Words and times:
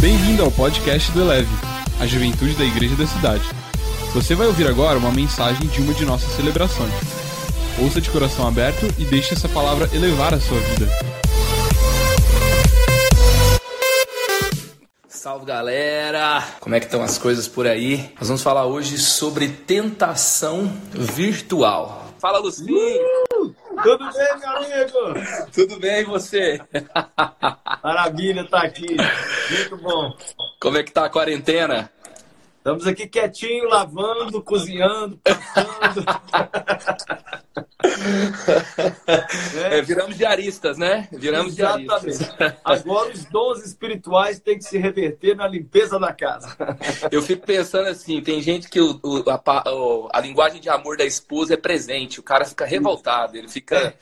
Bem-vindo 0.00 0.42
ao 0.42 0.50
podcast 0.50 1.12
do 1.12 1.20
Eleve, 1.20 1.50
a 2.00 2.06
juventude 2.06 2.54
da 2.54 2.64
igreja 2.64 2.96
da 2.96 3.06
cidade. 3.06 3.44
Você 4.14 4.34
vai 4.34 4.46
ouvir 4.46 4.66
agora 4.66 4.98
uma 4.98 5.12
mensagem 5.12 5.68
de 5.68 5.82
uma 5.82 5.92
de 5.92 6.06
nossas 6.06 6.32
celebrações. 6.36 6.90
Ouça 7.78 8.00
de 8.00 8.08
coração 8.08 8.48
aberto 8.48 8.86
e 8.98 9.04
deixe 9.04 9.34
essa 9.34 9.46
palavra 9.46 9.90
elevar 9.92 10.32
a 10.32 10.40
sua 10.40 10.58
vida. 10.58 10.88
Salve 15.06 15.44
galera! 15.44 16.44
Como 16.60 16.74
é 16.74 16.80
que 16.80 16.86
estão 16.86 17.02
as 17.02 17.18
coisas 17.18 17.46
por 17.46 17.66
aí? 17.66 18.10
Nós 18.18 18.28
vamos 18.28 18.42
falar 18.42 18.64
hoje 18.64 18.96
sobre 18.96 19.48
tentação 19.48 20.72
virtual. 20.94 22.06
Fala, 22.18 22.38
Lucinho! 22.38 23.29
Tudo 23.82 24.12
bem, 24.12 24.38
meu 24.38 24.56
amigo? 24.56 25.50
Tudo 25.52 25.80
bem, 25.80 26.00
e 26.00 26.04
você? 26.04 26.60
Maravilha, 27.82 28.46
tá 28.48 28.62
aqui. 28.62 28.96
Muito 29.50 29.76
bom. 29.78 30.16
Como 30.60 30.78
é 30.78 30.82
que 30.82 30.92
tá 30.92 31.06
a 31.06 31.10
quarentena? 31.10 31.90
Estamos 32.60 32.86
aqui 32.86 33.06
quietinho, 33.06 33.70
lavando, 33.70 34.42
cozinhando, 34.42 35.18
passando. 35.24 36.04
é, 39.70 39.80
viramos 39.82 40.16
diaristas, 40.16 40.76
né? 40.76 41.08
Viramos 41.10 41.58
Exatamente. 41.58 41.86
diaristas. 41.86 42.54
Agora 42.62 43.12
os 43.12 43.24
dons 43.24 43.64
espirituais 43.64 44.38
têm 44.40 44.58
que 44.58 44.64
se 44.64 44.76
reverter 44.76 45.34
na 45.34 45.48
limpeza 45.48 45.98
da 45.98 46.12
casa. 46.12 46.54
Eu 47.10 47.22
fico 47.22 47.46
pensando 47.46 47.88
assim, 47.88 48.20
tem 48.20 48.42
gente 48.42 48.68
que 48.68 48.80
o, 48.80 49.00
o, 49.02 49.24
a, 49.30 49.42
a, 50.12 50.20
linguagem 50.20 50.60
de 50.60 50.68
amor 50.68 50.96
da 50.96 51.04
esposa 51.04 51.54
é 51.54 51.56
presente, 51.56 52.20
o 52.20 52.22
cara 52.22 52.44
fica 52.44 52.66
revoltado, 52.66 53.36
ele 53.36 53.48
fica 53.48 53.94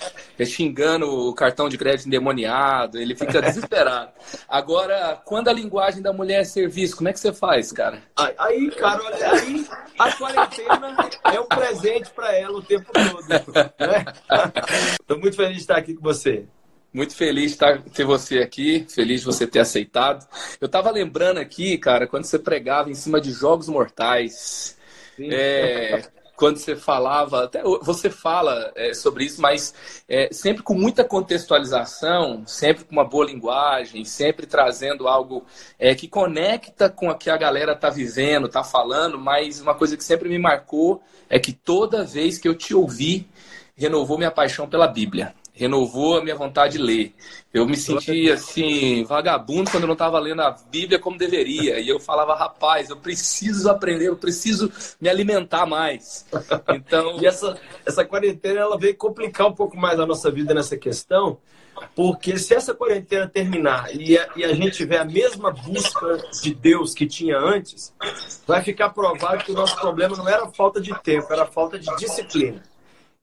xingando 0.45 1.29
o 1.29 1.33
cartão 1.35 1.69
de 1.69 1.79
crédito 1.79 2.07
endemoniado, 2.07 2.99
ele 2.99 3.15
fica 3.15 3.41
desesperado. 3.41 4.11
Agora, 4.49 5.21
quando 5.25 5.49
a 5.49 5.53
linguagem 5.53 6.03
da 6.03 6.13
mulher 6.13 6.41
é 6.41 6.45
serviço, 6.45 6.97
como 6.97 7.09
é 7.09 7.13
que 7.13 7.21
você 7.21 7.33
faz, 7.33 7.71
cara? 7.73 8.03
Aí, 8.49 8.71
cara, 8.71 9.03
olha, 9.05 9.33
aí 9.33 9.67
a 9.99 10.13
quarentena 10.13 10.97
é 11.35 11.41
um 11.41 11.47
presente 11.47 12.11
para 12.11 12.35
ela 12.35 12.59
o 12.59 12.63
tempo 12.63 12.91
todo. 12.93 13.29
Né? 13.29 13.45
Tô 15.07 15.19
muito 15.19 15.37
feliz 15.37 15.57
de 15.57 15.61
estar 15.61 15.77
aqui 15.77 15.95
com 15.95 16.03
você. 16.03 16.47
Muito 16.93 17.15
feliz 17.15 17.53
de 17.53 17.91
ter 17.91 18.05
você 18.05 18.39
aqui, 18.39 18.87
feliz 18.89 19.21
de 19.21 19.27
você 19.27 19.47
ter 19.47 19.61
aceitado. 19.61 20.27
Eu 20.59 20.67
estava 20.67 20.91
lembrando 20.91 21.39
aqui, 21.39 21.77
cara, 21.77 22.07
quando 22.07 22.25
você 22.25 22.39
pregava 22.39 22.91
em 22.91 22.95
cima 22.95 23.21
de 23.21 23.31
jogos 23.31 23.69
mortais. 23.69 24.79
É, 25.19 26.03
quando 26.39 26.57
você 26.57 26.77
falava, 26.77 27.45
até 27.45 27.63
você 27.83 28.09
fala 28.09 28.73
é, 28.77 28.95
sobre 28.95 29.25
isso, 29.25 29.43
mas 29.43 29.75
é, 30.09 30.29
sempre 30.33 30.63
com 30.63 30.73
muita 30.73 31.03
contextualização, 31.03 32.45
sempre 32.47 32.85
com 32.85 32.93
uma 32.93 33.05
boa 33.05 33.27
linguagem, 33.27 34.05
sempre 34.05 34.47
trazendo 34.47 35.09
algo 35.09 35.45
é, 35.81 35.97
que 35.97 36.07
conecta 36.07 36.89
com 36.89 37.09
o 37.09 37.15
que 37.19 37.29
a 37.29 37.37
galera 37.37 37.75
tá 37.75 37.91
vivendo, 37.91 38.49
tá 38.49 38.63
falando, 38.63 39.19
mas 39.19 39.61
uma 39.61 39.75
coisa 39.75 39.97
que 39.97 40.05
sempre 40.05 40.29
me 40.29 40.39
marcou 40.39 41.03
é 41.29 41.41
que 41.41 41.53
toda 41.53 42.05
vez 42.05 42.39
que 42.39 42.49
eu 42.49 42.55
te 42.55 42.73
ouvi, 42.73 43.29
renovou 43.77 44.17
minha 44.17 44.31
paixão 44.31 44.69
pela 44.69 44.87
Bíblia 44.87 45.35
renovou 45.59 46.19
a 46.19 46.23
minha 46.23 46.37
vontade 46.37 46.79
de 46.79 46.83
ler. 46.83 47.13
Eu 47.53 47.67
me 47.67 47.77
sentia 47.77 48.35
assim, 48.35 49.03
vagabundo 49.05 49.71
quando 49.71 49.83
eu 49.83 49.89
não 49.89 49.95
estava 49.95 50.19
lendo 50.21 50.41
a 50.41 50.51
Bíblia 50.71 51.01
como 51.01 51.19
deveria. 51.19 51.81
E 51.81 51.89
eu 51.89 51.99
falava, 51.99 52.35
rapaz, 52.35 52.89
eu 52.89 52.97
preciso 52.97 53.69
aprender, 53.69 54.07
eu 54.07 54.17
preciso 54.17 54.71
me 55.01 55.09
alimentar 55.09 55.67
mais. 55.67 56.25
Então. 56.69 57.21
e 57.21 57.27
essa, 57.27 57.59
essa 57.85 58.05
quarentena 58.05 58.61
ela 58.61 58.79
veio 58.79 58.97
complicar 58.97 59.47
um 59.47 59.55
pouco 59.55 59.77
mais 59.77 59.99
a 59.99 60.07
nossa 60.07 60.31
vida 60.31 60.55
nessa 60.55 60.77
questão. 60.77 61.39
Porque 61.95 62.37
se 62.39 62.55
essa 62.55 62.75
quarentena 62.75 63.27
terminar 63.27 63.95
e 63.95 64.17
a, 64.17 64.29
e 64.37 64.45
a 64.45 64.55
gente 64.55 64.77
tiver 64.77 64.99
a 64.99 65.05
mesma 65.05 65.51
busca 65.51 66.19
de 66.43 66.55
Deus 66.55 66.95
que 66.95 67.07
tinha 67.07 67.39
antes, 67.39 67.95
vai 68.47 68.63
ficar 68.63 68.91
provado 68.91 69.45
que 69.45 69.53
o 69.53 69.55
nosso 69.55 69.77
problema 69.77 70.17
não 70.17 70.29
era 70.29 70.47
falta 70.49 70.81
de 70.81 70.95
tempo, 71.03 71.33
era 71.33 71.47
falta 71.47 71.79
de 71.79 71.95
disciplina. 71.97 72.63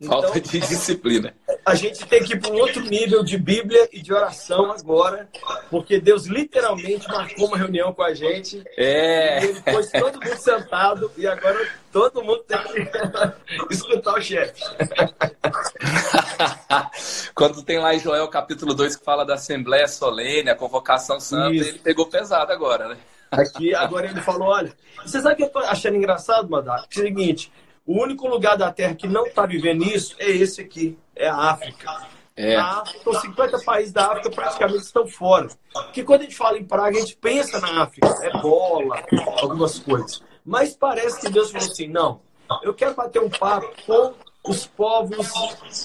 Falta 0.03 0.38
então, 0.38 0.51
de 0.51 0.59
disciplina. 0.59 1.33
A 1.66 1.73
gente 1.73 2.06
tem 2.06 2.22
que 2.22 2.33
ir 2.33 2.39
para 2.39 2.51
um 2.51 2.57
outro 2.57 2.81
nível 2.81 3.23
de 3.23 3.38
Bíblia 3.38 3.88
e 3.94 4.01
de 4.01 4.13
oração 4.13 4.69
agora, 4.69 5.29
porque 5.69 6.01
Deus 6.01 6.25
literalmente 6.25 7.07
marcou 7.07 7.47
uma 7.47 7.57
reunião 7.57 7.94
com 7.94 8.03
a 8.03 8.13
gente. 8.13 8.61
É. 8.75 9.41
E 9.41 9.47
ele 9.47 9.61
pôs 9.61 9.89
todo 9.89 10.22
mundo 10.22 10.38
sentado 10.38 11.09
e 11.16 11.25
agora 11.25 11.66
todo 11.94 12.22
mundo 12.22 12.44
tem 12.44 12.57
que 12.57 13.72
escutar 13.73 14.16
o 14.16 14.22
chefe. 14.22 14.61
Quando 17.33 17.63
tem 17.63 17.79
lá 17.79 17.95
em 17.95 18.00
Joel 18.00 18.27
capítulo 18.27 18.73
2 18.73 18.97
que 18.97 19.06
fala 19.06 19.25
da 19.25 19.35
Assembleia 19.35 19.88
Solene, 19.88 20.50
a 20.50 20.56
convocação 20.56 21.22
santa, 21.22 21.53
Isso. 21.53 21.69
ele 21.69 21.79
pegou 21.79 22.07
pesado 22.07 22.51
agora, 22.51 22.89
né? 22.89 22.97
Aqui, 23.31 23.73
agora 23.73 24.07
ele 24.07 24.22
falou: 24.22 24.50
olha, 24.50 24.73
você 25.06 25.22
sabe 25.22 25.35
o 25.35 25.38
que 25.38 25.44
eu 25.44 25.50
tô 25.50 25.59
achando 25.59 25.95
engraçado, 25.95 26.50
Madá? 26.50 26.83
É 26.83 27.00
o 27.00 27.01
seguinte 27.01 27.50
o 27.85 28.01
único 28.01 28.28
lugar 28.28 28.57
da 28.57 28.72
Terra 28.72 28.96
que 28.96 29.07
não 29.07 29.25
está 29.25 29.46
vivendo 29.46 29.84
isso 29.84 30.16
é 30.19 30.29
esse 30.29 30.62
aqui, 30.62 30.97
é 31.16 31.28
a 31.28 31.35
África. 31.35 32.07
É. 32.35 32.56
A 32.56 32.81
África, 32.81 33.09
os 33.09 33.22
50 33.22 33.59
países 33.59 33.94
da 33.94 34.07
África 34.07 34.29
praticamente 34.29 34.84
estão 34.84 35.07
fora. 35.07 35.47
Porque 35.72 36.03
quando 36.03 36.22
a 36.22 36.24
gente 36.24 36.35
fala 36.35 36.57
em 36.57 36.66
praga, 36.66 36.97
a 36.97 37.00
gente 37.00 37.16
pensa 37.16 37.59
na 37.59 37.84
África, 37.84 38.07
é 38.24 38.41
bola, 38.41 39.03
algumas 39.41 39.79
coisas. 39.79 40.22
Mas 40.44 40.75
parece 40.75 41.22
que 41.22 41.29
Deus 41.29 41.51
falou 41.51 41.68
assim: 41.68 41.88
não, 41.88 42.19
eu 42.62 42.74
quero 42.74 42.94
bater 42.94 43.22
um 43.22 43.29
papo 43.29 43.74
com 43.85 44.13
os 44.47 44.68
povos 44.68 45.31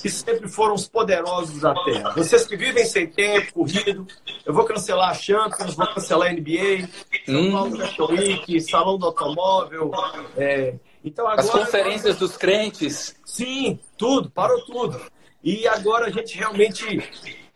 que 0.02 0.10
sempre 0.10 0.48
foram 0.48 0.74
os 0.74 0.88
poderosos 0.88 1.60
da 1.60 1.74
Terra. 1.84 2.10
Vocês 2.10 2.46
que 2.46 2.56
vivem 2.56 2.84
sem 2.84 3.06
tempo, 3.06 3.54
corrido, 3.54 4.06
eu 4.44 4.52
vou 4.52 4.64
cancelar 4.64 5.10
a 5.10 5.14
Champions, 5.14 5.74
vou 5.74 5.86
cancelar 5.86 6.30
a 6.30 6.32
NBA, 6.32 6.88
São 7.24 7.52
Paulo 7.52 7.76
Fashion 7.76 8.06
Week, 8.06 8.60
Salão 8.60 8.98
do 8.98 9.06
Automóvel, 9.06 9.90
é, 10.36 10.74
então, 11.04 11.26
agora, 11.26 11.40
As 11.40 11.50
conferências 11.50 12.16
dos 12.16 12.36
crentes. 12.36 13.16
Sim, 13.24 13.78
tudo, 13.96 14.30
parou 14.30 14.60
tudo. 14.64 15.00
E 15.42 15.66
agora 15.66 16.06
a 16.06 16.10
gente 16.10 16.36
realmente. 16.36 17.02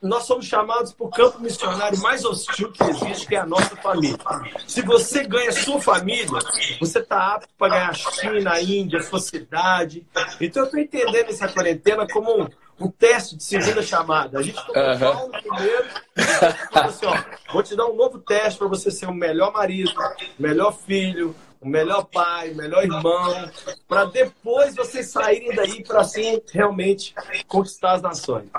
Nós 0.00 0.24
somos 0.24 0.44
chamados 0.44 0.92
para 0.92 1.06
o 1.06 1.10
campo 1.10 1.40
missionário 1.40 1.98
mais 2.02 2.26
hostil 2.26 2.70
que 2.70 2.84
existe, 2.84 3.26
que 3.26 3.36
é 3.36 3.38
a 3.38 3.46
nossa 3.46 3.74
família. 3.76 4.18
Se 4.66 4.82
você 4.82 5.24
ganha 5.24 5.50
sua 5.50 5.80
família, 5.80 6.40
você 6.78 6.98
está 6.98 7.36
apto 7.36 7.48
para 7.56 7.72
ganhar 7.72 7.88
a 7.88 7.94
China, 7.94 8.52
a 8.52 8.60
Índia, 8.60 8.98
a 8.98 9.02
sua 9.02 9.18
cidade. 9.18 10.06
Então 10.38 10.62
eu 10.62 10.66
estou 10.66 10.78
entendendo 10.78 11.30
essa 11.30 11.48
quarentena 11.48 12.06
como 12.06 12.42
um, 12.42 12.46
um 12.78 12.90
teste 12.90 13.34
de 13.34 13.44
segunda 13.44 13.82
chamada. 13.82 14.38
A 14.38 14.42
gente 14.42 14.60
tomou 14.66 15.24
uhum. 15.24 15.30
primeiro, 15.30 15.86
assim, 16.74 17.06
ó, 17.06 17.24
vou 17.50 17.62
te 17.62 17.74
dar 17.74 17.86
um 17.86 17.96
novo 17.96 18.18
teste 18.18 18.58
para 18.58 18.68
você 18.68 18.90
ser 18.90 19.06
o 19.06 19.14
melhor 19.14 19.54
marido, 19.54 19.90
melhor 20.38 20.76
filho, 20.76 21.34
o 21.64 21.68
melhor 21.68 22.04
pai, 22.04 22.50
o 22.50 22.56
melhor 22.56 22.84
irmão, 22.84 23.50
para 23.88 24.04
depois 24.04 24.76
vocês 24.76 25.06
saírem 25.06 25.54
daí 25.54 25.82
para 25.82 26.02
assim 26.02 26.40
realmente 26.52 27.14
conquistar 27.48 27.92
as 27.94 28.02
nações. 28.02 28.50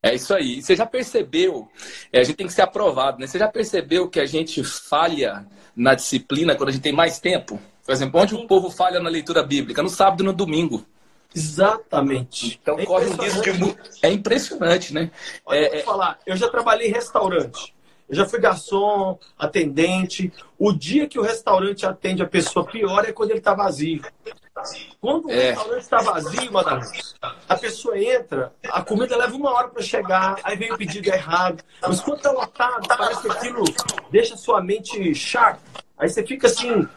É 0.00 0.14
isso 0.14 0.32
aí. 0.32 0.62
Você 0.62 0.76
já 0.76 0.86
percebeu? 0.86 1.68
É, 2.12 2.20
a 2.20 2.24
gente 2.24 2.36
tem 2.36 2.46
que 2.46 2.52
ser 2.52 2.62
aprovado, 2.62 3.18
né? 3.18 3.26
Você 3.26 3.38
já 3.38 3.48
percebeu 3.48 4.08
que 4.08 4.20
a 4.20 4.26
gente 4.26 4.62
falha 4.62 5.44
na 5.74 5.94
disciplina 5.94 6.54
quando 6.54 6.68
a 6.68 6.72
gente 6.72 6.82
tem 6.82 6.92
mais 6.92 7.18
tempo? 7.18 7.60
Por 7.84 7.92
exemplo, 7.92 8.20
onde 8.20 8.34
o 8.34 8.46
povo 8.46 8.70
falha 8.70 9.00
na 9.00 9.10
leitura 9.10 9.42
bíblica? 9.42 9.82
No 9.82 9.88
sábado 9.88 10.22
e 10.22 10.26
no 10.26 10.32
domingo. 10.32 10.86
Exatamente. 11.34 12.60
Então 12.62 12.78
é 12.78 12.86
corre 12.86 13.06
um 13.06 13.16
risco 13.16 13.42
de. 13.42 13.76
É 14.00 14.10
impressionante, 14.12 14.94
né? 14.94 15.10
Olha, 15.44 15.58
é, 15.58 15.68
eu 15.68 15.80
é... 15.80 15.82
falar, 15.82 16.18
eu 16.24 16.36
já 16.36 16.48
trabalhei 16.48 16.88
em 16.88 16.92
restaurante. 16.92 17.74
Eu 18.08 18.14
já 18.14 18.26
fui 18.26 18.38
garçom, 18.38 19.18
atendente. 19.38 20.32
O 20.58 20.72
dia 20.72 21.08
que 21.08 21.18
o 21.18 21.22
restaurante 21.22 21.84
atende 21.84 22.22
a 22.22 22.26
pessoa 22.26 22.64
pior 22.64 23.04
é 23.04 23.12
quando 23.12 23.30
ele 23.30 23.40
está 23.40 23.52
vazio. 23.52 24.02
Quando 25.00 25.26
o 25.26 25.30
é. 25.30 25.50
restaurante 25.50 25.82
está 25.82 25.98
vazio, 25.98 26.52
madame, 26.52 26.82
a 27.48 27.56
pessoa 27.56 27.98
entra, 27.98 28.52
a 28.70 28.82
comida 28.82 29.16
leva 29.16 29.36
uma 29.36 29.50
hora 29.50 29.68
para 29.68 29.82
chegar, 29.82 30.38
aí 30.42 30.56
vem 30.56 30.72
o 30.72 30.78
pedido 30.78 31.08
errado. 31.08 31.62
Mas 31.82 32.00
quando 32.00 32.18
está 32.18 32.30
lotado, 32.30 32.88
parece 32.88 33.22
que 33.22 33.30
aquilo 33.30 33.64
deixa 34.10 34.36
sua 34.36 34.62
mente 34.62 35.14
chata. 35.14 35.60
Aí 35.98 36.08
você 36.08 36.24
fica 36.24 36.46
assim, 36.46 36.88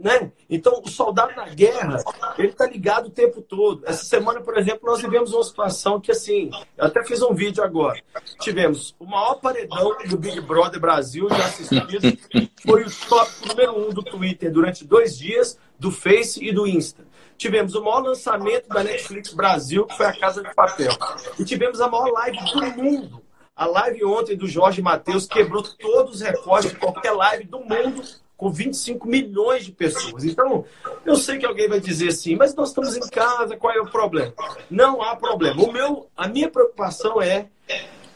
né? 0.00 0.30
Então, 0.48 0.80
o 0.84 0.88
soldado 0.88 1.34
na 1.34 1.48
guerra, 1.48 2.02
ele 2.38 2.48
está 2.48 2.66
ligado 2.66 3.06
o 3.06 3.10
tempo 3.10 3.40
todo. 3.40 3.82
Essa 3.86 4.04
semana, 4.04 4.40
por 4.40 4.56
exemplo, 4.58 4.80
nós 4.84 5.00
vivemos 5.00 5.32
uma 5.32 5.42
situação 5.42 6.00
que, 6.00 6.10
assim, 6.10 6.50
eu 6.76 6.86
até 6.86 7.02
fiz 7.04 7.22
um 7.22 7.34
vídeo 7.34 7.62
agora. 7.62 8.00
Tivemos 8.40 8.94
o 8.98 9.04
maior 9.04 9.36
paredão 9.36 9.96
do 10.08 10.18
Big 10.18 10.40
Brother 10.40 10.80
Brasil 10.80 11.28
já 11.30 11.46
assistido. 11.46 12.18
Foi 12.66 12.84
o 12.84 12.90
top 13.08 13.30
número 13.48 13.88
um 13.88 13.90
do 13.90 14.02
Twitter 14.02 14.52
durante 14.52 14.84
dois 14.84 15.16
dias, 15.16 15.58
do 15.78 15.90
Face 15.90 16.44
e 16.44 16.52
do 16.52 16.66
Insta. 16.66 17.04
Tivemos 17.36 17.74
o 17.74 17.82
maior 17.82 18.02
lançamento 18.04 18.68
da 18.68 18.84
Netflix 18.84 19.32
Brasil, 19.32 19.86
que 19.86 19.96
foi 19.96 20.06
a 20.06 20.16
Casa 20.16 20.42
de 20.42 20.54
Papel. 20.54 20.92
E 21.38 21.44
tivemos 21.44 21.80
a 21.80 21.88
maior 21.88 22.10
live 22.12 22.38
do 22.52 22.82
mundo. 22.82 23.22
A 23.56 23.66
live 23.66 24.04
ontem 24.04 24.36
do 24.36 24.46
Jorge 24.46 24.82
Matheus 24.82 25.26
quebrou 25.26 25.62
todos 25.62 26.16
os 26.16 26.20
recordes 26.20 26.72
de 26.72 26.76
qualquer 26.76 27.12
live 27.12 27.44
do 27.44 27.60
mundo 27.60 28.02
com 28.36 28.50
25 28.50 29.06
milhões 29.06 29.64
de 29.64 29.72
pessoas. 29.72 30.24
Então, 30.24 30.64
eu 31.04 31.16
sei 31.16 31.38
que 31.38 31.46
alguém 31.46 31.68
vai 31.68 31.80
dizer 31.80 32.08
assim, 32.08 32.36
mas 32.36 32.54
nós 32.54 32.70
estamos 32.70 32.96
em 32.96 33.08
casa, 33.08 33.56
qual 33.56 33.72
é 33.72 33.80
o 33.80 33.90
problema? 33.90 34.32
Não 34.70 35.02
há 35.02 35.16
problema. 35.16 35.62
O 35.62 35.72
meu, 35.72 36.08
a 36.16 36.28
minha 36.28 36.50
preocupação 36.50 37.22
é 37.22 37.46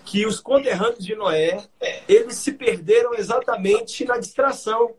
que 0.04 0.26
os 0.26 0.40
conterrâneos 0.40 1.04
de 1.04 1.14
Noé, 1.14 1.62
eles 2.08 2.36
se 2.36 2.52
perderam 2.52 3.14
exatamente 3.14 4.04
na 4.04 4.16
distração. 4.16 4.94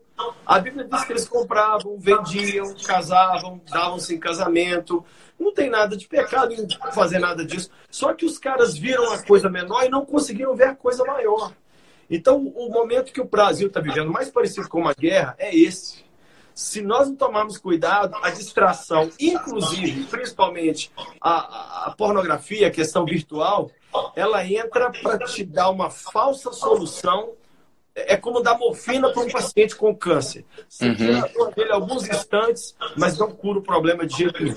A 0.46 0.58
Bíblia 0.58 0.84
diz 0.84 1.04
que 1.04 1.12
eles 1.12 1.28
compravam, 1.28 1.98
vendiam, 1.98 2.74
casavam, 2.84 3.60
davam-se 3.68 4.14
em 4.14 4.20
casamento. 4.20 5.04
Não 5.38 5.52
tem 5.52 5.68
nada 5.68 5.96
de 5.96 6.06
pecado 6.06 6.52
em 6.52 6.68
fazer 6.92 7.18
nada 7.18 7.44
disso. 7.44 7.70
Só 7.90 8.12
que 8.14 8.24
os 8.24 8.38
caras 8.38 8.76
viram 8.76 9.12
a 9.12 9.22
coisa 9.22 9.48
menor 9.48 9.84
e 9.84 9.88
não 9.88 10.04
conseguiram 10.04 10.54
ver 10.54 10.68
a 10.68 10.74
coisa 10.76 11.02
maior. 11.04 11.52
Então, 12.10 12.38
o 12.38 12.68
momento 12.70 13.12
que 13.12 13.20
o 13.20 13.24
Brasil 13.24 13.68
está 13.68 13.80
vivendo 13.80 14.10
mais 14.10 14.28
parecido 14.28 14.68
com 14.68 14.80
uma 14.80 14.94
guerra 14.94 15.36
é 15.38 15.54
esse. 15.54 16.04
Se 16.52 16.82
nós 16.82 17.08
não 17.08 17.16
tomarmos 17.16 17.56
cuidado, 17.56 18.16
a 18.22 18.30
distração, 18.30 19.08
inclusive, 19.18 20.04
principalmente 20.04 20.90
a, 21.20 21.86
a 21.86 21.94
pornografia, 21.96 22.66
a 22.66 22.70
questão 22.70 23.04
virtual, 23.04 23.70
ela 24.16 24.44
entra 24.44 24.90
para 24.90 25.18
te 25.18 25.44
dar 25.44 25.70
uma 25.70 25.88
falsa 25.88 26.52
solução 26.52 27.32
é 27.94 28.16
como 28.16 28.40
dar 28.40 28.56
morfina 28.56 29.10
para 29.12 29.22
um 29.22 29.28
paciente 29.28 29.74
com 29.74 29.94
câncer. 29.94 30.44
Você 30.68 30.88
uhum. 30.88 30.94
tira 30.94 31.24
a 31.24 31.28
dor 31.28 31.54
dele 31.54 31.72
alguns 31.72 32.08
instantes, 32.08 32.74
mas 32.96 33.18
não 33.18 33.30
cura 33.30 33.58
o 33.58 33.62
problema 33.62 34.06
de 34.06 34.16
jeito 34.16 34.42
nenhum. 34.42 34.56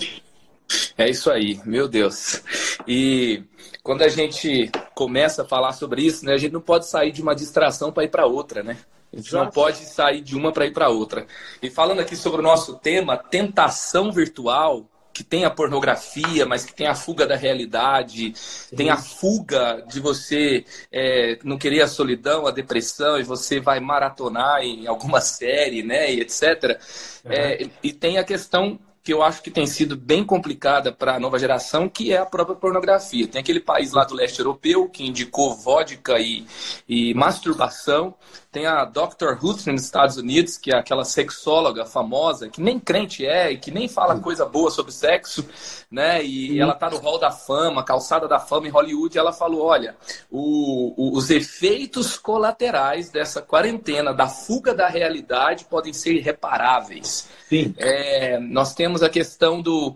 É 0.98 1.10
isso 1.10 1.30
aí, 1.32 1.60
meu 1.66 1.88
Deus. 1.88 2.42
E 2.88 3.44
quando 3.82 4.04
a 4.04 4.08
gente 4.08 4.72
começa 5.04 5.42
a 5.42 5.46
falar 5.46 5.74
sobre 5.74 6.02
isso, 6.02 6.26
né, 6.26 6.34
a 6.34 6.38
gente 6.38 6.54
não 6.54 6.62
pode 6.62 6.88
sair 6.88 7.12
de 7.12 7.22
uma 7.22 7.36
distração 7.36 7.92
para 7.92 8.06
ir 8.06 8.10
para 8.10 8.26
outra, 8.26 8.64
né? 8.64 8.78
A 9.12 9.18
gente 9.18 9.28
Exato. 9.28 9.44
não 9.44 9.52
pode 9.52 9.80
sair 9.80 10.22
de 10.22 10.36
uma 10.36 10.52
para 10.52 10.66
ir 10.66 10.72
para 10.72 10.90
outra. 10.90 11.28
E 11.62 11.70
falando 11.70 12.00
aqui 12.00 12.16
sobre 12.16 12.40
o 12.40 12.44
nosso 12.44 12.76
tema, 12.76 13.18
tentação 13.18 14.12
virtual, 14.12 14.90
que 15.14 15.24
tem 15.24 15.46
a 15.46 15.52
pornografia, 15.52 16.46
mas 16.46 16.66
que 16.66 16.74
tem 16.74 16.88
a 16.88 16.96
fuga 16.96 17.28
da 17.28 17.36
realidade, 17.36 18.34
Sim. 18.34 18.76
tem 18.76 18.90
a 18.90 18.98
fuga 18.98 19.84
de 19.88 20.00
você 20.00 20.66
é, 20.92 21.38
não 21.44 21.58
querer 21.58 21.82
a 21.82 21.88
solidão, 21.88 22.48
a 22.48 22.52
depressão, 22.52 23.20
e 23.20 23.24
você 23.24 23.60
vai 23.60 23.80
maratonar 23.80 24.62
em 24.62 24.88
alguma 24.88 25.20
série, 25.22 25.84
né, 25.84 26.12
e 26.12 26.22
etc. 26.22 26.80
Uhum. 27.26 27.32
É, 27.32 27.68
e 27.84 27.92
tem 27.92 28.18
a 28.18 28.24
questão 28.24 28.80
que 29.04 29.12
eu 29.12 29.22
acho 29.22 29.44
que 29.44 29.52
tem 29.52 29.68
sido 29.68 29.98
bem 29.98 30.24
complicada 30.24 30.92
para 30.92 31.16
a 31.16 31.20
nova 31.20 31.38
geração, 31.38 31.90
que 31.90 32.14
é 32.14 32.18
a 32.18 32.26
própria 32.26 32.56
pornografia. 32.56 33.28
Tem 33.28 33.42
aquele 33.42 33.60
país 33.60 33.92
lá 33.92 34.06
do 34.06 34.16
leste 34.16 34.40
europeu 34.40 34.88
que 34.88 35.06
indicou 35.06 35.54
vodka 35.56 36.18
e, 36.20 36.46
e 36.88 37.14
masturbação. 37.14 38.16
Tem 38.54 38.68
a 38.68 38.86
Dr. 38.86 39.34
Ruth 39.36 39.66
nos 39.66 39.84
Estados 39.84 40.16
Unidos, 40.16 40.60
que 40.60 40.72
é 40.72 40.78
aquela 40.78 41.04
sexóloga 41.04 41.88
famosa, 41.88 42.48
que 42.48 42.62
nem 42.62 42.80
crente 42.80 43.26
é 43.26 43.52
e 43.52 43.58
que 43.58 43.72
nem 43.72 43.88
fala 43.88 44.20
coisa 44.20 44.46
boa 44.46 44.70
sobre 44.70 44.92
sexo, 44.92 45.44
né? 45.90 46.24
E 46.24 46.60
ela 46.60 46.76
tá 46.76 46.88
no 46.88 46.98
hall 46.98 47.18
da 47.18 47.32
fama, 47.32 47.84
calçada 47.84 48.28
da 48.28 48.40
fama 48.40 48.68
em 48.68 48.70
Hollywood, 48.70 49.18
e 49.18 49.20
ela 49.20 49.34
falou: 49.34 49.66
olha, 49.66 49.96
o, 50.30 50.94
o, 50.96 51.18
os 51.18 51.32
efeitos 51.32 52.16
colaterais 52.16 53.10
dessa 53.10 53.42
quarentena, 53.42 54.14
da 54.14 54.28
fuga 54.28 54.72
da 54.72 54.88
realidade, 54.88 55.66
podem 55.66 55.92
ser 55.92 56.14
irreparáveis. 56.14 57.28
Sim. 57.50 57.74
É, 57.78 58.40
nós 58.40 58.74
temos 58.74 59.02
a 59.02 59.10
questão 59.10 59.62
do, 59.62 59.96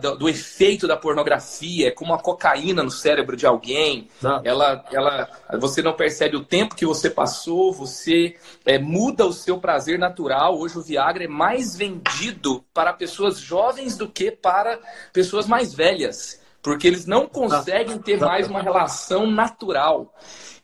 do, 0.00 0.16
do, 0.16 0.28
efeito 0.28 0.86
da 0.86 0.96
pornografia, 0.96 1.88
é 1.88 1.90
como 1.90 2.14
a 2.14 2.18
cocaína 2.18 2.82
no 2.82 2.90
cérebro 2.90 3.36
de 3.36 3.46
alguém. 3.46 4.08
Ela, 4.44 4.84
ela, 4.92 5.28
você 5.58 5.82
não 5.82 5.92
percebe 5.92 6.36
o 6.36 6.44
tempo 6.44 6.74
que 6.74 6.86
você 6.86 7.10
passou 7.10 7.77
você 7.78 8.34
é, 8.66 8.78
muda 8.78 9.24
o 9.24 9.32
seu 9.32 9.58
prazer 9.58 9.98
natural. 9.98 10.58
Hoje 10.58 10.76
o 10.76 10.82
Viagra 10.82 11.24
é 11.24 11.28
mais 11.28 11.76
vendido 11.76 12.64
para 12.74 12.92
pessoas 12.92 13.38
jovens 13.38 13.96
do 13.96 14.08
que 14.08 14.32
para 14.32 14.78
pessoas 15.12 15.46
mais 15.46 15.72
velhas, 15.72 16.37
porque 16.62 16.86
eles 16.86 17.06
não 17.06 17.26
conseguem 17.26 17.98
ter 17.98 18.18
mais 18.18 18.48
uma 18.48 18.62
relação 18.62 19.26
natural. 19.30 20.12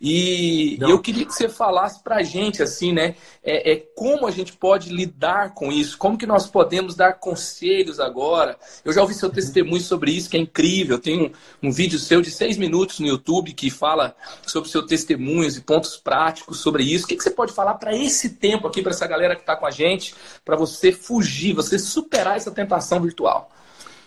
E 0.01 0.77
Não. 0.81 0.91
eu 0.91 1.01
queria 1.01 1.25
que 1.25 1.33
você 1.33 1.49
falasse 1.49 2.03
para 2.03 2.17
a 2.17 2.23
gente, 2.23 2.63
assim, 2.63 2.93
né? 2.93 3.15
É, 3.43 3.73
é, 3.73 3.77
como 3.95 4.27
a 4.27 4.31
gente 4.31 4.53
pode 4.53 4.91
lidar 4.91 5.55
com 5.55 5.73
isso? 5.73 5.97
Como 5.97 6.19
que 6.19 6.27
nós 6.27 6.47
podemos 6.47 6.95
dar 6.95 7.15
conselhos 7.15 8.01
agora? 8.01 8.59
Eu 8.85 8.93
já 8.93 9.01
ouvi 9.01 9.15
seu 9.15 9.29
uhum. 9.29 9.35
testemunho 9.35 9.81
sobre 9.81 10.11
isso, 10.11 10.29
que 10.29 10.37
é 10.37 10.41
incrível. 10.41 10.99
Tem 10.99 11.23
um, 11.23 11.69
um 11.69 11.73
vídeo 11.73 11.99
seu 11.99 12.21
de 12.21 12.31
seis 12.31 12.59
minutos 12.59 12.99
no 12.99 13.07
YouTube 13.07 13.55
que 13.55 13.71
fala 13.71 14.15
sobre 14.47 14.69
seus 14.69 14.85
testemunhos 14.87 15.57
e 15.57 15.63
pontos 15.63 15.97
práticos 15.97 16.59
sobre 16.59 16.83
isso. 16.83 17.05
O 17.05 17.09
que, 17.09 17.17
que 17.17 17.23
você 17.23 17.31
pode 17.31 17.53
falar 17.53 17.75
para 17.75 17.97
esse 17.97 18.31
tempo 18.31 18.67
aqui, 18.67 18.83
para 18.83 18.93
essa 18.93 19.07
galera 19.07 19.35
que 19.35 19.43
está 19.43 19.57
com 19.57 19.65
a 19.65 19.71
gente, 19.71 20.15
para 20.45 20.57
você 20.57 20.93
fugir, 20.93 21.55
você 21.55 21.79
superar 21.79 22.37
essa 22.37 22.51
tentação 22.51 23.01
virtual? 23.01 23.51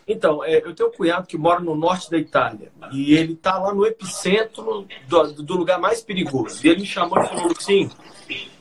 Então, 0.07 0.43
é, 0.43 0.59
eu 0.59 0.73
tenho 0.73 0.89
um 0.89 0.91
cunhado 0.91 1.27
que 1.27 1.37
mora 1.37 1.59
no 1.59 1.75
norte 1.75 2.09
da 2.09 2.17
Itália 2.17 2.71
e 2.93 3.13
ele 3.13 3.33
está 3.33 3.57
lá 3.57 3.73
no 3.73 3.85
epicentro 3.85 4.87
do, 5.07 5.33
do, 5.43 5.57
lugar 5.57 5.79
mais 5.79 6.01
perigoso. 6.01 6.65
E 6.65 6.69
ele 6.69 6.81
me 6.81 6.87
chamou 6.87 7.21
e 7.21 7.27
falou 7.27 7.51
assim: 7.51 7.89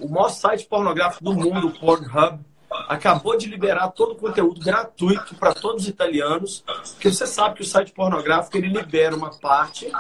o 0.00 0.08
maior 0.08 0.28
site 0.28 0.66
pornográfico 0.66 1.22
do 1.22 1.32
mundo, 1.32 1.68
o 1.68 1.78
Pornhub, 1.78 2.40
acabou 2.88 3.38
de 3.38 3.46
liberar 3.46 3.88
todo 3.88 4.12
o 4.12 4.16
conteúdo 4.16 4.60
gratuito 4.60 5.36
para 5.36 5.54
todos 5.54 5.84
os 5.84 5.88
italianos, 5.88 6.64
porque 6.94 7.12
você 7.12 7.26
sabe 7.26 7.56
que 7.56 7.62
o 7.62 7.66
site 7.66 7.92
pornográfico 7.92 8.56
ele 8.56 8.68
libera 8.68 9.14
uma 9.14 9.30
parte 9.30 9.90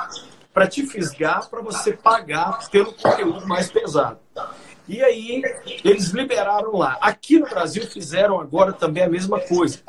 para 0.52 0.66
te 0.66 0.84
fisgar 0.86 1.48
para 1.48 1.60
você 1.60 1.92
pagar 1.92 2.68
pelo 2.70 2.92
conteúdo 2.92 3.46
mais 3.46 3.70
pesado. 3.70 4.18
E 4.88 5.02
aí 5.02 5.42
eles 5.84 6.10
liberaram 6.10 6.76
lá. 6.76 6.96
Aqui 7.00 7.38
no 7.38 7.48
Brasil 7.48 7.86
fizeram 7.86 8.40
agora 8.40 8.72
também 8.72 9.02
a 9.02 9.08
mesma 9.08 9.40
coisa. 9.40 9.80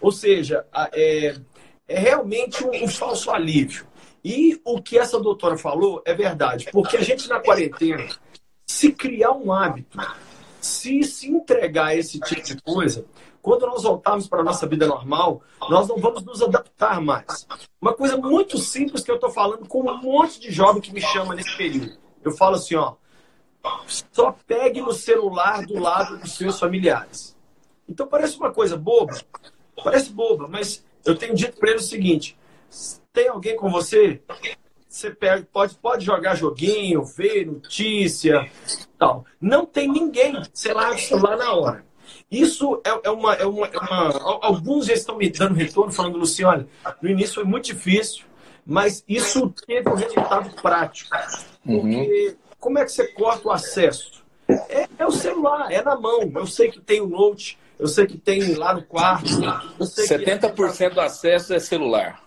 Ou 0.00 0.12
seja, 0.12 0.66
é, 0.92 1.36
é 1.86 1.98
realmente 1.98 2.64
um, 2.64 2.84
um 2.84 2.88
falso 2.88 3.30
alívio. 3.30 3.86
E 4.24 4.60
o 4.64 4.82
que 4.82 4.98
essa 4.98 5.18
doutora 5.18 5.56
falou 5.56 6.02
é 6.04 6.12
verdade, 6.14 6.68
porque 6.72 6.96
a 6.96 7.02
gente 7.02 7.28
na 7.28 7.40
quarentena, 7.40 8.08
se 8.66 8.92
criar 8.92 9.32
um 9.32 9.52
hábito, 9.52 9.98
se 10.60 11.02
se 11.04 11.28
entregar 11.28 11.86
a 11.86 11.94
esse 11.94 12.18
tipo 12.20 12.42
de 12.42 12.60
coisa, 12.60 13.06
quando 13.40 13.66
nós 13.66 13.82
voltarmos 13.82 14.28
para 14.28 14.40
a 14.40 14.44
nossa 14.44 14.66
vida 14.66 14.86
normal, 14.86 15.42
nós 15.70 15.88
não 15.88 15.96
vamos 15.96 16.22
nos 16.24 16.42
adaptar 16.42 17.00
mais. 17.00 17.46
Uma 17.80 17.94
coisa 17.94 18.16
muito 18.16 18.58
simples 18.58 19.02
que 19.02 19.10
eu 19.10 19.14
estou 19.14 19.30
falando 19.30 19.66
com 19.66 19.80
um 19.80 20.02
monte 20.02 20.40
de 20.40 20.50
jovem 20.50 20.82
que 20.82 20.92
me 20.92 21.00
chama 21.00 21.34
nesse 21.34 21.56
período. 21.56 21.96
Eu 22.22 22.32
falo 22.32 22.56
assim, 22.56 22.74
ó, 22.74 22.96
só 24.12 24.36
pegue 24.46 24.80
no 24.80 24.92
celular 24.92 25.64
do 25.64 25.78
lado 25.78 26.18
dos 26.18 26.36
seus 26.36 26.58
familiares. 26.58 27.36
Então 27.88 28.06
parece 28.06 28.36
uma 28.36 28.52
coisa 28.52 28.76
boba, 28.76 29.18
Parece 29.82 30.10
boba, 30.10 30.48
mas 30.48 30.84
eu 31.04 31.16
tenho 31.16 31.34
dito 31.34 31.58
para 31.58 31.70
ele 31.70 31.78
o 31.78 31.82
seguinte: 31.82 32.36
tem 33.12 33.28
alguém 33.28 33.56
com 33.56 33.70
você? 33.70 34.20
Você 34.88 35.10
pode, 35.52 35.74
pode 35.76 36.04
jogar 36.04 36.34
joguinho, 36.34 37.04
ver 37.04 37.46
notícia, 37.46 38.50
tal. 38.98 39.24
Não 39.40 39.66
tem 39.66 39.86
ninguém, 39.86 40.42
sei 40.52 40.72
lá, 40.72 40.96
celular 40.96 41.36
na 41.36 41.52
hora. 41.52 41.84
Isso 42.30 42.80
é, 42.84 43.08
é, 43.08 43.10
uma, 43.10 43.34
é, 43.34 43.46
uma, 43.46 43.66
é 43.66 43.78
uma. 43.78 44.38
Alguns 44.42 44.86
já 44.86 44.94
estão 44.94 45.16
me 45.16 45.30
dando 45.30 45.54
retorno, 45.54 45.92
falando 45.92 46.20
assim: 46.22 46.44
olha, 46.44 46.66
no 47.00 47.08
início 47.08 47.36
foi 47.36 47.44
muito 47.44 47.66
difícil, 47.66 48.24
mas 48.64 49.04
isso 49.08 49.52
teve 49.66 49.88
um 49.88 49.94
resultado 49.94 50.50
prático. 50.60 51.16
Porque 51.64 52.28
uhum. 52.28 52.36
como 52.58 52.78
é 52.78 52.84
que 52.84 52.92
você 52.92 53.08
corta 53.08 53.48
o 53.48 53.50
acesso? 53.50 54.24
É, 54.48 54.88
é, 54.98 55.06
o 55.06 55.10
celular, 55.10 55.70
é 55.70 55.82
na 55.82 55.96
mão. 55.96 56.30
Eu 56.34 56.46
sei 56.46 56.70
que 56.70 56.80
tem 56.80 57.00
o 57.00 57.06
Note, 57.06 57.58
eu 57.78 57.86
sei 57.86 58.06
que 58.06 58.18
tem 58.18 58.54
lá 58.54 58.74
no 58.74 58.82
quarto. 58.82 59.28
70% 59.80 60.94
do 60.94 61.00
acesso 61.00 61.54
é 61.54 61.58
celular. 61.58 62.22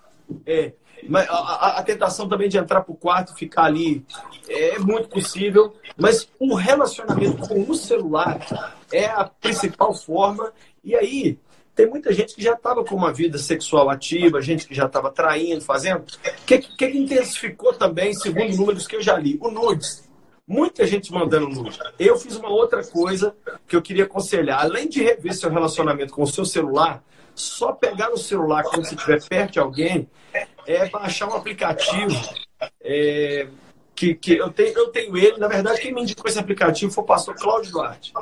É. 0.46 0.74
Mas 1.10 1.28
a, 1.30 1.34
a, 1.34 1.80
a 1.80 1.84
tentação 1.84 2.30
também 2.30 2.48
de 2.48 2.58
entrar 2.58 2.82
para 2.82 2.92
o 2.92 2.96
quarto 2.96 3.34
e 3.34 3.40
ficar 3.40 3.64
ali 3.64 4.06
é 4.48 4.78
muito 4.80 5.10
possível. 5.10 5.74
Mas 5.98 6.30
o 6.40 6.56
relacionamento 6.56 7.48
com 7.48 7.62
o 7.62 7.76
celular 7.76 8.40
é 8.92 9.06
a 9.06 9.26
principal 9.26 9.94
forma. 9.94 10.54
E 10.84 10.96
aí, 10.96 11.38
tem 11.76 11.88
muita 11.88 12.14
gente 12.14 12.36
que 12.36 12.44
já 12.44 12.54
estava 12.54 12.84
com 12.84 12.96
uma 12.96 13.12
vida 13.12 13.38
sexual 13.38 13.90
ativa, 13.90 14.42
gente 14.42 14.68
que 14.68 14.76
já 14.76 14.86
estava 14.86 15.10
traindo, 15.10 15.62
fazendo. 15.62 16.02
O 16.02 16.46
que, 16.46 16.60
que, 16.60 16.86
intensificou 16.86 17.74
também, 17.74 18.14
segundo 18.14 18.56
números 18.56 18.88
que 18.88 18.96
eu 18.96 19.02
já 19.02 19.18
li? 19.18 19.38
O 19.42 19.50
nudes. 19.50 20.04
Muita 20.48 20.86
gente 20.86 21.12
mandando 21.12 21.48
nude. 21.48 21.80
Eu 21.98 22.18
fiz 22.18 22.36
uma 22.36 22.50
outra 22.50 22.84
coisa 22.84 23.36
que 23.68 23.76
eu 23.76 23.82
queria 23.82 24.04
aconselhar. 24.04 24.60
Além 24.60 24.90
de 24.90 25.02
rever 25.02 25.34
seu 25.34 25.50
relacionamento 25.50 26.14
com 26.14 26.24
o 26.24 26.28
seu 26.28 26.46
celular, 26.46 27.04
só 27.34 27.72
pegar 27.72 28.10
no 28.10 28.18
celular 28.18 28.64
quando 28.64 28.86
você 28.86 28.96
estiver 28.96 29.24
perto 29.24 29.54
de 29.54 29.60
alguém 29.60 30.10
é 30.68 30.90
baixar 30.90 31.30
um 31.30 31.36
aplicativo. 31.36 32.14
É, 32.82 33.48
que, 33.96 34.16
que 34.16 34.34
eu, 34.36 34.52
tenho, 34.52 34.78
eu 34.78 34.88
tenho 34.88 35.16
ele, 35.16 35.38
na 35.38 35.48
verdade, 35.48 35.80
quem 35.80 35.94
me 35.94 36.02
indicou 36.02 36.28
esse 36.28 36.40
aplicativo 36.40 36.92
foi 36.92 37.04
o 37.04 37.08
pastor 37.08 37.36
Cláudio 37.36 37.72
Duarte. 37.72 38.14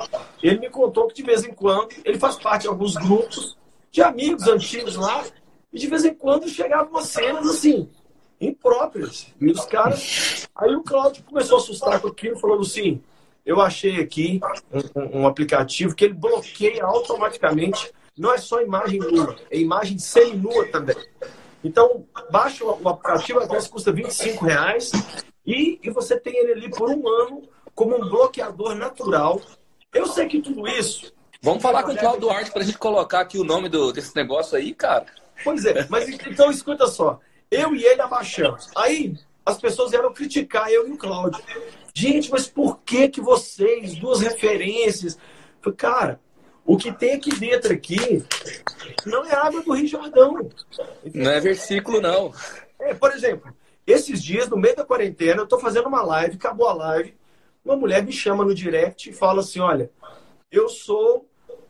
Ele 0.44 0.60
me 0.60 0.70
contou 0.70 1.08
que 1.08 1.14
de 1.14 1.24
vez 1.24 1.46
em 1.46 1.54
quando 1.54 1.90
ele 2.04 2.20
faz 2.20 2.38
parte 2.38 2.64
de 2.64 2.68
alguns 2.68 2.96
grupos 2.96 3.58
de 3.92 4.02
amigos 4.02 4.48
antigos 4.48 4.96
lá, 4.96 5.24
e 5.72 5.80
de 5.80 5.88
vez 5.88 6.04
em 6.04 6.14
quando 6.14 6.48
chegavam 6.48 6.90
umas 6.90 7.08
cenas 7.08 7.48
assim, 7.48 7.90
impróprias. 8.40 9.28
E 9.40 9.52
os 9.52 9.66
caras. 9.66 10.48
Aí 10.56 10.76
o 10.76 10.84
Claudio 10.84 11.24
começou 11.24 11.58
a 11.58 11.62
assustar 11.62 12.00
com 12.00 12.08
aquilo, 12.08 12.40
falando 12.40 12.62
assim: 12.62 13.02
eu 13.46 13.60
achei 13.62 14.00
aqui 14.00 14.40
um, 14.96 15.22
um, 15.22 15.28
aplicativo 15.28 15.96
que 15.96 16.06
ele 16.06 16.14
bloqueia 16.14 16.84
automaticamente. 16.84 17.92
Não 18.18 18.34
é 18.34 18.38
só 18.38 18.62
imagem 18.62 19.00
nua, 19.00 19.36
é 19.50 19.58
imagem 19.58 19.98
semi-nua 19.98 20.68
também. 20.68 20.96
Então, 21.64 22.06
baixa 22.32 22.64
o 22.64 22.90
aplicativo, 22.90 23.40
às 23.40 23.50
vezes 23.50 23.68
custa 23.68 23.92
25 23.92 24.46
reais 24.46 24.92
E, 25.46 25.80
e 25.82 25.90
você 25.90 26.18
tem 26.18 26.38
ele 26.38 26.54
ali 26.54 26.70
por 26.70 26.90
um 26.90 27.08
ano 27.08 27.44
como 27.74 27.96
um 27.96 28.10
bloqueador 28.10 28.76
natural. 28.76 29.42
Eu 29.94 30.06
sei 30.06 30.28
que 30.28 30.42
tudo 30.42 30.68
isso. 30.68 31.14
Vamos 31.42 31.64
falar 31.64 31.84
com 31.84 31.94
o 31.94 31.98
Claudio 31.98 32.22
Duarte 32.22 32.52
para 32.52 32.62
a 32.62 32.66
gente 32.66 32.78
colocar 32.78 33.22
aqui 33.22 33.38
o 33.38 33.44
nome 33.44 33.70
do, 33.70 33.92
desse 33.92 34.16
negócio 34.16 34.58
aí, 34.58 34.74
cara. 34.74 35.06
Pois 35.44 35.66
é, 35.66 35.88
mas 35.90 36.08
então 36.08 36.52
escuta 36.52 36.86
só. 36.88 37.20
Eu 37.52 37.76
e 37.76 37.84
ele 37.84 38.02
abaixamos. 38.02 38.70
Aí 38.76 39.18
as 39.46 39.58
pessoas 39.58 39.92
vieram 39.92 40.14
criticar 40.14 40.72
eu 40.72 40.88
e 40.88 40.92
o 40.92 40.98
Cláudio. 40.98 41.44
Gente, 41.94 42.30
mas 42.30 42.48
por 42.48 42.80
que 42.82 43.10
que 43.10 43.22
vocês, 43.22 43.96
duas 43.96 44.22
referências? 44.22 45.18
Falei, 45.62 45.78
cara, 45.78 46.20
o 46.66 46.78
que 46.78 46.92
tem 46.92 47.14
aqui 47.14 47.36
dentro 47.36 47.74
aqui 47.74 48.24
não 49.06 49.26
é 49.26 49.34
água 49.34 49.62
do 49.64 49.74
Rio 49.74 49.88
Jordão. 49.88 50.50
Não 51.14 51.32
é 51.32 51.40
versículo, 51.40 52.00
não. 52.00 52.32
É, 52.80 52.94
por 52.94 53.12
exemplo, 53.12 53.54
esses 53.86 54.24
dias, 54.24 54.48
no 54.48 54.56
meio 54.56 54.76
da 54.76 54.86
quarentena, 54.86 55.42
eu 55.42 55.46
estou 55.46 55.60
fazendo 55.60 55.88
uma 55.88 56.04
live, 56.04 56.36
acabou 56.36 56.68
a 56.68 56.74
live, 56.74 57.18
uma 57.66 57.76
mulher 57.76 58.04
me 58.04 58.12
chama 58.12 58.46
no 58.46 58.54
direct 58.54 59.10
e 59.10 59.14
fala 59.14 59.42
assim, 59.42 59.60
olha, 59.60 59.92
eu 60.52 60.70
sou 60.70 61.28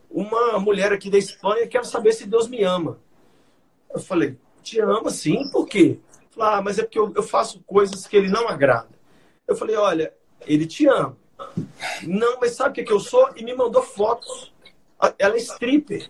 uma 0.09 0.59
mulher 0.59 0.91
aqui 0.91 1.09
da 1.09 1.17
Espanha, 1.17 1.67
quero 1.67 1.85
saber 1.85 2.11
se 2.11 2.27
Deus 2.27 2.47
me 2.47 2.63
ama. 2.63 2.99
Eu 3.93 3.99
falei, 3.99 4.37
te 4.61 4.79
ama 4.79 5.09
sim, 5.09 5.49
por 5.51 5.67
quê? 5.67 5.99
Falei, 6.31 6.53
ah, 6.55 6.61
mas 6.61 6.79
é 6.79 6.83
porque 6.83 6.99
eu, 6.99 7.11
eu 7.15 7.23
faço 7.23 7.61
coisas 7.65 8.07
que 8.07 8.15
ele 8.15 8.29
não 8.29 8.47
agrada. 8.47 8.89
Eu 9.47 9.55
falei, 9.55 9.75
olha, 9.75 10.13
ele 10.45 10.65
te 10.65 10.87
ama. 10.87 11.17
Não, 12.03 12.39
mas 12.39 12.51
sabe 12.51 12.69
o 12.69 12.73
que, 12.73 12.83
que 12.83 12.93
eu 12.93 12.99
sou? 12.99 13.29
E 13.35 13.43
me 13.43 13.55
mandou 13.55 13.81
fotos. 13.81 14.53
Ela 15.17 15.35
é 15.35 15.39
stripper. 15.39 16.09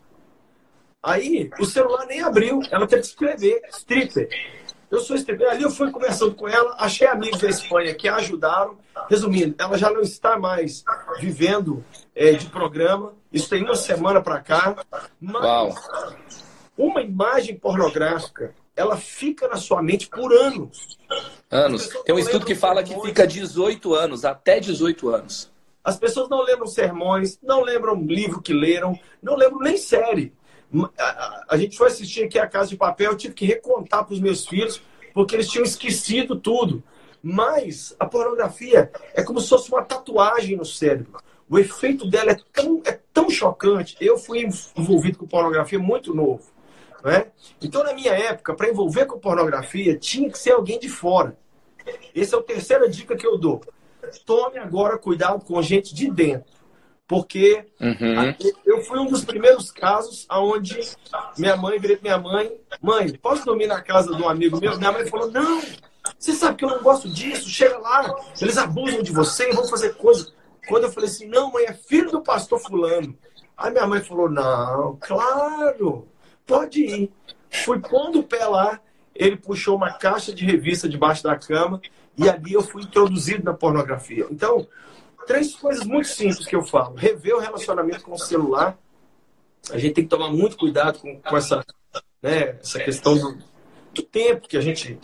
Aí 1.01 1.49
o 1.59 1.65
celular 1.65 2.05
nem 2.05 2.21
abriu, 2.21 2.59
ela 2.71 2.85
teve 2.85 3.03
que 3.03 3.07
escrever 3.07 3.61
stripper. 3.71 4.27
Eu 4.91 4.99
sou 4.99 5.15
stripper. 5.15 5.49
Ali 5.49 5.63
eu 5.63 5.69
fui 5.69 5.91
conversando 5.91 6.33
com 6.33 6.47
ela, 6.47 6.75
achei 6.79 7.07
amigos 7.07 7.39
da 7.39 7.47
Espanha 7.47 7.93
que 7.93 8.07
a 8.07 8.15
ajudaram. 8.15 8.77
Resumindo, 9.09 9.55
ela 9.57 9.77
já 9.77 9.89
não 9.89 10.01
está 10.01 10.37
mais 10.37 10.83
vivendo 11.19 11.83
é, 12.15 12.33
de 12.33 12.47
programa. 12.47 13.13
Isso 13.31 13.49
tem 13.49 13.63
uma 13.63 13.75
semana 13.75 14.21
para 14.21 14.39
cá. 14.41 14.75
Mas 15.21 15.43
Uau. 15.43 15.75
Uma 16.79 17.01
imagem 17.01 17.57
pornográfica, 17.57 18.55
ela 18.73 18.95
fica 18.95 19.49
na 19.49 19.57
sua 19.57 19.83
mente 19.83 20.07
por 20.07 20.31
anos. 20.31 20.97
Anos. 21.51 21.89
Tem 22.05 22.15
um 22.15 22.19
estudo 22.19 22.45
que 22.45 22.55
fala 22.55 22.81
que 22.81 22.97
fica 23.01 23.27
18 23.27 23.93
anos, 23.93 24.23
até 24.23 24.61
18 24.61 25.09
anos. 25.09 25.51
As 25.83 25.97
pessoas 25.97 26.29
não 26.29 26.41
lembram 26.41 26.67
sermões, 26.67 27.37
não 27.43 27.61
lembram 27.61 28.01
livro 28.01 28.41
que 28.41 28.53
leram, 28.53 28.97
não 29.21 29.35
lembram 29.35 29.59
nem 29.59 29.75
série. 29.75 30.31
A, 30.97 31.45
a 31.49 31.57
gente 31.57 31.77
foi 31.77 31.87
assistir 31.87 32.23
aqui 32.23 32.39
a 32.39 32.47
Casa 32.47 32.69
de 32.69 32.77
Papel, 32.77 33.11
eu 33.11 33.17
tive 33.17 33.33
que 33.33 33.45
recontar 33.45 34.05
para 34.05 34.13
os 34.13 34.21
meus 34.21 34.47
filhos, 34.47 34.81
porque 35.13 35.35
eles 35.35 35.49
tinham 35.49 35.65
esquecido 35.65 36.39
tudo. 36.39 36.81
Mas 37.21 37.93
a 37.99 38.05
pornografia 38.05 38.89
é 39.13 39.21
como 39.21 39.41
se 39.41 39.49
fosse 39.49 39.69
uma 39.69 39.81
tatuagem 39.81 40.55
no 40.55 40.63
cérebro. 40.63 41.19
O 41.49 41.59
efeito 41.59 42.09
dela 42.09 42.31
é 42.31 42.37
tão, 42.53 42.81
é 42.85 42.97
tão 43.11 43.29
chocante. 43.29 43.97
Eu 43.99 44.17
fui 44.17 44.47
envolvido 44.77 45.17
com 45.17 45.27
pornografia 45.27 45.79
muito 45.79 46.13
novo. 46.13 46.43
Né? 47.03 47.27
Então, 47.61 47.83
na 47.83 47.93
minha 47.93 48.13
época, 48.13 48.53
para 48.53 48.69
envolver 48.69 49.05
com 49.05 49.19
pornografia, 49.19 49.97
tinha 49.97 50.29
que 50.29 50.37
ser 50.37 50.51
alguém 50.51 50.79
de 50.79 50.89
fora. 50.89 51.37
Essa 52.15 52.35
é 52.35 52.39
a 52.39 52.43
terceira 52.43 52.89
dica 52.89 53.15
que 53.15 53.25
eu 53.25 53.37
dou. 53.37 53.61
Tome 54.25 54.57
agora 54.57 54.97
cuidado 54.97 55.43
com 55.45 55.61
gente 55.61 55.93
de 55.93 56.09
dentro. 56.09 56.59
Porque 57.07 57.65
uhum. 57.81 58.35
eu 58.63 58.83
fui 58.83 58.99
um 58.99 59.07
dos 59.07 59.25
primeiros 59.25 59.71
casos 59.71 60.27
onde 60.29 60.79
minha 61.39 61.57
mãe 61.57 61.79
virei 61.79 61.97
minha 61.99 62.19
mãe, 62.19 62.55
mãe, 62.79 63.11
posso 63.17 63.43
dormir 63.43 63.65
na 63.65 63.81
casa 63.81 64.15
de 64.15 64.21
um 64.21 64.29
amigo 64.29 64.59
meu? 64.59 64.77
Minha 64.77 64.91
mãe 64.91 65.07
falou, 65.07 65.31
não, 65.31 65.59
você 66.19 66.33
sabe 66.33 66.57
que 66.57 66.65
eu 66.65 66.69
não 66.69 66.83
gosto 66.83 67.09
disso, 67.09 67.49
chega 67.49 67.79
lá, 67.79 68.15
eles 68.39 68.59
abusam 68.59 69.01
de 69.01 69.11
você, 69.11 69.51
vão 69.51 69.67
fazer 69.67 69.95
coisas. 69.95 70.31
Quando 70.67 70.83
eu 70.83 70.91
falei 70.91 71.09
assim, 71.09 71.27
não, 71.27 71.51
mãe, 71.51 71.65
é 71.65 71.73
filho 71.73 72.11
do 72.11 72.21
pastor 72.21 72.59
fulano. 72.59 73.17
Aí 73.57 73.71
minha 73.71 73.87
mãe 73.87 74.01
falou, 74.01 74.29
não, 74.29 74.95
claro, 75.01 76.07
pode 76.49 76.81
ir. 76.83 77.11
Fui 77.63 77.79
pondo 77.79 78.19
o 78.19 78.23
pé 78.23 78.43
lá, 78.45 78.81
ele 79.13 79.37
puxou 79.37 79.75
uma 79.75 79.93
caixa 79.93 80.33
de 80.33 80.43
revista 80.43 80.89
debaixo 80.89 81.23
da 81.23 81.35
cama 81.35 81.79
e 82.17 82.27
ali 82.27 82.53
eu 82.53 82.63
fui 82.63 82.81
introduzido 82.81 83.43
na 83.43 83.53
pornografia. 83.53 84.25
Então, 84.31 84.67
três 85.27 85.55
coisas 85.55 85.85
muito 85.85 86.07
simples 86.07 86.47
que 86.47 86.55
eu 86.55 86.63
falo. 86.63 86.95
Rever 86.95 87.35
o 87.35 87.39
relacionamento 87.39 88.03
com 88.03 88.13
o 88.13 88.17
celular. 88.17 88.77
A 89.71 89.77
gente 89.77 89.93
tem 89.93 90.03
que 90.03 90.09
tomar 90.09 90.31
muito 90.31 90.57
cuidado 90.57 90.97
com, 90.99 91.21
com 91.21 91.37
essa, 91.37 91.63
né, 92.21 92.57
essa 92.61 92.79
questão 92.79 93.15
do, 93.15 93.37
do, 93.93 94.01
tempo 94.01 94.47
que 94.47 94.57
a, 94.57 94.61
gente, 94.61 94.97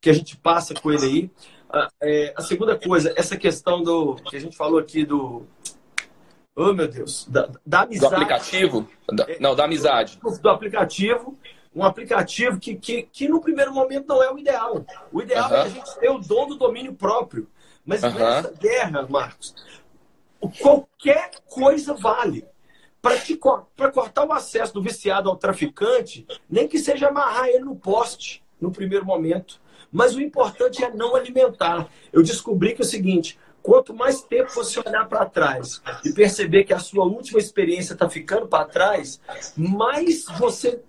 que 0.00 0.10
a 0.10 0.12
gente 0.12 0.36
passa 0.36 0.74
com 0.74 0.92
ele 0.92 1.06
aí. 1.06 1.30
A, 1.70 1.88
é, 2.02 2.34
a 2.36 2.42
segunda 2.42 2.78
coisa, 2.78 3.14
essa 3.16 3.36
questão 3.36 3.82
do 3.82 4.16
que 4.16 4.36
a 4.36 4.40
gente 4.40 4.56
falou 4.56 4.78
aqui 4.78 5.06
do. 5.06 5.46
Oh, 6.54 6.72
meu 6.72 6.86
Deus. 6.86 7.26
Da, 7.28 7.48
da 7.64 7.82
amizade. 7.82 8.10
Do 8.10 8.14
aplicativo? 8.14 8.88
Não, 9.40 9.54
da 9.54 9.64
amizade. 9.64 10.18
Do, 10.18 10.38
do 10.38 10.48
aplicativo 10.48 11.38
um 11.74 11.82
aplicativo 11.84 12.60
que, 12.60 12.74
que, 12.76 13.04
que 13.04 13.28
no 13.28 13.40
primeiro 13.40 13.72
momento 13.72 14.06
não 14.06 14.22
é 14.22 14.30
o 14.30 14.38
ideal. 14.38 14.84
O 15.10 15.22
ideal 15.22 15.52
é 15.54 15.62
a 15.62 15.68
gente 15.68 15.98
ter 15.98 16.10
o 16.10 16.18
dom 16.18 16.46
do 16.46 16.56
domínio 16.56 16.92
próprio. 16.92 17.48
Mas 17.84 18.02
uhum. 18.02 18.12
nessa 18.12 18.52
guerra, 18.52 19.06
Marcos, 19.08 19.54
qualquer 20.60 21.30
coisa 21.46 21.94
vale. 21.94 22.44
Para 23.00 23.90
cortar 23.90 24.24
o 24.24 24.32
acesso 24.32 24.74
do 24.74 24.82
viciado 24.82 25.28
ao 25.28 25.36
traficante, 25.36 26.24
nem 26.48 26.68
que 26.68 26.78
seja 26.78 27.08
amarrar 27.08 27.48
ele 27.48 27.64
no 27.64 27.74
poste 27.74 28.44
no 28.60 28.70
primeiro 28.70 29.04
momento. 29.04 29.60
Mas 29.90 30.14
o 30.14 30.20
importante 30.20 30.84
é 30.84 30.90
não 30.94 31.16
alimentar. 31.16 31.88
Eu 32.12 32.22
descobri 32.22 32.74
que 32.74 32.82
é 32.82 32.84
o 32.84 32.88
seguinte: 32.88 33.38
quanto 33.62 33.94
mais 33.94 34.22
tempo 34.22 34.52
você 34.52 34.80
olhar 34.80 35.06
para 35.08 35.24
trás 35.26 35.80
e 36.04 36.12
perceber 36.12 36.64
que 36.64 36.74
a 36.74 36.78
sua 36.78 37.04
última 37.04 37.38
experiência 37.38 37.92
está 37.92 38.08
ficando 38.08 38.46
para 38.46 38.64
trás, 38.64 39.20
mais 39.56 40.24
você 40.38 40.80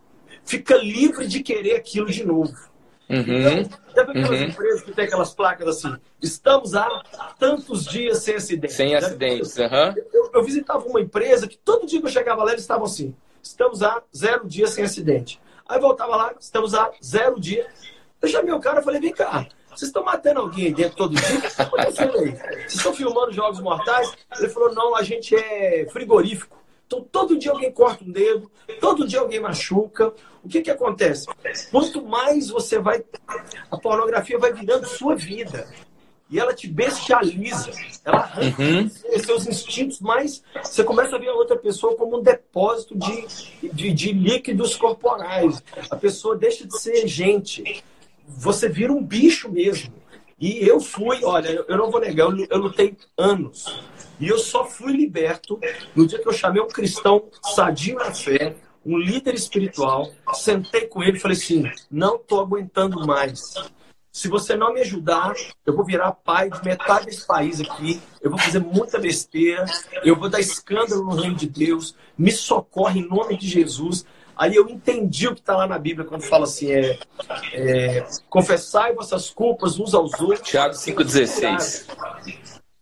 fica 0.44 0.76
livre 0.76 1.28
de 1.28 1.42
querer 1.42 1.76
aquilo 1.76 2.08
de 2.08 2.26
novo. 2.26 2.74
Uhum. 3.10 3.20
Então, 3.20 3.80
sabe 3.94 4.12
aquelas 4.12 4.40
uhum. 4.40 4.48
empresas 4.48 4.82
que 4.82 4.92
tem 4.92 5.06
aquelas 5.06 5.34
placas 5.34 5.68
assim? 5.68 5.96
Estamos 6.22 6.74
há 6.74 6.88
tantos 7.38 7.86
dias 7.86 8.20
sem 8.20 8.36
acidentes. 8.36 8.76
Sem 8.76 8.96
acidentes, 8.96 9.58
uhum. 9.58 9.94
eu, 10.14 10.32
eu, 10.34 10.44
visitava 10.44 10.86
uma 10.86 11.02
empresa 11.02 11.48
que 11.48 11.58
todo 11.58 11.86
dia 11.86 12.00
que 12.00 12.08
eu 12.08 12.12
chegava 12.12 12.44
lá, 12.44 12.52
eles 12.52 12.64
estavam 12.64 12.86
assim: 12.86 13.14
estamos 13.42 13.84
há 13.84 14.02
zero 14.16 14.48
dias 14.48 14.72
sem 14.72 14.84
acidente. 14.84 15.40
Aí 15.68 15.80
voltava 15.80 16.16
lá, 16.16 16.34
estamos 16.40 16.74
há 16.74 16.92
zero 17.04 17.40
dias. 17.40 17.68
Eu 18.22 18.30
chamei 18.30 18.54
o 18.54 18.60
cara 18.60 18.80
e 18.80 18.84
falei: 18.84 19.02
vem 19.02 19.14
cá, 19.14 19.48
vocês 19.76 19.90
estão 19.90 20.04
matando 20.04 20.40
alguém 20.40 20.66
aí 20.66 20.74
dentro 20.74 20.98
todo 20.98 21.16
dia? 21.16 21.38
O 21.38 21.42
que 21.42 21.48
está 21.48 21.64
acontecendo 21.64 22.18
aí? 22.20 22.32
Vocês 22.32 22.76
estão 22.76 22.94
filmando 22.94 23.32
jogos 23.32 23.60
mortais? 23.60 24.14
Ele 24.38 24.50
falou: 24.50 24.74
não, 24.74 24.96
a 24.96 25.04
gente 25.04 25.36
é 25.36 25.88
frigorífico. 25.92 26.58
Então, 26.86 27.02
todo 27.12 27.38
dia 27.38 27.52
alguém 27.52 27.72
corta 27.72 28.04
um 28.04 28.12
dedo, 28.12 28.52
todo 28.80 29.08
dia 29.08 29.20
alguém 29.20 29.40
machuca. 29.40 30.14
O 30.44 30.50
que, 30.50 30.62
que 30.62 30.70
acontece? 30.70 31.26
Quanto 31.72 32.06
mais 32.06 32.50
você 32.50 32.78
vai. 32.78 33.04
A 33.72 33.78
pornografia 33.78 34.38
vai 34.38 34.54
virando 34.54 34.86
sua 34.86 35.16
vida. 35.16 35.68
E 36.30 36.40
ela 36.40 36.54
te 36.54 36.68
bestializa. 36.68 37.72
Ela 38.04 38.18
arranca 38.18 38.62
uhum. 38.62 38.90
seus 39.20 39.46
instintos 39.46 40.00
mais. 40.00 40.44
Você 40.64 40.84
começa 40.84 41.16
a 41.16 41.20
ver 41.20 41.30
a 41.30 41.34
outra 41.34 41.56
pessoa 41.58 41.96
como 41.96 42.18
um 42.18 42.22
depósito 42.22 42.98
de, 42.98 43.28
de, 43.72 43.92
de 43.94 44.12
líquidos 44.12 44.76
corporais. 44.76 45.64
A 45.90 45.96
pessoa 45.96 46.36
deixa 46.36 46.66
de 46.66 46.78
ser 46.80 47.08
gente. 47.08 47.84
Você 48.28 48.70
vira 48.70 48.92
um 48.92 49.04
bicho 49.04 49.52
mesmo. 49.52 49.94
E 50.40 50.68
eu 50.68 50.80
fui, 50.80 51.24
olha, 51.24 51.64
eu 51.68 51.78
não 51.78 51.90
vou 51.90 52.02
negar, 52.02 52.28
eu 52.50 52.58
lutei 52.58 52.98
anos 53.18 53.66
e 54.20 54.28
eu 54.28 54.38
só 54.38 54.66
fui 54.66 54.94
liberto 54.94 55.60
no 55.96 56.08
dia 56.08 56.20
que 56.20 56.28
eu 56.28 56.34
chamei 56.34 56.62
um 56.62 56.68
cristão 56.68 57.26
sadio 57.54 57.96
na 57.96 58.14
fé, 58.14 58.56
um 58.86 58.98
líder 58.98 59.34
espiritual, 59.34 60.12
sentei 60.34 60.88
com 60.88 61.04
ele 61.04 61.18
e 61.18 61.20
falei 61.20 61.38
assim: 61.38 61.64
não 61.90 62.16
estou 62.16 62.40
aguentando 62.40 63.06
mais. 63.06 63.54
Se 64.12 64.28
você 64.28 64.56
não 64.56 64.74
me 64.74 64.82
ajudar, 64.82 65.34
eu 65.66 65.76
vou 65.76 65.84
virar 65.84 66.12
pai 66.12 66.50
de 66.50 66.64
metade 66.64 67.08
desse 67.08 67.26
país 67.26 67.60
aqui, 67.60 68.00
eu 68.22 68.30
vou 68.30 68.40
fazer 68.40 68.60
muita 68.60 69.00
besteira, 69.00 69.66
eu 70.04 70.16
vou 70.16 70.30
dar 70.30 70.40
escândalo 70.40 71.04
no 71.04 71.16
reino 71.16 71.36
de 71.36 71.50
Deus, 71.50 71.96
me 72.16 72.32
socorre 72.32 73.00
em 73.00 73.08
nome 73.08 73.36
de 73.36 73.48
Jesus. 73.48 74.06
Aí 74.36 74.56
eu 74.56 74.68
entendi 74.68 75.28
o 75.28 75.34
que 75.34 75.42
está 75.42 75.56
lá 75.56 75.68
na 75.68 75.78
Bíblia 75.78 76.08
quando 76.08 76.24
fala 76.24 76.46
assim: 76.46 76.72
é, 76.72 77.00
é 77.54 78.06
confessai 78.30 78.94
vossas 78.94 79.30
culpas 79.30 79.80
uns 79.80 79.94
aos 79.94 80.20
outros. 80.20 80.50
Tiago 80.50 80.74
5,16. 80.74 81.86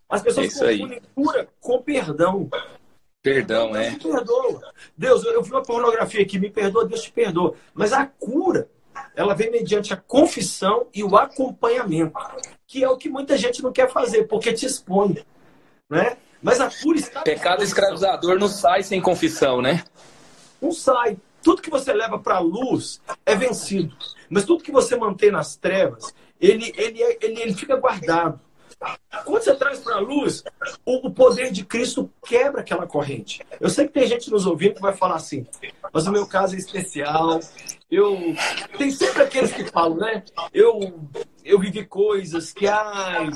As 0.10 0.22
pessoas 0.22 0.62
é 0.62 0.78
confundem 0.78 1.02
cura 1.16 1.48
com 1.60 1.82
perdão. 1.82 2.50
Perdão, 3.22 3.76
é. 3.76 3.92
Me 3.92 4.00
perdoa. 4.00 4.74
Deus, 4.98 5.24
eu 5.24 5.44
vi 5.44 5.52
uma 5.52 5.62
pornografia 5.62 6.22
aqui, 6.22 6.40
me 6.40 6.50
perdoa, 6.50 6.86
Deus 6.86 7.04
te 7.04 7.12
perdoa. 7.12 7.54
Mas 7.74 7.94
a 7.94 8.06
cura, 8.06 8.68
ela 9.16 9.36
vem 9.36 9.52
mediante 9.52 9.94
a 9.94 9.98
confissão 9.98 10.88
e 10.94 11.04
o 11.04 11.16
acompanhamento, 11.16 12.20
que 12.66 12.84
é 12.84 12.90
o 12.90 12.98
que 12.98 13.10
muita 13.10 13.38
gente 13.38 13.62
não 13.62 13.72
quer 13.72 13.92
fazer, 13.92 14.24
porque 14.24 14.52
te 14.52 14.66
expõe. 14.66 15.24
Né? 15.90 16.18
Mas 16.42 16.60
a 16.60 16.70
cura 16.70 16.98
está. 16.98 17.22
Pecado 17.22 17.64
escravizador 17.64 18.40
não 18.40 18.48
sai 18.48 18.82
sem 18.82 19.00
confissão, 19.00 19.62
né? 19.62 19.84
Não 20.60 20.72
sai. 20.72 21.18
Tudo 21.42 21.62
que 21.62 21.70
você 21.70 21.94
leva 21.94 22.20
para 22.20 22.36
a 22.36 22.40
luz 22.40 23.02
é 23.26 23.36
vencido. 23.36 23.96
Mas 24.30 24.46
tudo 24.46 24.64
que 24.64 24.72
você 24.72 24.96
mantém 24.96 25.32
nas 25.32 25.56
trevas, 25.56 26.14
ele, 26.40 26.74
ele, 26.78 27.02
é, 27.02 27.18
ele, 27.22 27.42
ele 27.42 27.54
fica 27.54 27.76
guardado. 27.76 28.40
Quando 29.26 29.44
você 29.44 29.54
traz 29.56 29.80
para 29.80 29.98
a 29.98 30.00
luz, 30.00 30.44
o, 30.84 31.08
o, 31.08 31.12
poder 31.12 31.52
de 31.52 31.64
Cristo 31.64 32.12
quebra 32.26 32.62
aquela 32.62 32.88
corrente. 32.88 33.42
Eu 33.60 33.70
sei 33.70 33.86
que 33.86 33.94
tem 33.94 34.08
gente 34.08 34.32
nos 34.32 34.48
ouvindo 34.48 34.76
que 34.76 34.82
vai 34.82 34.94
falar 34.94 35.16
assim, 35.16 35.46
mas 35.94 36.08
o 36.08 36.12
meu 36.12 36.26
caso 36.26 36.56
é 36.56 36.58
especial. 36.58 37.40
Eu 37.90 38.18
tem 38.78 38.90
sempre 38.90 39.22
aqueles 39.22 39.52
que 39.52 39.66
falam, 39.66 39.98
né? 39.98 40.24
Eu 40.52 41.00
eu 41.46 41.60
vivi 41.60 41.86
coisas 41.86 42.52
que 42.54 42.68
ai, 42.68 43.30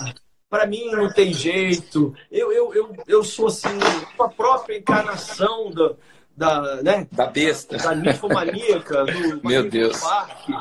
para 0.49 0.65
mim 0.65 0.89
não 0.89 1.13
tem 1.13 1.31
jeito. 1.31 2.15
Eu 2.31 2.51
eu, 2.51 2.73
eu, 2.73 2.95
eu 3.07 3.23
sou 3.23 3.47
assim, 3.47 3.77
a 4.17 4.27
própria 4.27 4.77
encarnação 4.77 5.69
da 5.69 5.95
da, 6.35 6.81
né? 6.83 7.07
da 7.11 7.27
besta, 7.27 7.77
da 7.77 7.95
ninfomaníaca, 7.95 9.05
do 9.05 9.41
Meu 9.47 9.69
Deus. 9.69 9.99
Parque. 9.99 10.53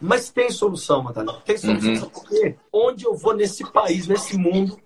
Mas 0.00 0.28
tem 0.28 0.50
solução, 0.50 1.02
Madalena. 1.02 1.40
Tem 1.44 1.56
solução, 1.56 2.04
uhum. 2.04 2.10
porque 2.10 2.56
onde 2.72 3.06
eu 3.06 3.14
vou 3.14 3.34
nesse 3.34 3.64
país, 3.72 4.06
nesse 4.06 4.36
mundo, 4.36 4.78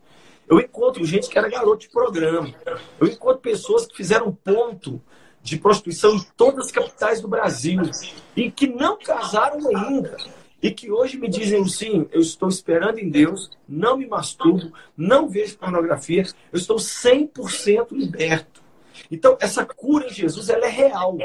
eu 0.48 0.60
encontro 0.60 1.04
gente 1.04 1.28
que 1.28 1.38
era 1.38 1.48
garoto 1.48 1.78
de 1.78 1.88
programa. 1.88 2.54
Eu 3.00 3.08
encontro 3.08 3.40
pessoas 3.40 3.86
que 3.86 3.96
fizeram 3.96 4.32
ponto 4.32 5.00
de 5.42 5.58
prostituição 5.58 6.14
em 6.14 6.24
todas 6.36 6.66
as 6.66 6.72
capitais 6.72 7.20
do 7.20 7.28
Brasil 7.28 7.82
e 8.36 8.50
que 8.50 8.66
não 8.66 8.98
casaram 8.98 9.58
ainda. 9.68 10.16
E 10.60 10.70
que 10.70 10.90
hoje 10.90 11.18
me 11.18 11.28
dizem 11.28 11.66
sim, 11.68 12.08
eu 12.10 12.20
estou 12.20 12.48
esperando 12.48 12.98
em 12.98 13.08
Deus, 13.08 13.50
não 13.68 13.96
me 13.96 14.06
masturbo, 14.06 14.72
não 14.96 15.28
vejo 15.28 15.56
pornografia, 15.56 16.24
eu 16.52 16.58
estou 16.58 16.76
100% 16.78 17.92
liberto. 17.92 18.67
Então, 19.10 19.36
essa 19.40 19.64
cura 19.64 20.06
em 20.06 20.12
Jesus, 20.12 20.48
ela 20.48 20.66
é 20.66 20.70
real. 20.70 21.16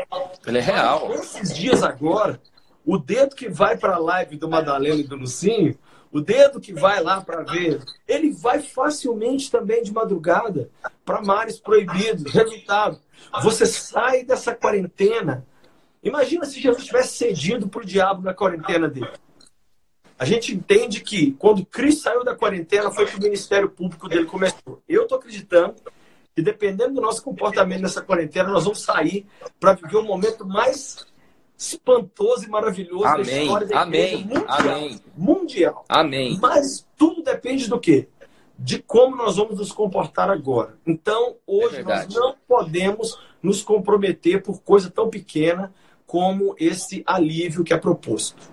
Ela 0.45 0.57
é 0.57 0.61
real. 0.61 1.13
Esses 1.13 1.53
dias 1.53 1.83
agora, 1.83 2.39
o 2.85 2.97
dedo 2.97 3.35
que 3.35 3.49
vai 3.49 3.77
para 3.77 3.95
a 3.95 3.99
live 3.99 4.37
do 4.37 4.49
Madalena 4.49 5.01
e 5.01 5.07
do 5.07 5.15
Lucinho, 5.15 5.77
o 6.11 6.21
dedo 6.21 6.61
que 6.61 6.71
vai 6.71 7.01
lá 7.01 7.21
para 7.21 7.41
ver, 7.41 7.81
ele 8.07 8.31
vai 8.31 8.61
facilmente 8.61 9.49
também 9.49 9.81
de 9.81 9.91
madrugada 9.91 10.69
para 11.03 11.21
mares 11.21 11.59
proibidos. 11.59 12.31
Resultado, 12.31 12.99
você 13.41 13.65
sai 13.65 14.23
dessa 14.23 14.53
quarentena. 14.53 15.45
Imagina 16.03 16.45
se 16.45 16.61
Jesus 16.61 16.85
tivesse 16.85 17.17
cedido 17.17 17.67
para 17.67 17.81
o 17.81 17.85
diabo 17.85 18.21
na 18.21 18.33
quarentena 18.33 18.87
dele. 18.87 19.09
A 20.19 20.25
gente 20.25 20.53
entende 20.53 21.01
que 21.01 21.31
quando 21.33 21.65
Cristo 21.65 22.03
saiu 22.03 22.23
da 22.23 22.35
quarentena 22.35 22.91
foi 22.91 23.05
que 23.05 23.17
o 23.17 23.21
ministério 23.21 23.69
público 23.69 24.07
dele 24.07 24.25
começou. 24.25 24.81
Eu 24.87 25.03
estou 25.03 25.17
acreditando 25.17 25.75
que 26.35 26.41
dependendo 26.41 26.95
do 26.95 27.01
nosso 27.01 27.23
comportamento 27.23 27.81
nessa 27.81 28.01
quarentena, 28.01 28.49
nós 28.49 28.63
vamos 28.63 28.81
sair 28.81 29.25
para 29.59 29.73
viver 29.73 29.97
um 29.97 30.03
momento 30.03 30.45
mais 30.45 31.05
espantoso 31.57 32.45
e 32.45 32.49
maravilhoso 32.49 33.05
Amém. 33.05 33.25
da 33.25 33.41
história 33.43 33.67
da 33.67 33.81
Amém. 33.81 34.23
mundial. 34.23 34.45
Amém. 34.47 35.01
mundial. 35.15 35.85
Amém. 35.87 36.39
Mas 36.41 36.85
tudo 36.97 37.21
depende 37.23 37.69
do 37.69 37.79
quê? 37.79 38.07
De 38.57 38.79
como 38.79 39.15
nós 39.15 39.37
vamos 39.37 39.57
nos 39.57 39.71
comportar 39.71 40.29
agora. 40.29 40.77
Então, 40.85 41.35
hoje 41.45 41.77
É 41.77 41.83
nós 41.83 42.07
não 42.13 42.35
podemos 42.47 43.17
nos 43.41 43.61
comprometer 43.61 44.41
por 44.41 44.61
coisa 44.61 44.89
tão 44.89 45.09
pequena 45.09 45.73
como 46.05 46.55
esse 46.59 47.03
alívio 47.05 47.63
que 47.63 47.73
é 47.73 47.77
proposto. 47.77 48.51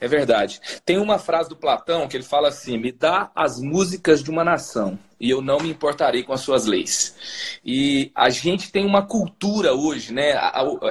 É 0.00 0.06
verdade. 0.06 0.60
Tem 0.84 0.98
uma 0.98 1.18
frase 1.18 1.48
do 1.48 1.56
Platão 1.56 2.06
que 2.06 2.16
ele 2.16 2.22
fala 2.24 2.48
assim: 2.48 2.78
me 2.78 2.92
dá 2.92 3.30
as 3.34 3.60
músicas 3.60 4.22
de 4.22 4.30
uma 4.30 4.44
nação 4.44 4.98
e 5.18 5.30
eu 5.30 5.40
não 5.40 5.58
me 5.58 5.70
importarei 5.70 6.22
com 6.22 6.32
as 6.32 6.42
suas 6.42 6.66
leis. 6.66 7.16
E 7.64 8.10
a 8.14 8.28
gente 8.28 8.70
tem 8.70 8.84
uma 8.84 9.02
cultura 9.02 9.72
hoje, 9.72 10.12
né? 10.12 10.34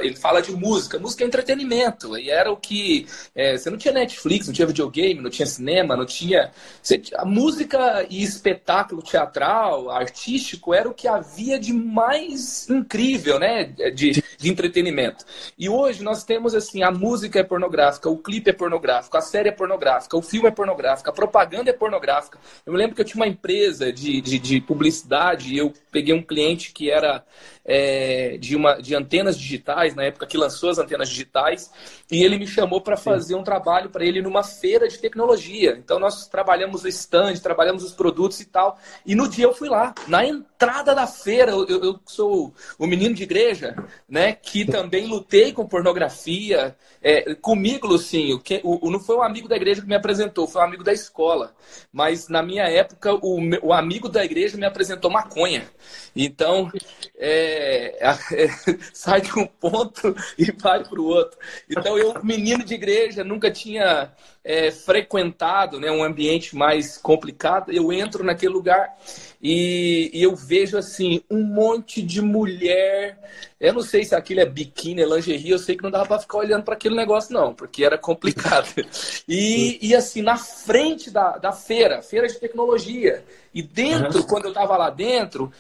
Ele 0.01 0.15
fala 0.15 0.41
de 0.41 0.51
música, 0.51 0.99
música 0.99 1.23
é 1.23 1.27
entretenimento. 1.27 2.17
E 2.17 2.29
era 2.29 2.51
o 2.51 2.57
que. 2.57 3.07
é, 3.35 3.57
você 3.57 3.69
não 3.69 3.77
tinha 3.77 3.93
Netflix, 3.93 4.47
não 4.47 4.53
tinha 4.53 4.67
videogame, 4.67 5.21
não 5.21 5.29
tinha 5.29 5.45
cinema, 5.45 5.95
não 5.95 6.05
tinha. 6.05 6.51
você 6.81 7.01
a 7.15 7.25
música 7.25 8.05
e 8.09 8.23
espetáculo 8.23 9.01
teatral, 9.01 9.89
artístico, 9.89 10.73
era 10.73 10.89
o 10.89 10.93
que 10.93 11.07
havia 11.07 11.59
de 11.59 11.71
mais 11.71 12.69
incrível, 12.69 13.39
né? 13.39 13.63
De, 13.63 14.23
de 14.37 14.49
entretenimento. 14.49 15.23
E 15.57 15.69
hoje 15.69 16.03
nós 16.03 16.23
temos 16.23 16.55
assim: 16.55 16.83
a 16.83 16.91
música 16.91 17.39
é 17.39 17.43
pornográfica, 17.43 18.09
o 18.09 18.17
clipe 18.17 18.49
é 18.49 18.53
pornográfico, 18.53 19.15
a 19.17 19.21
série 19.21 19.49
é 19.49 19.51
pornográfica, 19.51 20.17
o 20.17 20.21
filme 20.21 20.47
é 20.47 20.51
pornográfico, 20.51 21.09
a 21.09 21.13
propaganda 21.13 21.69
é 21.69 21.73
pornográfica. 21.73 22.39
Eu 22.65 22.73
me 22.73 22.79
lembro 22.79 22.95
que 22.95 23.01
eu 23.01 23.05
tinha 23.05 23.21
uma 23.21 23.27
empresa 23.27 23.93
de, 23.93 24.14
de, 24.21 24.39
de 24.39 24.61
publicidade 24.61 25.53
e 25.53 25.57
eu 25.57 25.73
peguei 25.91 26.13
um 26.13 26.21
cliente 26.21 26.71
que 26.71 26.89
era 26.89 27.23
é, 27.65 28.37
de, 28.37 28.55
uma, 28.55 28.75
de 28.81 28.95
antenas 28.95 29.37
digitais, 29.37 29.95
na 29.95 30.03
época 30.03 30.27
que 30.27 30.37
lançou 30.37 30.69
as 30.69 30.77
antenas 30.77 31.09
digitais, 31.09 31.71
e 32.11 32.23
ele 32.23 32.37
me 32.37 32.47
chamou 32.47 32.81
para 32.81 32.95
fazer 32.95 33.35
um 33.35 33.43
trabalho 33.43 33.89
para 33.89 34.05
ele 34.05 34.21
numa 34.21 34.43
feira 34.43 34.87
de 34.87 34.97
tecnologia. 34.99 35.75
Então 35.77 35.99
nós 35.99 36.27
trabalhamos 36.27 36.83
o 36.83 36.87
stand, 36.87 37.35
trabalhamos 37.41 37.83
os 37.83 37.93
produtos 37.93 38.39
e 38.39 38.45
tal. 38.45 38.77
E 39.05 39.15
no 39.15 39.27
dia 39.27 39.45
eu 39.45 39.53
fui 39.53 39.69
lá, 39.69 39.93
na 40.07 40.25
entrada 40.25 40.93
da 40.93 41.07
feira, 41.07 41.51
eu, 41.51 41.67
eu- 41.67 41.99
sou 42.05 42.53
o 42.77 42.85
menino 42.85 43.15
de 43.15 43.23
igreja, 43.23 43.75
né, 44.07 44.33
que 44.33 44.63
também 44.65 45.07
lutei 45.07 45.51
com 45.51 45.65
pornografia. 45.67 46.75
É, 47.01 47.33
comigo, 47.35 47.87
Lucinho, 47.87 48.39
que, 48.39 48.61
o, 48.63 48.87
o- 48.87 48.91
não 48.91 48.99
foi 48.99 49.15
um 49.17 49.21
amigo 49.23 49.47
da 49.47 49.55
igreja 49.55 49.81
que 49.81 49.87
me 49.87 49.95
apresentou, 49.95 50.47
foi 50.47 50.61
um 50.61 50.65
amigo 50.65 50.83
da 50.83 50.93
escola. 50.93 51.55
Mas 51.91 52.27
na 52.29 52.41
minha 52.43 52.63
época, 52.63 53.13
o, 53.15 53.39
o 53.63 53.73
amigo 53.73 54.07
da 54.09 54.23
igreja 54.23 54.57
me 54.57 54.65
apresentou 54.65 55.09
maconha. 55.09 55.67
Então, 56.15 56.71
é, 57.17 57.54
é, 57.55 58.49
sai 58.93 59.21
de 59.21 59.37
um 59.37 59.45
ponto 59.45 60.15
e 60.37 60.51
vai 60.51 60.83
para 60.83 60.99
o 60.99 61.05
outro. 61.05 61.37
Então, 61.69 61.97
eu, 61.97 62.23
menino 62.23 62.63
de 62.63 62.73
igreja, 62.73 63.23
nunca 63.23 63.51
tinha 63.51 64.11
é, 64.45 64.69
frequentado 64.69 65.79
né, 65.79 65.91
um 65.91 66.03
ambiente 66.03 66.55
mais 66.55 66.99
complicado. 66.99 67.71
Eu 67.71 67.91
entro 67.91 68.23
naquele 68.23 68.53
lugar 68.53 68.95
e, 69.41 70.11
e 70.13 70.21
eu 70.21 70.35
vejo 70.35 70.77
assim 70.77 71.21
um 71.29 71.41
monte 71.41 71.99
de 72.01 72.21
mulher. 72.21 73.17
Eu 73.59 73.73
não 73.73 73.81
sei 73.81 74.03
se 74.03 74.13
aquilo 74.13 74.41
é 74.41 74.45
biquíni, 74.45 75.01
é 75.01 75.05
lingerie, 75.05 75.49
eu 75.49 75.57
sei 75.57 75.75
que 75.75 75.83
não 75.83 75.89
dava 75.89 76.05
para 76.05 76.19
ficar 76.19 76.37
olhando 76.37 76.63
para 76.63 76.75
aquele 76.75 76.95
negócio, 76.95 77.33
não, 77.33 77.53
porque 77.55 77.83
era 77.83 77.97
complicado. 77.97 78.67
E, 79.27 79.79
e 79.81 79.95
assim, 79.95 80.21
na 80.21 80.37
frente 80.37 81.09
da, 81.09 81.37
da 81.37 81.51
feira, 81.51 82.01
feira 82.01 82.27
de 82.27 82.35
tecnologia. 82.39 83.23
E 83.53 83.61
dentro, 83.63 84.19
Uhum. 84.19 84.27
quando 84.27 84.45
eu 84.45 84.49
estava 84.49 84.77
lá 84.77 84.89
dentro, 84.89 85.51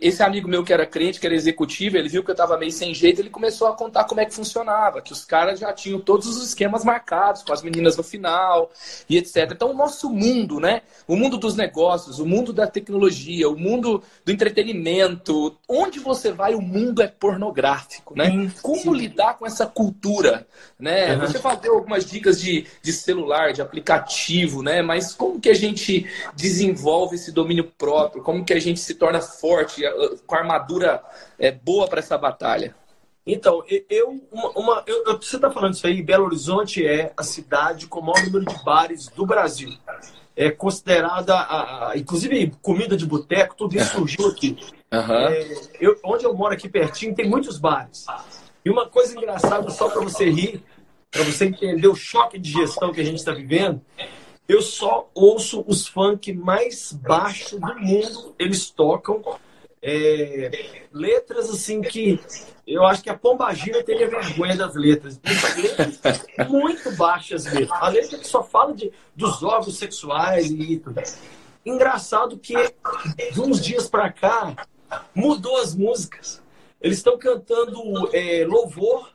esse 0.00 0.22
amigo 0.22 0.48
meu 0.48 0.64
que 0.64 0.72
era 0.72 0.84
crente, 0.84 1.20
que 1.20 1.26
era 1.26 1.34
executivo, 1.34 1.96
ele 1.96 2.08
viu 2.08 2.24
que 2.24 2.30
eu 2.30 2.34
estava 2.34 2.58
meio 2.58 2.72
sem 2.72 2.92
jeito, 2.92 3.20
ele 3.20 3.30
começou 3.30 3.68
a 3.68 3.76
contar 3.76 4.04
como 4.04 4.20
é 4.20 4.26
que 4.26 4.34
funcionava, 4.34 5.00
que 5.00 5.12
os 5.12 5.24
caras 5.24 5.60
já 5.60 5.72
tinham 5.72 6.00
todos 6.00 6.26
os 6.26 6.44
esquemas 6.48 6.84
marcados, 6.84 7.42
com 7.42 7.52
as 7.52 7.62
meninas 7.62 7.96
no 7.96 8.02
final 8.02 8.17
e 9.08 9.16
etc. 9.16 9.50
Então, 9.52 9.70
o 9.70 9.74
nosso 9.74 10.10
mundo, 10.10 10.60
né? 10.60 10.82
O 11.06 11.16
mundo 11.16 11.36
dos 11.36 11.56
negócios, 11.56 12.18
o 12.18 12.26
mundo 12.26 12.52
da 12.52 12.66
tecnologia, 12.66 13.48
o 13.48 13.58
mundo 13.58 14.02
do 14.24 14.32
entretenimento, 14.32 15.56
onde 15.68 16.00
você 16.00 16.32
vai, 16.32 16.54
o 16.54 16.60
mundo 16.60 17.02
é 17.02 17.08
pornográfico, 17.08 18.16
né? 18.16 18.26
Sim, 18.26 18.52
Como 18.62 18.80
sim. 18.80 18.94
lidar 18.94 19.38
com 19.38 19.46
essa 19.46 19.66
cultura, 19.66 20.46
né? 20.78 21.14
Uhum. 21.14 21.20
Você 21.20 21.38
falou 21.38 21.58
algumas 21.74 22.04
dicas 22.04 22.40
de, 22.40 22.66
de 22.82 22.92
celular, 22.92 23.52
de 23.52 23.62
aplicativo, 23.62 24.62
né? 24.62 24.82
Mas 24.82 25.14
como 25.14 25.40
que 25.40 25.48
a 25.48 25.54
gente 25.54 26.06
desenvolve 26.34 27.16
esse 27.16 27.32
domínio 27.32 27.64
próprio? 27.64 28.22
Como 28.22 28.44
que 28.44 28.52
a 28.52 28.60
gente 28.60 28.80
se 28.80 28.94
torna 28.94 29.20
forte, 29.20 29.84
eh, 29.84 29.92
com 30.26 30.34
armadura 30.34 31.02
é, 31.38 31.50
boa 31.50 31.88
para 31.88 32.00
essa 32.00 32.16
batalha? 32.18 32.74
Então, 33.30 33.62
eu, 33.90 34.18
uma, 34.32 34.48
uma- 34.52 34.82
eu- 34.86 35.04
você 35.20 35.36
está 35.36 35.50
falando 35.50 35.74
isso 35.74 35.86
aí, 35.86 36.02
Belo 36.02 36.24
Horizonte 36.24 36.84
é 36.86 37.12
a 37.14 37.22
cidade 37.22 37.86
com 37.86 38.00
o 38.00 38.02
maior 38.06 38.24
número 38.24 38.46
de 38.46 38.64
bares 38.64 39.08
do 39.08 39.26
Brasil. 39.26 39.70
É 40.34 40.50
considerada, 40.50 41.34
a, 41.34 41.90
a- 41.90 41.98
inclusive 41.98 42.54
comida 42.62 42.96
de 42.96 43.04
boteco, 43.04 43.54
tudo 43.54 43.76
isso 43.76 43.92
surgiu 43.96 44.28
aqui. 44.28 44.56
Aham. 44.90 45.28
É, 45.28 45.46
eu- 45.78 45.98
onde 46.02 46.24
eu 46.24 46.32
moro 46.32 46.54
aqui 46.54 46.70
pertinho 46.70 47.14
tem 47.14 47.28
muitos 47.28 47.58
bares. 47.58 48.06
E 48.64 48.70
uma 48.70 48.88
coisa 48.88 49.14
engraçada, 49.14 49.68
só 49.70 49.90
para 49.90 50.00
você 50.00 50.30
rir, 50.30 50.62
para 51.10 51.22
você 51.22 51.44
entender 51.46 51.86
o 51.88 51.94
choque 51.94 52.38
de 52.38 52.50
gestão 52.50 52.92
que 52.94 53.00
a 53.00 53.04
gente 53.04 53.18
está 53.18 53.32
vivendo, 53.32 53.78
eu 54.48 54.62
só 54.62 55.06
ouço 55.14 55.62
os 55.66 55.86
funk 55.86 56.32
mais 56.32 56.92
baixos 56.94 57.60
do 57.60 57.74
mundo. 57.78 58.34
Eles 58.38 58.70
tocam 58.70 59.22
é, 59.88 60.50
letras 60.92 61.48
assim 61.48 61.80
que 61.80 62.20
eu 62.66 62.84
acho 62.84 63.02
que 63.02 63.08
a 63.08 63.16
Pombagira 63.16 63.82
teria 63.82 64.08
vergonha 64.08 64.54
das 64.54 64.74
letras. 64.74 65.18
letras 65.56 66.26
muito 66.48 66.94
baixas 66.96 67.44
mesmo. 67.52 67.74
A 67.74 67.88
letra 67.88 68.18
que 68.18 68.26
só 68.26 68.42
fala 68.42 68.74
de, 68.74 68.92
dos 69.16 69.42
órgãos 69.42 69.78
sexuais 69.78 70.50
e 70.50 70.78
tudo. 70.78 71.00
Engraçado 71.64 72.38
que 72.38 72.54
de 73.32 73.40
uns 73.40 73.64
dias 73.64 73.88
para 73.88 74.12
cá 74.12 74.66
mudou 75.14 75.56
as 75.56 75.74
músicas. 75.74 76.42
Eles 76.80 76.98
estão 76.98 77.18
cantando 77.18 77.80
é, 78.12 78.44
louvor, 78.46 79.10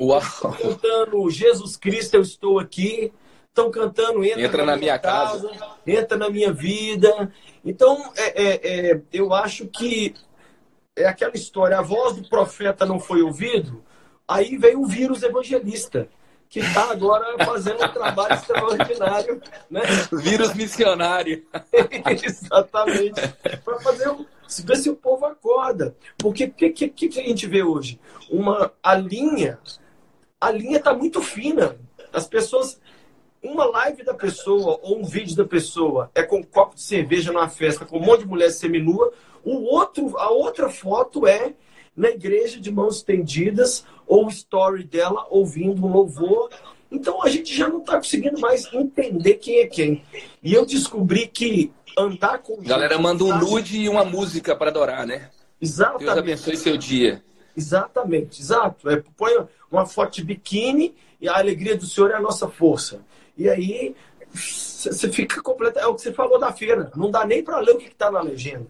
Uau! 0.00 0.20
cantando 0.60 1.28
Jesus 1.30 1.76
Cristo, 1.76 2.14
eu 2.14 2.22
estou 2.22 2.58
aqui. 2.58 3.12
Estão 3.48 3.70
cantando 3.70 4.24
Entra, 4.24 4.42
Entra 4.42 4.64
na 4.64 4.76
minha 4.76 4.98
casa. 4.98 5.50
Entra 5.86 6.16
na 6.16 6.30
minha 6.30 6.52
vida. 6.52 7.32
Então, 7.64 8.12
é, 8.16 8.42
é, 8.42 8.90
é, 8.92 9.02
eu 9.12 9.32
acho 9.32 9.66
que 9.66 10.14
é 10.96 11.06
aquela 11.06 11.34
história, 11.34 11.78
a 11.78 11.82
voz 11.82 12.16
do 12.16 12.28
profeta 12.28 12.84
não 12.84 12.98
foi 12.98 13.22
ouvido, 13.22 13.84
aí 14.26 14.56
vem 14.56 14.76
o 14.76 14.84
vírus 14.84 15.22
evangelista, 15.22 16.08
que 16.48 16.60
está 16.60 16.90
agora 16.90 17.44
fazendo 17.44 17.84
um 17.84 17.88
trabalho 17.88 18.34
extraordinário. 18.34 19.40
Né? 19.70 19.82
Vírus 20.12 20.54
missionário. 20.54 21.44
Exatamente. 22.24 23.20
Para 23.64 23.78
fazer 23.80 24.08
ver 24.64 24.76
se 24.76 24.88
o 24.88 24.96
povo 24.96 25.26
acorda. 25.26 25.94
Porque 26.16 26.44
o 26.44 26.50
que, 26.50 26.70
que, 26.70 26.88
que, 26.88 27.20
a 27.20 27.24
gente 27.24 27.46
vê 27.46 27.62
hoje? 27.62 28.00
Uma, 28.30 28.72
a 28.82 28.94
linha, 28.94 29.58
a 30.40 30.50
linha 30.50 30.78
está 30.78 30.94
muito 30.94 31.20
fina. 31.20 31.76
As 32.12 32.26
pessoas. 32.26 32.80
Uma 33.42 33.66
live 33.66 34.02
da 34.02 34.14
pessoa 34.14 34.80
ou 34.82 34.98
um 34.98 35.04
vídeo 35.04 35.36
da 35.36 35.44
pessoa 35.44 36.10
é 36.14 36.22
com 36.22 36.38
um 36.38 36.42
copo 36.42 36.74
de 36.74 36.82
cerveja 36.82 37.32
numa 37.32 37.48
festa 37.48 37.84
com 37.84 37.98
um 37.98 38.04
monte 38.04 38.20
de 38.20 38.26
mulher 38.26 38.50
seminua. 38.50 39.12
O 39.44 39.62
outro, 39.74 40.18
a 40.18 40.30
outra 40.30 40.68
foto 40.68 41.26
é 41.26 41.54
na 41.96 42.10
igreja 42.10 42.60
de 42.60 42.70
mãos 42.70 42.96
estendidas 42.96 43.84
ou 44.06 44.26
o 44.26 44.28
story 44.28 44.82
dela 44.82 45.26
ouvindo 45.30 45.86
um 45.86 45.92
louvor. 45.92 46.50
Então 46.90 47.22
a 47.22 47.28
gente 47.28 47.54
já 47.54 47.68
não 47.68 47.78
está 47.78 47.96
conseguindo 47.96 48.40
mais 48.40 48.72
entender 48.72 49.34
quem 49.34 49.60
é 49.60 49.66
quem. 49.66 50.02
E 50.42 50.52
eu 50.52 50.66
descobri 50.66 51.28
que 51.28 51.72
andar 51.96 52.38
com. 52.38 52.56
Galera 52.62 52.98
manda 52.98 53.22
um 53.22 53.38
nude 53.38 53.82
e 53.82 53.88
uma 53.88 54.04
música 54.04 54.56
para 54.56 54.70
adorar, 54.70 55.06
né? 55.06 55.30
Exatamente. 55.60 56.04
Deus 56.04 56.18
abençoe 56.18 56.56
seu 56.56 56.76
dia. 56.76 57.22
Exatamente, 57.56 58.40
exato. 58.40 58.88
É, 58.88 59.02
põe 59.16 59.32
uma 59.70 59.84
foto 59.84 60.14
de 60.14 60.24
biquíni 60.24 60.94
e 61.20 61.28
a 61.28 61.36
alegria 61.36 61.76
do 61.76 61.86
Senhor 61.86 62.10
é 62.10 62.14
a 62.14 62.20
nossa 62.20 62.48
força. 62.48 63.00
E 63.38 63.48
aí 63.48 63.94
você 64.34 65.10
fica 65.10 65.40
completo. 65.40 65.78
É 65.78 65.86
o 65.86 65.94
que 65.94 66.02
você 66.02 66.12
falou 66.12 66.38
da 66.38 66.52
feira. 66.52 66.90
Não 66.94 67.10
dá 67.10 67.24
nem 67.24 67.42
para 67.42 67.60
ler 67.60 67.76
o 67.76 67.78
que 67.78 67.86
está 67.86 68.10
na 68.10 68.20
legenda. 68.20 68.66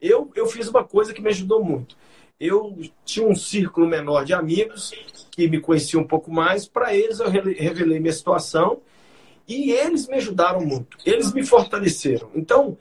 Eu, 0.00 0.30
eu 0.34 0.46
fiz 0.46 0.68
uma 0.68 0.84
coisa 0.84 1.12
que 1.12 1.20
me 1.20 1.28
ajudou 1.28 1.62
muito 1.62 1.96
eu 2.42 2.76
tinha 3.04 3.24
um 3.24 3.36
círculo 3.36 3.86
menor 3.86 4.24
de 4.24 4.34
amigos 4.34 4.90
que 5.30 5.46
me 5.46 5.60
conheciam 5.60 6.02
um 6.02 6.06
pouco 6.06 6.28
mais. 6.28 6.66
Para 6.66 6.92
eles, 6.92 7.20
eu 7.20 7.30
revelei 7.30 8.00
minha 8.00 8.12
situação 8.12 8.80
e 9.46 9.70
eles 9.70 10.08
me 10.08 10.16
ajudaram 10.16 10.60
muito. 10.60 10.98
Eles 11.06 11.32
me 11.32 11.46
fortaleceram. 11.46 12.32
Então, 12.34 12.76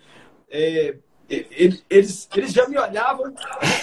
é, 0.50 0.96
eles, 1.30 2.28
eles 2.36 2.52
já 2.52 2.68
me 2.68 2.76
olhavam, 2.76 3.32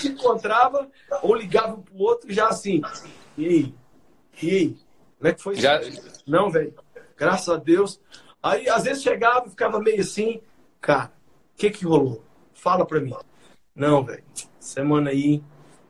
se 0.00 0.08
encontrava 0.08 0.90
ou 1.22 1.32
ligavam 1.32 1.80
para 1.80 1.94
o 1.94 2.02
outro 2.02 2.32
já 2.32 2.48
assim. 2.48 2.82
E 3.36 3.46
aí? 3.46 3.74
E 4.42 4.50
aí? 4.50 4.76
Como 5.16 5.28
é 5.28 5.32
que 5.32 5.42
foi 5.42 5.54
já... 5.54 5.80
Não, 6.26 6.50
velho. 6.50 6.74
Graças 7.18 7.48
a 7.48 7.56
Deus. 7.56 8.00
Aí, 8.42 8.68
às 8.68 8.84
vezes, 8.84 9.02
chegava 9.02 9.46
e 9.46 9.50
ficava 9.50 9.80
meio 9.80 10.00
assim. 10.00 10.40
Cara, 10.80 11.12
o 11.54 11.58
que 11.58 11.70
que 11.70 11.84
rolou? 11.84 12.22
Fala 12.54 12.86
para 12.86 13.00
mim. 13.00 13.14
Não, 13.74 14.04
velho. 14.04 14.22
Semana 14.60 15.10
aí 15.10 15.42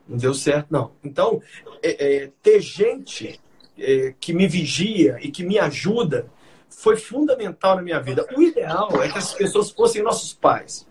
não 0.07 0.17
deu 0.17 0.33
certo, 0.33 0.67
não. 0.71 0.91
Então, 1.03 1.41
é, 1.83 2.23
é, 2.23 2.31
ter 2.41 2.59
gente 2.59 3.39
é, 3.77 4.13
que 4.19 4.33
me 4.33 4.47
vigia 4.47 5.17
e 5.21 5.29
que 5.29 5.43
me 5.43 5.59
ajuda 5.59 6.31
foi 6.67 6.97
fundamental 6.97 7.75
na 7.75 7.81
minha 7.81 7.99
vida. 7.99 8.25
O 8.35 8.41
ideal 8.41 8.89
é 9.03 9.09
que 9.09 9.17
as 9.17 9.33
pessoas 9.33 9.69
fossem 9.69 10.01
nossos 10.01 10.33
pais. 10.33 10.87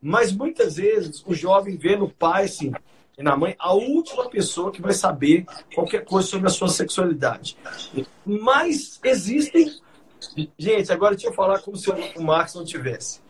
Mas 0.00 0.32
muitas 0.32 0.76
vezes 0.76 1.22
o 1.26 1.34
jovem 1.34 1.76
vê 1.76 1.96
no 1.96 2.10
pai, 2.10 2.44
assim, 2.44 2.72
e 3.16 3.22
na 3.22 3.36
mãe, 3.36 3.54
a 3.58 3.72
última 3.72 4.28
pessoa 4.28 4.72
que 4.72 4.82
vai 4.82 4.92
saber 4.92 5.46
qualquer 5.74 6.04
coisa 6.04 6.28
sobre 6.28 6.48
a 6.48 6.50
sua 6.50 6.68
sexualidade. 6.68 7.56
Mas 8.24 8.98
existem. 9.04 9.72
Gente, 10.58 10.92
agora 10.92 11.14
deixa 11.14 11.28
eu 11.28 11.34
falar 11.34 11.60
como 11.60 11.76
se 11.76 11.90
o 11.90 12.22
Marx 12.22 12.54
não 12.54 12.64
tivesse 12.64 13.22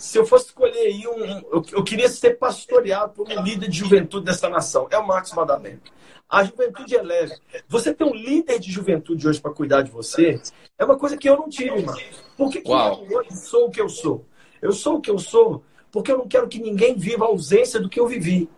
se 0.00 0.16
eu 0.16 0.24
fosse 0.24 0.46
escolher 0.46 0.78
aí 0.78 1.06
um. 1.06 1.40
Eu, 1.52 1.62
eu, 1.72 1.84
queria 1.84 2.08
ser 2.08 2.38
pastoreado 2.38 3.12
por 3.12 3.28
um 3.30 3.42
líder 3.42 3.68
de 3.68 3.78
juventude 3.78 4.24
dessa 4.24 4.48
nação. 4.48 4.88
É 4.90 4.96
o 4.96 5.06
Marcos 5.06 5.32
Madalena. 5.34 5.80
A 6.28 6.42
juventude 6.42 6.96
é 6.96 7.02
leve. 7.02 7.34
Você 7.68 7.92
ter 7.92 8.04
um 8.04 8.14
líder 8.14 8.58
de 8.58 8.70
juventude 8.72 9.28
hoje 9.28 9.40
para 9.40 9.52
cuidar 9.52 9.82
de 9.82 9.90
você 9.90 10.40
é 10.78 10.84
uma 10.84 10.96
coisa 10.96 11.16
que 11.16 11.28
eu 11.28 11.36
não 11.36 11.50
tive, 11.50 11.82
mano. 11.82 12.00
Por 12.36 12.50
que, 12.50 12.62
que 12.62 12.70
eu 12.70 12.74
hoje 12.74 13.36
sou 13.36 13.66
o 13.66 13.70
que 13.70 13.80
eu 13.80 13.88
sou? 13.88 14.24
Eu 14.62 14.72
sou 14.72 14.96
o 14.96 15.00
que 15.00 15.10
eu 15.10 15.18
sou 15.18 15.62
porque 15.92 16.12
eu 16.12 16.18
não 16.18 16.28
quero 16.28 16.48
que 16.48 16.60
ninguém 16.60 16.94
viva 16.94 17.24
a 17.24 17.28
ausência 17.28 17.80
do 17.80 17.88
que 17.88 18.00
eu 18.00 18.06
vivi. 18.06 18.48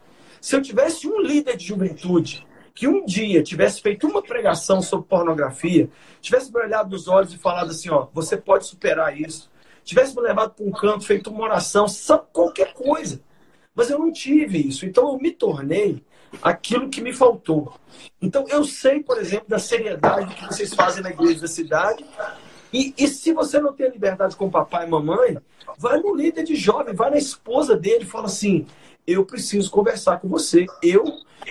Se 0.42 0.55
eu 0.55 0.61
tivesse 0.61 1.09
um 1.09 1.22
líder 1.22 1.57
de 1.57 1.64
juventude 1.64 2.46
que 2.74 2.87
um 2.87 3.07
dia 3.07 3.42
tivesse 3.42 3.81
feito 3.81 4.07
uma 4.07 4.22
pregação 4.22 4.83
sobre 4.83 5.07
pornografia, 5.09 5.88
tivesse 6.20 6.52
me 6.52 6.61
olhado 6.61 6.90
nos 6.90 7.09
olhos 7.09 7.33
e 7.33 7.38
falado 7.38 7.70
assim, 7.70 7.88
ó, 7.88 8.09
você 8.12 8.37
pode 8.37 8.66
superar 8.66 9.18
isso 9.18 9.50
tivesse 9.85 10.14
me 10.14 10.22
levado 10.22 10.55
para 10.55 10.64
um 10.64 10.70
canto, 10.70 11.05
feito 11.05 11.31
uma 11.31 11.44
oração, 11.44 11.88
sabe, 11.88 12.24
qualquer 12.33 12.72
coisa. 12.72 13.20
Mas 13.74 13.90
eu 13.90 13.98
não 13.98 14.12
tive 14.12 14.59
isso. 14.59 14.85
Então 14.85 15.12
eu 15.12 15.18
me 15.18 15.31
tornei 15.31 16.05
aquilo 16.42 16.88
que 16.88 17.00
me 17.00 17.12
faltou. 17.12 17.74
Então 18.20 18.46
eu 18.48 18.64
sei, 18.64 19.02
por 19.02 19.18
exemplo, 19.18 19.48
da 19.48 19.59
seriedade 19.59 20.35
que 20.35 20.46
vocês 20.46 20.74
fazem 20.74 21.02
na 21.02 21.11
igreja 21.11 21.40
da 21.40 21.48
cidade. 21.48 22.05
E, 22.72 22.94
e 22.96 23.09
se 23.09 23.33
você 23.33 23.61
não 23.61 23.72
tem 23.72 23.90
liberdade 23.90 24.37
com 24.37 24.50
papai 24.50 24.87
e 24.87 24.90
mamãe, 24.90 25.38
vai 25.78 25.98
no 26.00 26.14
líder 26.14 26.44
de 26.44 26.55
jovem, 26.55 26.94
vai 26.94 27.11
na 27.11 27.18
esposa 27.18 27.76
dele 27.76 28.05
e 28.05 28.07
fala 28.07 28.26
assim: 28.26 28.66
eu 29.06 29.24
preciso 29.24 29.70
conversar 29.70 30.20
com 30.20 30.28
você. 30.28 30.66
Eu 30.82 31.04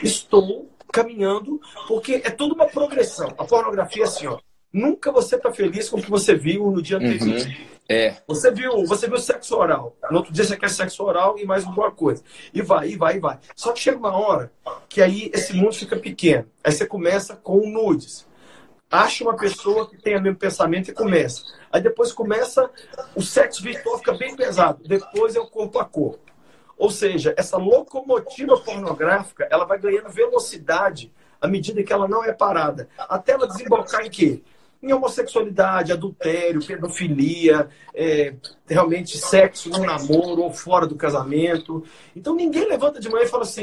estou 0.03 0.69
caminhando, 0.91 1.59
porque 1.87 2.21
é 2.23 2.29
tudo 2.29 2.53
uma 2.53 2.67
progressão. 2.67 3.33
A 3.37 3.45
pornografia 3.45 4.03
é 4.03 4.07
assim, 4.07 4.27
ó. 4.27 4.39
Nunca 4.73 5.11
você 5.11 5.35
está 5.35 5.51
feliz 5.51 5.89
com 5.89 5.97
o 5.97 6.01
que 6.01 6.09
você 6.09 6.33
viu 6.33 6.71
no 6.71 6.81
dia 6.81 6.97
anterior. 6.97 7.45
Uhum. 7.45 7.53
É. 7.89 8.15
Você 8.25 8.49
viu, 8.51 8.85
você 8.85 9.05
viu 9.05 9.17
sexo 9.17 9.57
oral. 9.57 9.97
No 10.09 10.19
outro 10.19 10.31
dia 10.31 10.45
você 10.45 10.55
quer 10.55 10.69
sexo 10.69 11.03
oral 11.03 11.37
e 11.37 11.45
mais 11.45 11.65
alguma 11.65 11.91
coisa. 11.91 12.23
E 12.53 12.61
vai, 12.61 12.91
e 12.91 12.95
vai, 12.95 13.17
e 13.17 13.19
vai. 13.19 13.37
Só 13.53 13.73
que 13.73 13.81
chega 13.81 13.97
uma 13.97 14.15
hora 14.15 14.49
que 14.87 15.01
aí 15.01 15.29
esse 15.33 15.53
mundo 15.53 15.73
fica 15.73 15.97
pequeno. 15.97 16.47
Aí 16.63 16.71
você 16.71 16.85
começa 16.85 17.35
com 17.35 17.69
nudes. 17.69 18.25
Acha 18.89 19.25
uma 19.25 19.35
pessoa 19.35 19.89
que 19.89 19.97
tem 19.97 20.17
o 20.17 20.21
mesmo 20.21 20.37
pensamento 20.37 20.89
e 20.89 20.93
começa. 20.93 21.43
Aí 21.69 21.81
depois 21.81 22.13
começa, 22.13 22.69
o 23.13 23.21
sexo 23.21 23.61
virtual 23.61 23.97
fica 23.97 24.13
bem 24.13 24.35
pesado. 24.37 24.83
Depois 24.85 25.35
é 25.35 25.39
o 25.39 25.47
corpo 25.47 25.79
a 25.79 25.85
corpo. 25.85 26.31
Ou 26.82 26.89
seja, 26.89 27.32
essa 27.38 27.58
locomotiva 27.58 28.58
pornográfica, 28.58 29.48
ela 29.52 29.65
vai 29.65 29.78
ganhando 29.78 30.10
velocidade 30.10 31.13
à 31.39 31.48
medida 31.48 31.84
que 31.84 31.94
ela 31.94 32.08
não 32.08 32.24
é 32.24 32.34
parada. 32.34 32.89
Até 32.98 33.34
ela 33.34 33.48
desembocar 33.48 34.04
em 34.04 34.10
quê? 34.10 34.41
em 34.82 34.91
homossexualidade, 34.91 35.91
adultério, 35.91 36.65
pedofilia, 36.65 37.70
é, 37.94 38.34
realmente 38.67 39.15
sexo 39.15 39.70
no 39.70 39.78
namoro 39.78 40.41
ou 40.41 40.52
fora 40.52 40.88
do 40.88 40.96
casamento. 40.96 41.84
Então 42.15 42.36
ninguém 42.36 42.67
levanta 42.67 43.00
de 43.00 43.08
manhã 43.08 43.26
e 43.26 43.30
fala 43.30 43.44
assim: 43.44 43.62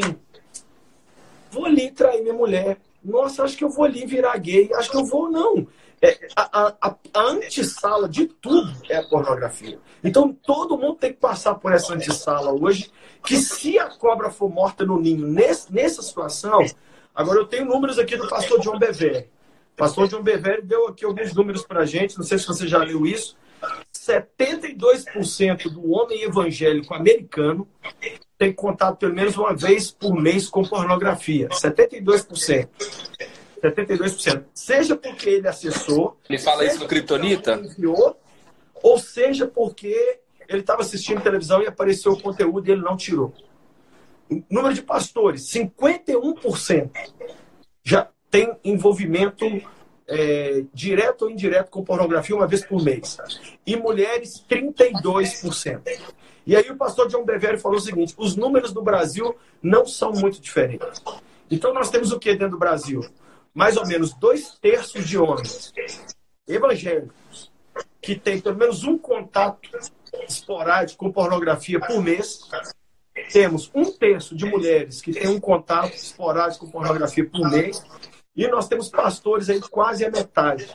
vou 1.51 1.65
ali 1.65 1.91
trair 1.91 2.23
minha 2.23 2.33
mulher. 2.33 2.79
Nossa, 3.05 3.43
acho 3.43 3.57
que 3.57 3.65
eu 3.65 3.69
vou 3.69 3.85
ali 3.85 4.07
virar 4.07 4.39
gay. 4.39 4.71
Acho 4.75 4.93
que 4.93 4.97
eu 4.97 5.05
vou, 5.05 5.29
não. 5.29 5.67
É, 6.01 6.29
a, 6.37 6.75
a, 6.81 6.97
a 7.15 7.21
antessala 7.23 8.09
de 8.09 8.27
tudo 8.27 8.73
é 8.89 8.97
a 8.97 9.03
pornografia. 9.03 9.79
Então 10.03 10.33
todo 10.33 10.79
mundo 10.79 10.97
tem 10.97 11.13
que 11.13 11.19
passar 11.19 11.55
por 11.57 11.73
essa 11.73 11.95
antessala 11.95 12.53
hoje. 12.53 12.91
Que 13.25 13.37
se 13.37 13.79
a 13.79 13.89
cobra 13.89 14.31
for 14.31 14.49
morta 14.49 14.85
no 14.85 15.01
ninho 15.01 15.27
nesse, 15.27 15.73
nessa 15.73 16.03
situação. 16.03 16.65
Agora 17.15 17.41
eu 17.41 17.47
tenho 17.47 17.65
números 17.65 17.99
aqui 17.99 18.17
do 18.17 18.29
pastor 18.29 18.61
John 18.61 18.79
Bever 18.79 19.29
pastor 19.79 20.11
João 20.11 20.23
Bevelli 20.23 20.63
deu 20.63 20.89
aqui 20.89 21.05
alguns 21.05 21.33
números 21.33 21.65
para 21.65 21.87
gente, 21.87 22.19
não 22.19 22.25
sei 22.25 22.37
se 22.37 22.47
você 22.47 22.67
já 22.67 22.79
leu 22.79 23.07
isso. 23.07 23.37
72% 23.95 25.71
do 25.71 25.93
homem 25.93 26.23
evangélico 26.23 26.95
americano 26.95 27.67
tem 28.37 28.53
contato 28.53 28.99
pelo 28.99 29.15
menos 29.15 29.37
uma 29.37 29.55
vez 29.55 29.91
por 29.91 30.15
mês 30.15 30.49
com 30.49 30.63
pornografia. 30.65 31.49
72%. 31.49 32.69
72%. 33.63 34.45
Seja 34.55 34.97
porque 34.97 35.29
ele 35.29 35.49
acessou. 35.49 36.17
Ele 36.29 36.39
fala 36.39 36.65
isso 36.65 36.81
no 36.81 36.89
Kryptonita? 36.89 37.55
Enviou, 37.55 38.19
ou 38.83 38.99
seja 38.99 39.47
porque 39.47 40.21
ele 40.49 40.61
estava 40.61 40.83
assistindo 40.83 41.23
televisão 41.23 41.63
e 41.63 41.67
apareceu 41.67 42.13
o 42.13 42.21
conteúdo 42.21 42.69
e 42.69 42.73
ele 42.73 42.83
não 42.83 42.97
tirou. 42.97 43.33
Número 44.51 44.75
de 44.75 44.83
pastores: 44.83 45.43
51% 45.51 46.91
já 47.83 48.09
tem 48.31 48.55
envolvimento 48.65 49.45
é, 50.07 50.65
direto 50.73 51.23
ou 51.23 51.31
indireto 51.31 51.71
com 51.71 51.85
pornografia 51.85 52.35
uma 52.35 52.47
vez 52.47 52.65
por 52.65 52.83
mês. 52.83 53.19
E 53.67 53.77
mulheres, 53.77 54.45
32%. 54.49 55.83
E 56.47 56.57
aí 56.57 56.71
o 56.71 56.77
pastor 56.77 57.09
John 57.09 57.25
Bevere 57.25 57.59
falou 57.59 57.79
o 57.79 57.81
seguinte: 57.81 58.15
os 58.17 58.37
números 58.37 58.73
do 58.73 58.83
Brasil 58.83 59.37
não 59.63 59.87
são 59.87 60.13
muito 60.13 60.41
diferentes. 60.41 61.03
Então 61.51 61.73
nós 61.75 61.91
temos 61.91 62.11
o 62.11 62.19
que 62.19 62.31
dentro 62.31 62.53
do 62.53 62.59
Brasil? 62.59 63.01
Mais 63.55 63.77
ou 63.77 63.87
menos 63.87 64.15
dois 64.15 64.59
terços 64.61 65.07
de 65.07 65.19
homens 65.19 65.73
evangélicos 66.47 67.53
que 68.01 68.19
têm 68.19 68.41
pelo 68.41 68.57
menos 68.57 68.85
um 68.85 68.97
contato 68.97 69.69
esporádico 70.27 71.05
com 71.05 71.13
pornografia 71.13 71.79
por 71.81 72.03
mês. 72.03 72.41
Temos 73.33 73.71
um 73.75 73.93
terço 73.93 74.35
de 74.35 74.47
mulheres 74.47 75.03
que 75.03 75.13
têm 75.13 75.29
um 75.29 75.41
contato 75.41 75.93
esporádico 75.95 76.67
com 76.67 76.73
pornografia 76.73 77.29
por 77.29 77.51
mês 77.51 77.85
e 78.35 78.47
nós 78.49 78.69
temos 78.69 78.89
pastores 78.89 79.51
aí 79.51 79.61
quase 79.61 80.05
a 80.05 80.11
metade. 80.11 80.69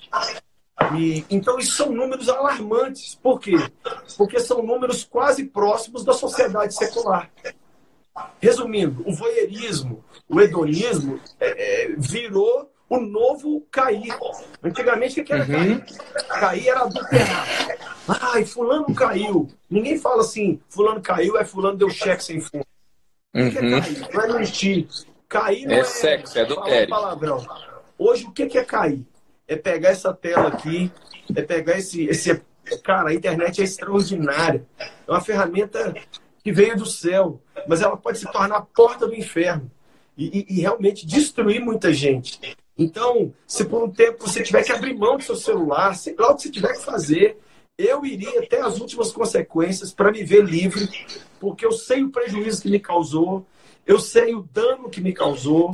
E, 0.98 1.26
então, 1.30 1.58
isso 1.58 1.78
são 1.78 1.92
números 1.92 2.28
alarmantes. 2.28 3.16
Por 3.16 3.40
quê? 3.40 3.54
Porque 4.18 4.40
são 4.40 4.62
números 4.62 5.04
quase 5.04 5.46
próximos 5.46 6.04
da 6.04 6.14
sociedade 6.14 6.76
secular. 6.76 7.32
Resumindo, 8.40 9.04
o 9.08 9.14
voyeurismo, 9.14 10.04
o 10.30 10.40
hedonismo, 10.40 11.20
é, 11.40 11.86
é, 11.86 11.96
virou 11.98 12.72
o 12.90 13.00
novo 13.00 13.66
cair. 13.72 14.14
Antigamente, 14.64 15.20
o 15.20 15.24
que 15.24 15.34
era 15.34 15.44
uhum. 15.44 15.50
cair? 15.50 15.86
Cair 16.28 16.68
era 16.68 16.82
adulterar. 16.82 17.48
Ai, 18.08 18.46
fulano 18.46 18.94
caiu. 18.94 19.50
Ninguém 19.70 19.98
fala 19.98 20.22
assim, 20.22 20.60
fulano 20.70 21.02
caiu, 21.02 21.38
é 21.38 21.46
fulano 21.46 21.78
deu 21.78 21.90
cheque 21.90 22.24
sem 22.24 22.40
fundo. 22.40 22.66
Uhum. 23.34 23.50
Que 23.50 23.58
é 23.58 23.62
uhum. 23.62 23.82
cair? 23.82 24.14
Não 24.14 24.22
é 24.22 24.40
mentir. 24.40 24.88
Cair 25.28 25.66
não 25.66 25.74
é, 25.74 25.80
é 25.80 25.84
sexo, 25.84 26.38
é 26.38 26.42
adultério. 26.44 26.90
palavrão. 26.90 27.44
Hoje, 27.98 28.26
o 28.26 28.32
que 28.32 28.58
é 28.58 28.64
cair? 28.64 29.04
É 29.48 29.56
pegar 29.56 29.90
essa 29.90 30.14
tela 30.14 30.50
aqui, 30.50 30.92
é 31.36 31.42
pegar 31.42 31.78
esse, 31.78 32.06
esse... 32.06 32.42
Cara, 32.84 33.10
a 33.10 33.14
internet 33.14 33.60
é 33.60 33.64
extraordinária. 33.64 34.66
É 34.80 35.12
uma 35.12 35.20
ferramenta 35.20 35.94
que 36.44 36.52
veio 36.52 36.78
do 36.78 36.86
céu, 36.86 37.42
mas 37.68 37.82
ela 37.82 37.96
pode 37.96 38.20
se 38.20 38.32
tornar 38.32 38.58
a 38.58 38.62
porta 38.62 39.08
do 39.08 39.16
inferno 39.16 39.72
e, 40.18 40.40
e, 40.40 40.58
e 40.58 40.62
realmente 40.62 41.06
destruir 41.06 41.62
muita 41.62 41.94
gente. 41.94 42.40
Então, 42.78 43.34
se 43.48 43.64
por 43.66 43.84
um 43.84 43.90
tempo 43.90 44.28
você 44.28 44.44
tiver 44.44 44.64
que 44.64 44.72
abrir 44.72 44.96
mão 44.96 45.18
do 45.18 45.24
seu 45.24 45.36
celular, 45.36 45.96
sei 45.96 46.16
lá 46.18 46.32
o 46.32 46.36
que 46.36 46.44
você 46.44 46.52
tiver 46.52 46.74
que 46.74 46.84
fazer, 46.84 47.38
eu 47.78 48.06
iria 48.06 48.42
até 48.42 48.62
as 48.62 48.80
últimas 48.80 49.12
consequências 49.12 49.94
para 49.94 50.12
me 50.12 50.24
ver 50.24 50.44
livre, 50.44 50.88
porque 51.40 51.66
eu 51.66 51.72
sei 51.72 52.04
o 52.04 52.10
prejuízo 52.10 52.62
que 52.62 52.70
me 52.70 52.80
causou, 52.80 53.46
eu 53.86 54.00
sei 54.00 54.36
o 54.36 54.48
dano 54.52 54.90
que 54.90 55.02
me 55.02 55.14
causou. 55.14 55.72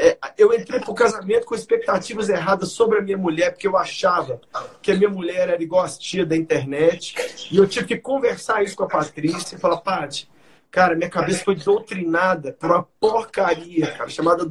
É, 0.00 0.16
eu 0.38 0.54
entrei 0.54 0.78
para 0.78 0.92
o 0.92 0.94
casamento 0.94 1.44
com 1.44 1.56
expectativas 1.56 2.28
erradas 2.28 2.70
sobre 2.70 2.98
a 2.98 3.02
minha 3.02 3.18
mulher, 3.18 3.50
porque 3.50 3.66
eu 3.66 3.76
achava 3.76 4.40
que 4.80 4.92
a 4.92 4.94
minha 4.94 5.10
mulher 5.10 5.48
era 5.48 5.60
igual 5.60 5.84
a 5.84 5.88
tia 5.88 6.24
da 6.24 6.36
internet. 6.36 7.16
E 7.50 7.56
eu 7.56 7.66
tive 7.66 7.86
que 7.86 7.96
conversar 7.96 8.62
isso 8.62 8.76
com 8.76 8.84
a 8.84 8.88
Patrícia 8.88 9.56
e 9.56 9.58
falar, 9.58 9.78
Paty, 9.78 10.30
cara, 10.70 10.94
minha 10.94 11.10
cabeça 11.10 11.42
foi 11.42 11.56
doutrinada 11.56 12.52
por 12.52 12.70
uma 12.70 12.86
porcaria, 13.00 13.90
cara, 13.90 14.08
chamada. 14.08 14.48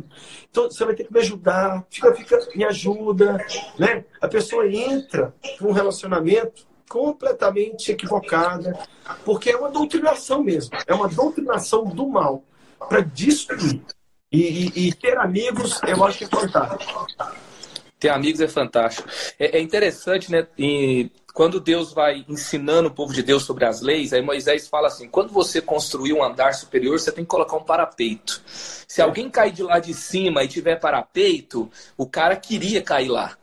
Então, 0.50 0.70
você 0.70 0.84
vai 0.84 0.94
ter 0.94 1.06
que 1.06 1.14
me 1.14 1.20
ajudar, 1.22 1.86
fica, 1.90 2.14
fica, 2.14 2.38
me 2.54 2.66
ajuda. 2.66 3.38
Né? 3.80 4.04
A 4.20 4.28
pessoa 4.28 4.68
entra 4.70 5.34
para 5.58 5.68
um 5.68 5.72
relacionamento 5.72 6.68
completamente 6.90 7.92
equivocada, 7.92 8.78
porque 9.24 9.52
é 9.52 9.58
uma 9.58 9.70
doutrinação 9.70 10.44
mesmo, 10.44 10.78
é 10.86 10.94
uma 10.94 11.08
doutrinação 11.08 11.86
do 11.86 12.08
mal 12.08 12.44
para 12.90 13.02
destruir. 13.02 13.82
E, 14.32 14.40
e, 14.76 14.88
e, 14.88 14.94
ter 14.94 15.18
amigos, 15.18 15.80
eu 15.88 16.04
acho 16.04 16.18
que 16.18 16.24
é 16.26 16.28
fantástico. 16.28 17.08
Ter 18.00 18.10
amigos 18.10 18.42
é 18.42 18.48
fantástico. 18.48 19.08
É, 19.40 19.58
é 19.58 19.62
interessante, 19.62 20.32
né? 20.32 20.46
E 20.58 21.10
quando 21.34 21.60
Deus 21.60 21.94
vai 21.94 22.26
ensinando 22.28 22.90
o 22.90 22.92
povo 22.92 23.14
de 23.14 23.24
Deus 23.24 23.44
sobre 23.44 23.64
as 23.64 23.82
leis, 23.82 24.12
aí 24.12 24.22
Moisés 24.22 24.68
fala 24.68 24.88
assim: 24.88 25.08
quando 25.08 25.32
você 25.32 25.62
construir 25.62 26.14
um 26.14 26.24
andar 26.24 26.54
superior, 26.54 27.00
você 27.00 27.12
tem 27.12 27.24
que 27.24 27.30
colocar 27.30 27.56
um 27.56 27.64
parapeito. 27.64 28.42
Se 28.46 29.02
alguém 29.02 29.30
cair 29.30 29.54
de 29.54 29.64
lá 29.64 29.80
de 29.80 29.94
cima 29.94 30.44
e 30.44 30.48
tiver 30.48 30.76
parapeito, 30.76 31.70
o 31.96 32.06
cara 32.06 32.36
queria 32.36 32.82
cair 32.82 33.10
lá. 33.10 33.38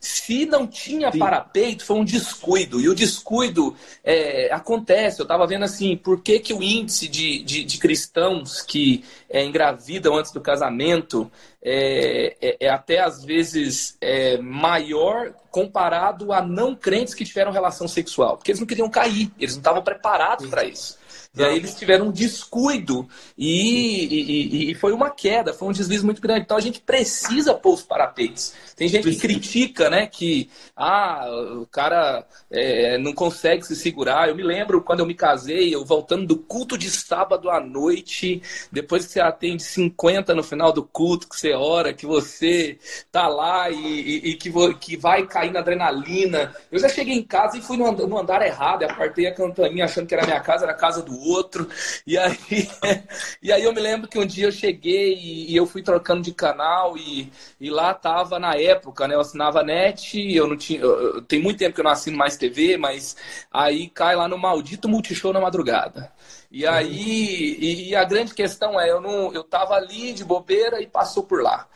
Se 0.00 0.46
não 0.46 0.66
tinha 0.66 1.10
Sim. 1.10 1.18
parapeito, 1.18 1.84
foi 1.84 1.96
um 1.96 2.04
descuido. 2.04 2.80
E 2.80 2.88
o 2.88 2.94
descuido 2.94 3.76
é, 4.04 4.52
acontece. 4.52 5.20
Eu 5.20 5.24
estava 5.24 5.46
vendo 5.46 5.64
assim, 5.64 5.96
por 5.96 6.22
que, 6.22 6.38
que 6.38 6.54
o 6.54 6.62
índice 6.62 7.08
de, 7.08 7.42
de, 7.42 7.64
de 7.64 7.78
cristãos 7.78 8.62
que 8.62 9.04
é, 9.28 9.44
engravidam 9.44 10.16
antes 10.16 10.30
do 10.30 10.40
casamento 10.40 11.30
é, 11.60 12.36
é, 12.40 12.56
é 12.60 12.70
até 12.70 13.00
às 13.00 13.24
vezes 13.24 13.96
é, 14.00 14.38
maior 14.38 15.34
comparado 15.50 16.32
a 16.32 16.40
não 16.40 16.76
crentes 16.76 17.14
que 17.14 17.24
tiveram 17.24 17.50
relação 17.50 17.88
sexual. 17.88 18.36
Porque 18.36 18.52
eles 18.52 18.60
não 18.60 18.66
queriam 18.66 18.88
cair, 18.88 19.32
eles 19.38 19.54
não 19.54 19.60
estavam 19.60 19.82
preparados 19.82 20.46
para 20.46 20.64
isso. 20.64 20.96
E 21.36 21.44
aí 21.44 21.56
eles 21.56 21.74
tiveram 21.74 22.08
um 22.08 22.12
descuido 22.12 23.08
e, 23.36 24.06
e, 24.06 24.70
e, 24.70 24.74
foi 24.74 24.92
uma 24.92 25.10
queda, 25.10 25.52
foi 25.52 25.68
um 25.68 25.72
deslize 25.72 26.04
muito 26.04 26.22
grande. 26.22 26.40
Então 26.40 26.56
a 26.56 26.60
gente 26.60 26.80
precisa 26.80 27.54
pôr 27.54 27.74
os 27.74 27.82
parapeitos. 27.82 28.54
Tem 28.74 28.88
gente 28.88 29.08
que 29.08 29.16
critica, 29.16 29.90
né, 29.90 30.06
que 30.06 30.48
ah, 30.74 31.26
o 31.60 31.66
cara 31.66 32.26
é, 32.50 32.96
não 32.98 33.12
consegue 33.12 33.64
se 33.64 33.76
segurar. 33.76 34.28
Eu 34.28 34.34
me 34.34 34.42
lembro 34.42 34.82
quando 34.82 35.00
eu 35.00 35.06
me 35.06 35.14
casei, 35.14 35.74
eu 35.74 35.84
voltando 35.84 36.26
do 36.26 36.36
culto 36.36 36.78
de 36.78 36.90
sábado 36.90 37.50
à 37.50 37.60
noite, 37.60 38.42
depois 38.72 39.06
que 39.06 39.12
você 39.12 39.20
atende 39.20 39.62
50 39.62 40.34
no 40.34 40.42
final 40.42 40.72
do 40.72 40.82
culto, 40.82 41.28
que 41.28 41.38
você 41.38 41.52
ora, 41.52 41.92
que 41.92 42.06
você 42.06 42.78
tá 43.12 43.28
lá 43.28 43.70
e, 43.70 44.30
e 44.30 44.34
que, 44.34 44.50
que 44.74 44.96
vai 44.96 45.26
cair 45.26 45.52
na 45.52 45.60
adrenalina. 45.60 46.54
Eu 46.72 46.78
já 46.78 46.88
cheguei 46.88 47.14
em 47.14 47.22
casa 47.22 47.58
e 47.58 47.62
fui 47.62 47.76
no, 47.76 47.92
no 47.92 48.18
andar 48.18 48.44
errado, 48.44 48.84
apartei 48.84 49.26
a 49.26 49.34
campainha 49.34 49.84
achando 49.84 50.06
que 50.06 50.14
era 50.14 50.26
minha 50.26 50.40
casa, 50.40 50.64
era 50.64 50.72
a 50.72 50.76
casa 50.76 51.02
do 51.02 51.17
outro. 51.18 51.68
E 52.06 52.16
aí, 52.16 52.38
e 53.42 53.52
aí 53.52 53.64
eu 53.64 53.72
me 53.72 53.80
lembro 53.80 54.08
que 54.08 54.18
um 54.18 54.26
dia 54.26 54.46
eu 54.46 54.52
cheguei 54.52 55.14
e, 55.14 55.52
e 55.52 55.56
eu 55.56 55.66
fui 55.66 55.82
trocando 55.82 56.22
de 56.22 56.32
canal 56.32 56.96
e, 56.96 57.32
e 57.60 57.70
lá 57.70 57.94
tava 57.94 58.38
na 58.38 58.54
época, 58.54 59.08
né? 59.08 59.14
Eu 59.14 59.20
assinava 59.20 59.62
net, 59.62 60.18
eu 60.34 60.46
não 60.46 60.56
tinha. 60.56 60.80
Eu, 60.80 61.22
tem 61.22 61.40
muito 61.40 61.58
tempo 61.58 61.74
que 61.74 61.80
eu 61.80 61.84
não 61.84 61.90
assino 61.90 62.16
mais 62.16 62.36
TV, 62.36 62.76
mas 62.76 63.16
aí 63.50 63.88
cai 63.88 64.16
lá 64.16 64.28
no 64.28 64.38
maldito 64.38 64.88
Multishow 64.88 65.32
na 65.32 65.40
madrugada. 65.40 66.12
E 66.50 66.66
aí, 66.66 67.56
e, 67.60 67.90
e, 67.90 67.96
a 67.96 68.04
grande 68.04 68.34
questão 68.34 68.80
é, 68.80 68.90
eu 68.90 69.00
não, 69.02 69.32
eu 69.34 69.44
tava 69.44 69.74
ali 69.74 70.14
de 70.14 70.24
bobeira 70.24 70.80
e 70.80 70.86
passou 70.86 71.22
por 71.22 71.42
lá. 71.42 71.68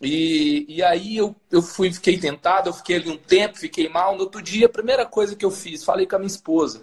E, 0.00 0.66
e 0.68 0.82
aí 0.82 1.16
eu, 1.16 1.34
eu 1.50 1.62
fui, 1.62 1.92
fiquei 1.92 2.18
tentado, 2.18 2.68
eu 2.68 2.72
fiquei 2.72 2.96
ali 2.96 3.10
um 3.10 3.16
tempo, 3.16 3.58
fiquei 3.58 3.88
mal. 3.88 4.14
No 4.14 4.24
outro 4.24 4.42
dia, 4.42 4.66
a 4.66 4.70
primeira 4.70 5.06
coisa 5.06 5.34
que 5.34 5.44
eu 5.44 5.50
fiz, 5.50 5.82
falei 5.82 6.06
com 6.06 6.16
a 6.16 6.18
minha 6.18 6.28
esposa. 6.28 6.82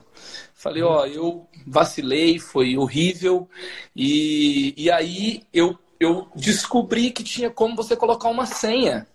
Falei, 0.56 0.82
ó, 0.82 1.06
eu 1.06 1.48
vacilei, 1.68 2.40
foi 2.40 2.78
horrível. 2.78 3.48
E, 3.96 4.74
e 4.78 4.90
aí 4.90 5.44
eu, 5.54 5.78
eu 6.00 6.28
descobri 6.34 7.12
que 7.12 7.24
tinha 7.24 7.52
como 7.52 7.76
você 7.76 7.96
colocar 7.96 8.30
uma 8.30 8.46
senha 8.46 9.06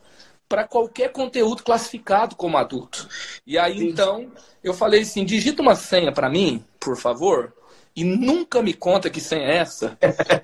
para 0.46 0.64
qualquer 0.64 1.10
conteúdo 1.10 1.62
classificado 1.62 2.36
como 2.36 2.58
adulto. 2.58 3.08
E 3.46 3.58
aí 3.58 3.78
Sim. 3.78 3.88
então 3.88 4.30
eu 4.62 4.74
falei 4.74 5.00
assim: 5.00 5.24
digita 5.24 5.62
uma 5.62 5.74
senha 5.74 6.12
para 6.12 6.28
mim, 6.28 6.62
por 6.78 6.96
favor 6.96 7.54
e 7.94 8.04
nunca 8.04 8.62
me 8.62 8.72
conta 8.72 9.10
que 9.10 9.20
é 9.34 9.56
essa. 9.56 9.98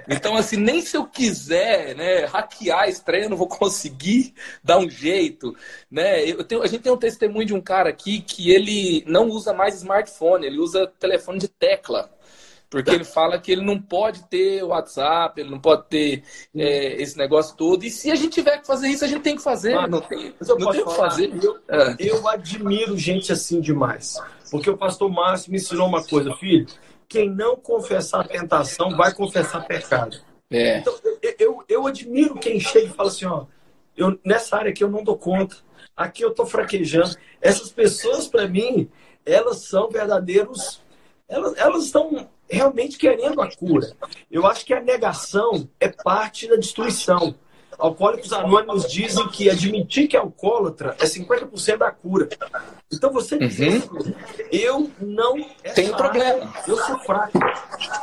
Então, 0.08 0.36
assim, 0.36 0.56
nem 0.56 0.80
se 0.80 0.96
eu 0.96 1.06
quiser 1.06 1.94
né, 1.94 2.24
hackear 2.26 2.82
a 2.82 2.88
estreia, 2.88 3.24
eu 3.24 3.30
não 3.30 3.36
vou 3.36 3.48
conseguir 3.48 4.34
dar 4.62 4.78
um 4.78 4.88
jeito. 4.88 5.54
Né? 5.90 6.28
Eu 6.28 6.44
tenho, 6.44 6.62
a 6.62 6.66
gente 6.66 6.82
tem 6.82 6.92
um 6.92 6.96
testemunho 6.96 7.46
de 7.46 7.54
um 7.54 7.60
cara 7.60 7.88
aqui 7.88 8.20
que 8.20 8.50
ele 8.50 9.04
não 9.06 9.28
usa 9.28 9.52
mais 9.52 9.76
smartphone, 9.76 10.46
ele 10.46 10.58
usa 10.58 10.86
telefone 10.98 11.38
de 11.38 11.48
tecla. 11.48 12.10
Porque 12.68 12.90
ele 12.90 13.04
fala 13.04 13.38
que 13.38 13.52
ele 13.52 13.64
não 13.64 13.80
pode 13.80 14.24
ter 14.24 14.64
WhatsApp, 14.64 15.40
ele 15.40 15.50
não 15.50 15.60
pode 15.60 15.84
ter 15.84 16.24
é, 16.54 17.00
esse 17.00 17.16
negócio 17.16 17.56
todo. 17.56 17.84
E 17.84 17.90
se 17.90 18.10
a 18.10 18.16
gente 18.16 18.30
tiver 18.30 18.58
que 18.58 18.66
fazer 18.66 18.88
isso, 18.88 19.04
a 19.04 19.08
gente 19.08 19.22
tem 19.22 19.36
que 19.36 19.42
fazer. 19.42 19.76
Mano, 19.76 19.88
não 19.88 20.00
tem, 20.00 20.34
não 20.40 20.56
tem 20.56 20.82
o 20.82 20.86
que 20.86 20.96
fazer. 20.96 21.32
Eu, 21.40 21.58
é. 21.68 21.96
eu 22.00 22.28
admiro 22.28 22.98
gente 22.98 23.32
assim 23.32 23.60
demais. 23.60 24.20
Porque 24.50 24.68
o 24.68 24.76
pastor 24.76 25.08
Márcio 25.08 25.52
me 25.52 25.58
ensinou 25.58 25.86
uma 25.86 26.04
coisa, 26.04 26.34
filho 26.34 26.66
quem 27.08 27.30
não 27.30 27.56
confessar 27.56 28.20
a 28.20 28.28
tentação 28.28 28.96
vai 28.96 29.14
confessar 29.14 29.66
pecado. 29.66 30.18
É. 30.50 30.78
Então, 30.78 30.94
eu, 31.38 31.64
eu, 31.68 31.86
admiro 31.86 32.36
quem 32.36 32.60
chega 32.60 32.86
e 32.86 32.92
fala 32.92 33.08
assim, 33.08 33.24
ó, 33.26 33.46
eu, 33.96 34.18
nessa 34.24 34.56
área 34.56 34.70
aqui 34.70 34.84
eu 34.84 34.90
não 34.90 35.02
dou 35.02 35.16
conta, 35.16 35.56
aqui 35.96 36.22
eu 36.22 36.30
estou 36.30 36.46
fraquejando. 36.46 37.16
Essas 37.40 37.70
pessoas, 37.70 38.28
para 38.28 38.46
mim, 38.46 38.88
elas 39.24 39.62
são 39.62 39.88
verdadeiros, 39.88 40.80
elas, 41.28 41.56
elas 41.56 41.84
estão 41.84 42.28
realmente 42.48 42.96
querendo 42.96 43.40
a 43.40 43.54
cura. 43.54 43.92
Eu 44.30 44.46
acho 44.46 44.64
que 44.64 44.72
a 44.72 44.80
negação 44.80 45.68
é 45.80 45.88
parte 45.88 46.48
da 46.48 46.56
destruição. 46.56 47.34
Alcoólicos 47.78 48.32
Anônimos 48.32 48.90
dizem 48.90 49.28
que 49.28 49.50
admitir 49.50 50.08
que 50.08 50.16
é 50.16 50.20
alcoólatra 50.20 50.96
é 50.98 51.04
50% 51.04 51.76
da 51.76 51.90
cura. 51.90 52.28
Então 52.92 53.12
você 53.12 53.38
diz 53.38 53.58
uhum. 53.58 53.98
Assim, 53.98 54.14
eu 54.50 54.90
não. 55.00 55.38
É 55.62 55.72
Tem 55.72 55.90
um 55.92 55.96
problema. 55.96 56.52
Eu 56.66 56.76
sou 56.76 56.98
fraco. 57.00 57.38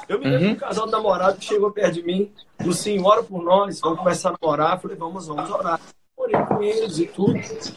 Eu 0.07 0.19
me 0.19 0.25
lembro 0.25 0.47
uhum. 0.47 0.53
um 0.53 0.55
casal 0.55 0.86
de 0.86 0.91
namorado 0.91 1.38
que 1.38 1.45
chegou 1.45 1.71
perto 1.71 1.93
de 1.93 2.03
mim, 2.03 2.31
do 2.59 2.73
Senhor, 2.73 3.05
ora 3.05 3.23
por 3.23 3.43
nós, 3.43 3.79
vamos 3.79 3.99
começar 3.99 4.33
a 4.39 4.47
orar. 4.47 4.73
Eu 4.73 4.79
falei, 4.79 4.97
vamos, 4.97 5.27
vamos 5.27 5.49
orar. 5.49 5.79
Orei 6.15 6.39
com 6.45 6.62
eles 6.62 6.99
e 6.99 7.07
tudo. 7.07 7.33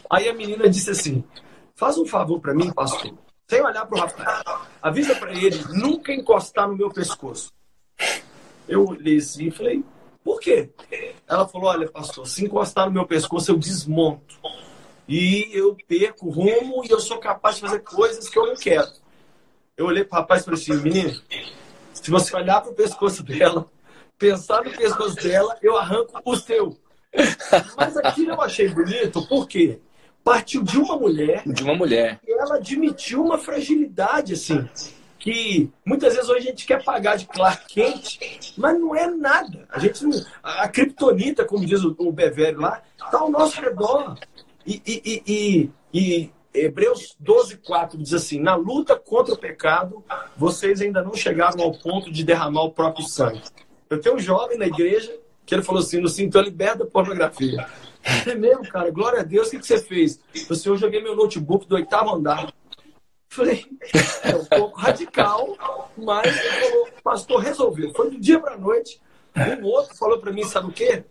Aí 0.09 0.29
a 0.29 0.33
menina 0.33 0.69
disse 0.69 0.91
assim: 0.91 1.23
faz 1.75 1.97
um 1.97 2.05
favor 2.05 2.39
para 2.39 2.53
mim, 2.53 2.71
pastor. 2.71 3.13
Sem 3.49 3.61
olhar 3.61 3.85
para 3.85 3.97
o 3.97 4.01
Rafael. 4.01 4.61
Avisa 4.81 5.15
para 5.15 5.31
ele 5.31 5.63
nunca 5.69 6.13
encostar 6.13 6.67
no 6.67 6.75
meu 6.75 6.89
pescoço. 6.89 7.51
Eu 8.67 8.85
olhei 8.85 9.17
assim 9.17 9.47
e 9.47 9.51
falei, 9.51 9.83
por 10.27 10.41
quê? 10.41 10.69
Ela 11.25 11.47
falou: 11.47 11.69
olha, 11.69 11.89
pastor, 11.89 12.27
se 12.27 12.43
encostar 12.43 12.85
no 12.87 12.91
meu 12.91 13.07
pescoço, 13.07 13.49
eu 13.49 13.57
desmonto. 13.57 14.35
E 15.07 15.49
eu 15.53 15.77
perco 15.87 16.27
o 16.27 16.29
rumo 16.29 16.83
e 16.83 16.91
eu 16.91 16.99
sou 16.99 17.17
capaz 17.17 17.55
de 17.55 17.61
fazer 17.61 17.79
coisas 17.79 18.27
que 18.27 18.37
eu 18.37 18.45
não 18.45 18.55
quero. 18.57 18.89
Eu 19.77 19.85
olhei 19.85 20.03
para 20.03 20.17
o 20.17 20.21
rapaz 20.21 20.41
e 20.41 20.45
falei 20.45 20.59
assim: 20.59 20.73
menino, 20.83 21.17
se 21.93 22.11
você 22.11 22.35
olhar 22.35 22.59
para 22.59 22.71
o 22.71 22.75
pescoço 22.75 23.23
dela, 23.23 23.71
pensar 24.17 24.65
no 24.65 24.71
pescoço 24.71 25.15
dela, 25.15 25.57
eu 25.61 25.77
arranco 25.77 26.21
o 26.25 26.35
seu. 26.35 26.77
Mas 27.77 27.95
aquilo 27.95 28.31
eu 28.31 28.41
achei 28.41 28.67
bonito, 28.67 29.25
por 29.29 29.47
quê? 29.47 29.79
Partiu 30.25 30.61
de 30.61 30.77
uma 30.77 30.97
mulher. 30.97 31.43
De 31.45 31.63
uma 31.63 31.73
mulher. 31.73 32.19
E 32.27 32.33
ela 32.33 32.57
admitiu 32.57 33.23
uma 33.23 33.37
fragilidade, 33.37 34.33
assim. 34.33 34.67
Que 35.17 35.71
muitas 35.85 36.15
vezes 36.15 36.29
hoje 36.29 36.47
a 36.47 36.49
gente 36.51 36.65
quer 36.65 36.83
pagar 36.83 37.17
de 37.17 37.25
Clark 37.25 37.73
Kent, 37.73 38.19
mas 38.57 38.79
não 38.79 38.95
é 38.95 39.07
nada. 39.07 39.67
A 39.69 39.79
gente 39.79 40.05
a, 40.43 40.63
a 40.63 40.67
criptonita, 40.67 41.45
como 41.45 41.65
diz 41.65 41.83
o, 41.83 41.95
o 41.97 42.11
Bevério 42.11 42.59
lá, 42.59 42.81
está 43.03 43.19
ao 43.19 43.29
nosso 43.29 43.59
redor. 43.59 44.17
E, 44.65 44.81
e, 44.85 45.23
e, 45.25 45.71
e, 45.93 46.31
Hebreus 46.53 47.15
12, 47.19 47.57
4 47.57 47.97
diz 47.97 48.13
assim: 48.13 48.39
Na 48.39 48.55
luta 48.55 48.95
contra 48.97 49.33
o 49.33 49.37
pecado, 49.37 50.03
vocês 50.35 50.81
ainda 50.81 51.01
não 51.01 51.13
chegaram 51.13 51.61
ao 51.61 51.71
ponto 51.73 52.11
de 52.11 52.23
derramar 52.23 52.63
o 52.63 52.71
próprio 52.71 53.07
sangue. 53.07 53.41
Eu 53.89 53.99
tenho 53.99 54.15
um 54.15 54.19
jovem 54.19 54.57
na 54.57 54.67
igreja 54.67 55.17
que 55.45 55.55
ele 55.55 55.63
falou 55.63 55.81
assim: 55.81 55.99
no 55.99 56.09
cinto 56.09 56.39
liberta 56.39 56.79
da 56.79 56.85
pornografia. 56.85 57.65
É 58.25 58.35
mesmo, 58.35 58.65
cara, 58.69 58.89
glória 58.89 59.19
a 59.19 59.23
Deus, 59.23 59.47
o 59.47 59.51
que, 59.51 59.59
que 59.59 59.67
você 59.67 59.79
fez? 59.79 60.19
Assim, 60.49 60.69
eu 60.69 60.77
joguei 60.77 61.01
meu 61.03 61.15
notebook 61.15 61.67
do 61.67 61.75
oitavo 61.75 62.15
andar. 62.15 62.53
Falei, 63.29 63.65
é 64.23 64.35
um 64.35 64.45
pouco 64.45 64.79
radical, 64.79 65.91
mas 65.97 66.25
ele 66.25 66.69
falou, 66.69 66.87
pastor, 67.03 67.41
resolveu. 67.41 67.93
Foi 67.93 68.09
do 68.09 68.19
dia 68.19 68.39
para 68.39 68.55
a 68.55 68.57
noite. 68.57 68.99
Um 69.61 69.65
outro 69.65 69.95
falou 69.95 70.19
para 70.19 70.31
mim, 70.31 70.43
sabe 70.43 70.67
o 70.67 70.71
quê? 70.71 71.03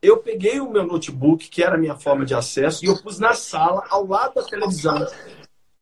Eu 0.00 0.18
peguei 0.18 0.60
o 0.60 0.70
meu 0.70 0.86
notebook, 0.86 1.48
que 1.48 1.62
era 1.62 1.74
a 1.74 1.78
minha 1.78 1.96
forma 1.96 2.24
de 2.24 2.34
acesso, 2.34 2.84
e 2.84 2.88
eu 2.88 3.02
pus 3.02 3.18
na 3.18 3.34
sala, 3.34 3.84
ao 3.90 4.06
lado 4.06 4.34
da 4.34 4.44
televisão. 4.44 5.06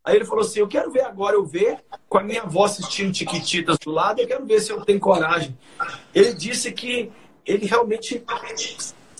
Aí 0.03 0.17
ele 0.17 0.25
falou 0.25 0.43
assim: 0.43 0.61
Eu 0.61 0.69
quero 0.69 0.91
ver 0.91 1.03
agora, 1.03 1.35
eu 1.35 1.45
ver 1.45 1.85
com 2.09 2.19
a 2.19 2.23
minha 2.23 2.45
voz 2.45 2.73
assistindo 2.73 3.13
Tiquititas 3.13 3.77
do 3.79 3.91
lado, 3.91 4.21
eu 4.21 4.27
quero 4.27 4.47
ver 4.47 4.61
se 4.61 4.73
eu 4.73 4.83
tenho 4.85 5.01
coragem. 5.01 5.57
Ele 6.15 6.33
disse 6.33 6.73
que 6.73 7.13
ele 7.45 7.67
realmente 7.67 8.25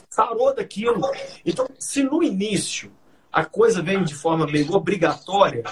sarou 0.09 0.55
daquilo. 0.55 1.03
Então, 1.45 1.69
se 1.79 2.03
no 2.03 2.23
início 2.23 2.91
a 3.37 3.45
coisa 3.45 3.83
vem 3.83 4.03
de 4.03 4.15
forma 4.15 4.47
meio 4.47 4.73
obrigatória, 4.73 5.63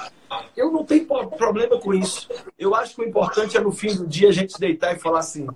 eu 0.54 0.70
não 0.70 0.84
tenho 0.84 1.06
problema 1.06 1.80
com 1.80 1.94
isso. 1.94 2.28
Eu 2.58 2.74
acho 2.74 2.94
que 2.94 3.00
o 3.00 3.08
importante 3.08 3.56
é 3.56 3.60
no 3.60 3.72
fim 3.72 3.96
do 3.96 4.06
dia 4.06 4.28
a 4.28 4.32
gente 4.32 4.60
deitar 4.60 4.94
e 4.94 4.98
falar 4.98 5.20
assim: 5.20 5.46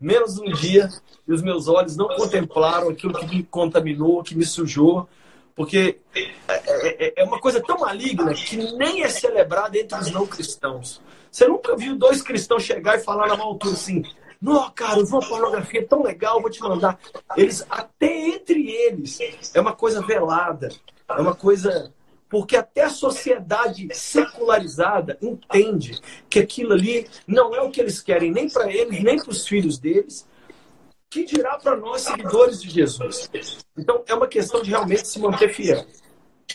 menos 0.00 0.38
um 0.38 0.50
dia 0.50 0.88
e 1.26 1.30
os 1.30 1.42
meus 1.42 1.68
olhos 1.68 1.94
não 1.94 2.08
contemplaram 2.08 2.88
aquilo 2.88 3.12
que 3.12 3.26
me 3.26 3.42
contaminou, 3.42 4.22
que 4.22 4.34
me 4.34 4.46
sujou, 4.46 5.06
porque 5.54 5.98
é, 6.16 6.22
é, 6.48 7.12
é 7.20 7.24
uma 7.24 7.38
coisa 7.38 7.60
tão 7.60 7.80
maligna 7.80 8.32
que 8.32 8.56
nem 8.56 9.02
é 9.02 9.08
celebrada 9.10 9.76
entre 9.76 9.98
os 9.98 10.10
não 10.10 10.26
cristãos. 10.26 11.02
Você 11.30 11.46
nunca 11.46 11.76
viu 11.76 11.98
dois 11.98 12.22
cristãos 12.22 12.62
chegar 12.62 12.96
e 12.96 13.04
falar 13.04 13.26
na 13.26 13.44
altura 13.44 13.74
assim: 13.74 14.02
não, 14.40 14.70
cara, 14.70 15.00
uma 15.00 15.20
pornografia 15.20 15.86
tão 15.86 16.02
legal, 16.02 16.40
vou 16.40 16.50
te 16.50 16.60
mandar. 16.60 16.98
Eles, 17.36 17.64
até 17.68 18.28
entre 18.28 18.70
eles, 18.70 19.18
é 19.52 19.60
uma 19.60 19.72
coisa 19.72 20.00
velada, 20.00 20.68
é 21.08 21.20
uma 21.20 21.34
coisa. 21.34 21.92
Porque 22.28 22.56
até 22.56 22.82
a 22.82 22.90
sociedade 22.90 23.88
secularizada 23.94 25.16
entende 25.22 25.98
que 26.28 26.38
aquilo 26.38 26.74
ali 26.74 27.08
não 27.26 27.54
é 27.54 27.62
o 27.62 27.70
que 27.70 27.80
eles 27.80 28.02
querem, 28.02 28.30
nem 28.30 28.50
para 28.50 28.70
eles, 28.70 29.02
nem 29.02 29.16
para 29.16 29.30
os 29.30 29.48
filhos 29.48 29.78
deles, 29.78 30.28
que 31.08 31.24
dirá 31.24 31.58
para 31.58 31.74
nós, 31.74 32.02
seguidores 32.02 32.60
de 32.60 32.68
Jesus. 32.68 33.30
Então, 33.76 34.04
é 34.06 34.14
uma 34.14 34.28
questão 34.28 34.62
de 34.62 34.68
realmente 34.68 35.08
se 35.08 35.18
manter 35.18 35.48
fiel. 35.54 35.86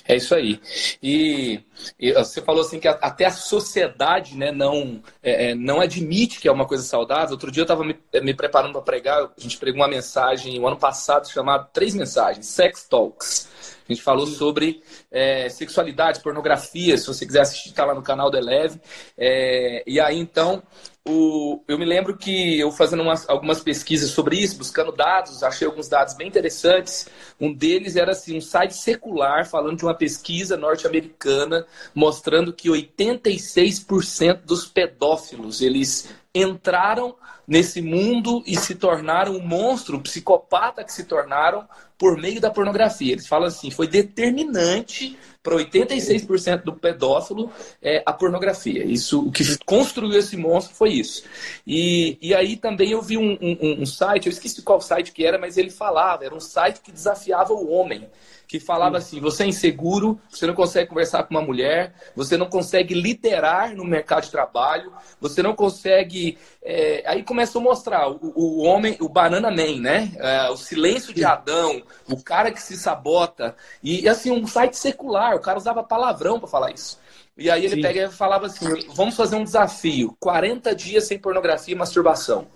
É 0.05 0.15
isso 0.15 0.35
aí. 0.35 0.59
E, 1.01 1.61
e, 1.99 2.11
você 2.13 2.41
falou 2.41 2.61
assim 2.61 2.79
que 2.79 2.87
até 2.87 3.25
a 3.25 3.31
sociedade 3.31 4.37
né, 4.37 4.51
não, 4.51 5.01
é, 5.21 5.51
é, 5.51 5.55
não 5.55 5.79
admite 5.79 6.39
que 6.39 6.47
é 6.47 6.51
uma 6.51 6.65
coisa 6.65 6.83
saudável. 6.83 7.31
Outro 7.31 7.51
dia 7.51 7.61
eu 7.61 7.65
estava 7.65 7.83
me, 7.83 7.97
me, 8.21 8.33
preparando 8.33 8.73
para 8.73 8.81
pregar, 8.81 9.23
a 9.23 9.41
gente 9.41 9.57
pregou 9.57 9.81
uma 9.81 9.87
mensagem 9.87 10.59
o 10.59 10.67
ano 10.67 10.77
passado 10.77 11.29
chamada 11.29 11.69
Três 11.71 11.95
Mensagens, 11.95 12.47
Sex 12.47 12.85
Talks. 12.87 13.49
A 13.87 13.93
gente 13.93 14.01
falou 14.01 14.25
sobre 14.25 14.81
é, 15.11 15.49
sexualidade, 15.49 16.21
pornografia. 16.21 16.97
Se 16.97 17.07
você 17.07 17.25
quiser 17.25 17.41
assistir, 17.41 17.69
está 17.69 17.85
lá 17.85 17.93
no 17.93 18.01
canal 18.01 18.29
do 18.31 18.37
Eleve. 18.37 18.79
É, 19.17 19.83
e 19.85 19.99
aí, 19.99 20.17
então, 20.17 20.63
o, 21.05 21.61
eu 21.67 21.77
me 21.77 21.83
lembro 21.83 22.15
que 22.15 22.57
eu 22.57 22.71
fazendo 22.71 23.03
umas, 23.03 23.27
algumas 23.27 23.59
pesquisas 23.59 24.11
sobre 24.11 24.37
isso, 24.37 24.57
buscando 24.57 24.91
dados, 24.91 25.43
achei 25.43 25.67
alguns 25.67 25.89
dados 25.89 26.13
bem 26.13 26.29
interessantes. 26.29 27.09
Um 27.39 27.53
deles 27.53 27.97
era 27.97 28.13
assim, 28.13 28.37
um 28.37 28.41
site 28.41 28.73
secular 28.73 29.45
falando 29.45 29.77
de 29.77 29.83
uma 29.83 29.93
pesquisa 29.93 30.55
norte-americana 30.55 31.65
mostrando 31.93 32.53
que 32.53 32.69
86% 32.69 34.43
dos 34.45 34.65
pedófilos 34.65 35.61
eles 35.61 36.09
entraram 36.33 37.15
nesse 37.47 37.81
mundo 37.81 38.43
e 38.45 38.55
se 38.55 38.75
tornaram 38.75 39.35
um 39.35 39.45
monstro, 39.45 39.97
um 39.97 40.01
psicopata 40.01 40.83
que 40.83 40.93
se 40.93 41.03
tornaram 41.03 41.67
por 41.97 42.17
meio 42.17 42.41
da 42.41 42.49
pornografia. 42.49 43.13
Eles 43.13 43.27
falam 43.27 43.47
assim, 43.47 43.71
foi 43.71 43.87
determinante 43.87 45.17
para 45.41 45.55
86% 45.55 46.63
do 46.63 46.73
pedófilo 46.73 47.51
é, 47.81 48.01
a 48.05 48.13
pornografia. 48.13 48.83
Isso, 48.85 49.27
o 49.27 49.31
que 49.31 49.43
construiu 49.65 50.17
esse 50.17 50.37
monstro 50.37 50.75
foi 50.75 50.91
isso. 50.91 51.23
E, 51.67 52.17
e 52.21 52.33
aí 52.33 52.55
também 52.55 52.91
eu 52.91 53.01
vi 53.01 53.17
um, 53.17 53.37
um, 53.41 53.81
um 53.81 53.85
site, 53.85 54.27
eu 54.27 54.31
esqueci 54.31 54.61
qual 54.61 54.79
site 54.79 55.11
que 55.11 55.25
era, 55.25 55.37
mas 55.37 55.57
ele 55.57 55.69
falava, 55.69 56.25
era 56.25 56.33
um 56.33 56.39
site 56.39 56.81
que 56.81 56.91
desafiava 56.91 57.53
o 57.53 57.69
homem 57.69 58.09
que 58.53 58.59
falava 58.59 58.97
assim: 58.97 59.19
você 59.19 59.43
é 59.43 59.47
inseguro, 59.47 60.19
você 60.29 60.45
não 60.45 60.53
consegue 60.53 60.87
conversar 60.87 61.23
com 61.23 61.33
uma 61.33 61.41
mulher, 61.41 61.93
você 62.15 62.37
não 62.37 62.45
consegue 62.45 62.93
liderar 62.93 63.75
no 63.75 63.83
mercado 63.83 64.25
de 64.25 64.31
trabalho, 64.31 64.93
você 65.19 65.41
não 65.41 65.55
consegue. 65.55 66.37
É... 66.61 67.03
Aí 67.05 67.23
começou 67.33 67.61
a 67.61 67.63
mostrar 67.63 68.09
o, 68.09 68.19
o, 68.35 68.61
homem, 68.61 68.95
o 69.01 69.09
Banana 69.09 69.49
Man, 69.49 69.79
né? 69.81 70.11
É, 70.17 70.49
o 70.51 70.55
silêncio 70.55 71.11
de 71.11 71.25
Adão, 71.25 71.81
o 72.07 72.21
cara 72.21 72.51
que 72.51 72.61
se 72.61 72.77
sabota. 72.77 73.55
E 73.81 74.07
assim, 74.07 74.29
um 74.29 74.45
site 74.45 74.77
secular, 74.77 75.35
o 75.35 75.39
cara 75.39 75.57
usava 75.57 75.83
palavrão 75.83 76.39
para 76.39 76.47
falar 76.47 76.71
isso. 76.71 76.99
E 77.35 77.49
aí 77.49 77.65
ele 77.65 77.77
Sim. 77.77 77.81
pega 77.81 78.03
e 78.03 78.11
falava 78.11 78.45
assim: 78.45 78.67
vamos 78.93 79.15
fazer 79.15 79.35
um 79.35 79.43
desafio: 79.43 80.15
40 80.19 80.75
dias 80.75 81.05
sem 81.05 81.17
pornografia 81.17 81.73
e 81.73 81.77
masturbação. 81.77 82.47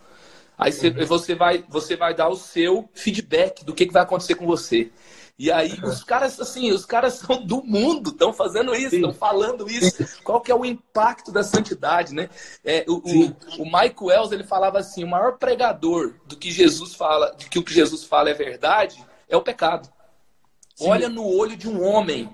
Aí 0.55 0.71
você, 0.71 0.89
uhum. 0.89 1.05
você, 1.07 1.33
vai, 1.33 1.65
você 1.67 1.95
vai 1.95 2.13
dar 2.13 2.29
o 2.29 2.35
seu 2.35 2.87
feedback 2.93 3.65
do 3.65 3.73
que, 3.73 3.87
que 3.87 3.93
vai 3.93 4.03
acontecer 4.03 4.35
com 4.35 4.45
você. 4.45 4.91
E 5.39 5.51
aí 5.51 5.79
os 5.83 6.03
caras, 6.03 6.39
assim, 6.39 6.71
os 6.71 6.85
caras 6.85 7.15
são 7.21 7.45
do 7.45 7.63
mundo, 7.63 8.09
estão 8.09 8.33
fazendo 8.33 8.73
isso, 8.75 8.95
estão 8.95 9.13
falando 9.13 9.69
isso. 9.69 10.21
Qual 10.23 10.41
que 10.41 10.51
é 10.51 10.55
o 10.55 10.65
impacto 10.65 11.31
da 11.31 11.43
santidade, 11.43 12.13
né? 12.13 12.29
É, 12.65 12.83
o, 12.87 12.95
o, 12.95 13.63
o 13.63 13.65
Mike 13.65 14.03
Wells, 14.03 14.31
ele 14.31 14.43
falava 14.43 14.79
assim, 14.79 15.03
o 15.03 15.07
maior 15.07 15.37
pregador 15.37 16.15
do 16.25 16.35
que 16.35 16.51
Jesus 16.51 16.95
fala, 16.95 17.35
de 17.37 17.49
que 17.49 17.59
o 17.59 17.63
que 17.63 17.73
Jesus 17.73 18.03
fala 18.03 18.29
é 18.29 18.33
verdade, 18.33 19.03
é 19.29 19.37
o 19.37 19.43
pecado. 19.43 19.87
Sim. 20.75 20.89
Olha 20.89 21.09
no 21.09 21.25
olho 21.25 21.55
de 21.55 21.69
um 21.69 21.83
homem 21.83 22.33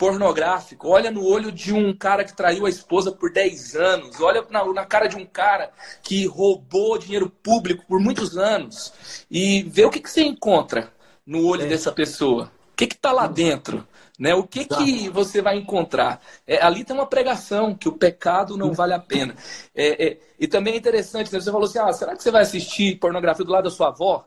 pornográfico, 0.00 0.88
olha 0.88 1.10
no 1.10 1.22
olho 1.22 1.52
de 1.52 1.74
um 1.74 1.94
cara 1.94 2.24
que 2.24 2.34
traiu 2.34 2.64
a 2.64 2.70
esposa 2.70 3.12
por 3.12 3.30
10 3.30 3.76
anos, 3.76 4.18
olha 4.18 4.42
na, 4.48 4.64
na, 4.72 4.86
cara 4.86 5.06
de 5.06 5.16
um 5.16 5.26
cara 5.26 5.70
que 6.02 6.24
roubou 6.26 6.96
dinheiro 6.96 7.28
público 7.28 7.84
por 7.86 8.00
muitos 8.00 8.38
anos 8.38 9.24
e 9.30 9.62
vê 9.64 9.84
o 9.84 9.90
que, 9.90 10.00
que 10.00 10.08
você 10.08 10.22
encontra 10.22 10.90
no 11.30 11.46
olho 11.46 11.62
é. 11.62 11.66
dessa 11.66 11.92
pessoa? 11.92 12.50
O 12.72 12.76
que 12.76 12.84
está 12.86 13.12
lá 13.12 13.28
dentro? 13.28 13.86
Né? 14.18 14.34
O 14.34 14.42
que, 14.42 14.64
que 14.64 15.08
você 15.08 15.40
vai 15.40 15.56
encontrar? 15.56 16.20
É, 16.44 16.60
ali 16.60 16.82
tem 16.82 16.94
uma 16.94 17.06
pregação 17.06 17.72
que 17.72 17.88
o 17.88 17.92
pecado 17.92 18.56
não 18.56 18.72
vale 18.72 18.92
a 18.94 18.98
pena. 18.98 19.36
É, 19.72 20.06
é, 20.08 20.18
e 20.38 20.48
também 20.48 20.74
é 20.74 20.76
interessante, 20.76 21.32
né? 21.32 21.40
você 21.40 21.52
falou 21.52 21.66
assim: 21.66 21.78
ah, 21.78 21.92
será 21.92 22.16
que 22.16 22.22
você 22.22 22.32
vai 22.32 22.42
assistir 22.42 22.98
pornografia 22.98 23.44
do 23.44 23.52
lado 23.52 23.64
da 23.64 23.70
sua 23.70 23.88
avó? 23.88 24.26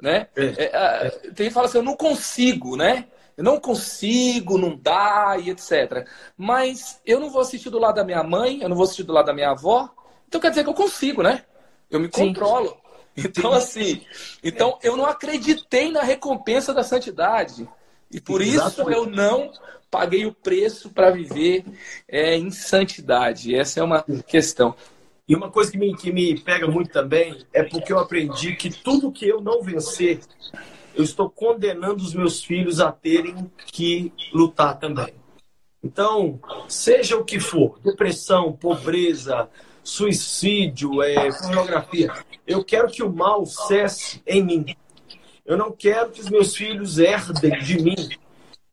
Né? 0.00 0.28
É. 0.36 0.46
É, 0.46 1.10
tem 1.34 1.48
que 1.48 1.50
fala 1.50 1.66
assim: 1.66 1.78
eu 1.78 1.84
não 1.84 1.96
consigo, 1.96 2.76
né? 2.76 3.06
Eu 3.36 3.42
não 3.42 3.58
consigo, 3.58 4.56
não 4.56 4.76
dá 4.76 5.36
e 5.38 5.50
etc. 5.50 6.06
Mas 6.36 7.00
eu 7.04 7.18
não 7.18 7.28
vou 7.28 7.42
assistir 7.42 7.70
do 7.70 7.78
lado 7.78 7.96
da 7.96 8.04
minha 8.04 8.22
mãe, 8.22 8.62
eu 8.62 8.68
não 8.68 8.76
vou 8.76 8.84
assistir 8.84 9.02
do 9.02 9.12
lado 9.12 9.26
da 9.26 9.34
minha 9.34 9.50
avó. 9.50 9.90
Então 10.28 10.40
quer 10.40 10.50
dizer 10.50 10.62
que 10.62 10.70
eu 10.70 10.74
consigo, 10.74 11.22
né? 11.22 11.44
Eu 11.90 11.98
me 11.98 12.06
Sim. 12.06 12.28
controlo. 12.28 12.85
Então, 13.16 13.52
assim, 13.52 14.02
então 14.42 14.78
eu 14.82 14.96
não 14.96 15.06
acreditei 15.06 15.90
na 15.90 16.02
recompensa 16.02 16.74
da 16.74 16.82
santidade. 16.82 17.68
E 18.10 18.20
por 18.20 18.42
isso 18.42 18.82
eu 18.90 19.06
não 19.06 19.50
paguei 19.90 20.26
o 20.26 20.32
preço 20.32 20.90
para 20.90 21.10
viver 21.10 21.64
é, 22.06 22.36
em 22.36 22.50
santidade. 22.50 23.54
Essa 23.54 23.80
é 23.80 23.82
uma 23.82 24.02
questão. 24.26 24.74
E 25.28 25.34
uma 25.34 25.50
coisa 25.50 25.72
que 25.72 25.78
me, 25.78 25.96
que 25.96 26.12
me 26.12 26.38
pega 26.38 26.68
muito 26.68 26.90
também 26.90 27.44
é 27.52 27.62
porque 27.62 27.92
eu 27.92 27.98
aprendi 27.98 28.54
que 28.54 28.70
tudo 28.70 29.10
que 29.10 29.26
eu 29.26 29.40
não 29.40 29.60
vencer, 29.60 30.20
eu 30.94 31.02
estou 31.02 31.28
condenando 31.28 31.96
os 31.96 32.14
meus 32.14 32.44
filhos 32.44 32.80
a 32.80 32.92
terem 32.92 33.50
que 33.66 34.12
lutar 34.32 34.78
também. 34.78 35.14
Então, 35.82 36.40
seja 36.68 37.16
o 37.16 37.24
que 37.24 37.40
for, 37.40 37.78
depressão, 37.82 38.52
pobreza, 38.52 39.48
suicídio, 39.86 41.02
é, 41.02 41.30
pornografia. 41.30 42.12
Eu 42.46 42.64
quero 42.64 42.88
que 42.88 43.02
o 43.02 43.12
mal 43.12 43.46
cesse 43.46 44.20
em 44.26 44.42
mim. 44.42 44.76
Eu 45.44 45.56
não 45.56 45.70
quero 45.70 46.10
que 46.10 46.20
os 46.20 46.28
meus 46.28 46.56
filhos 46.56 46.98
herdem 46.98 47.58
de 47.60 47.80
mim 47.80 48.08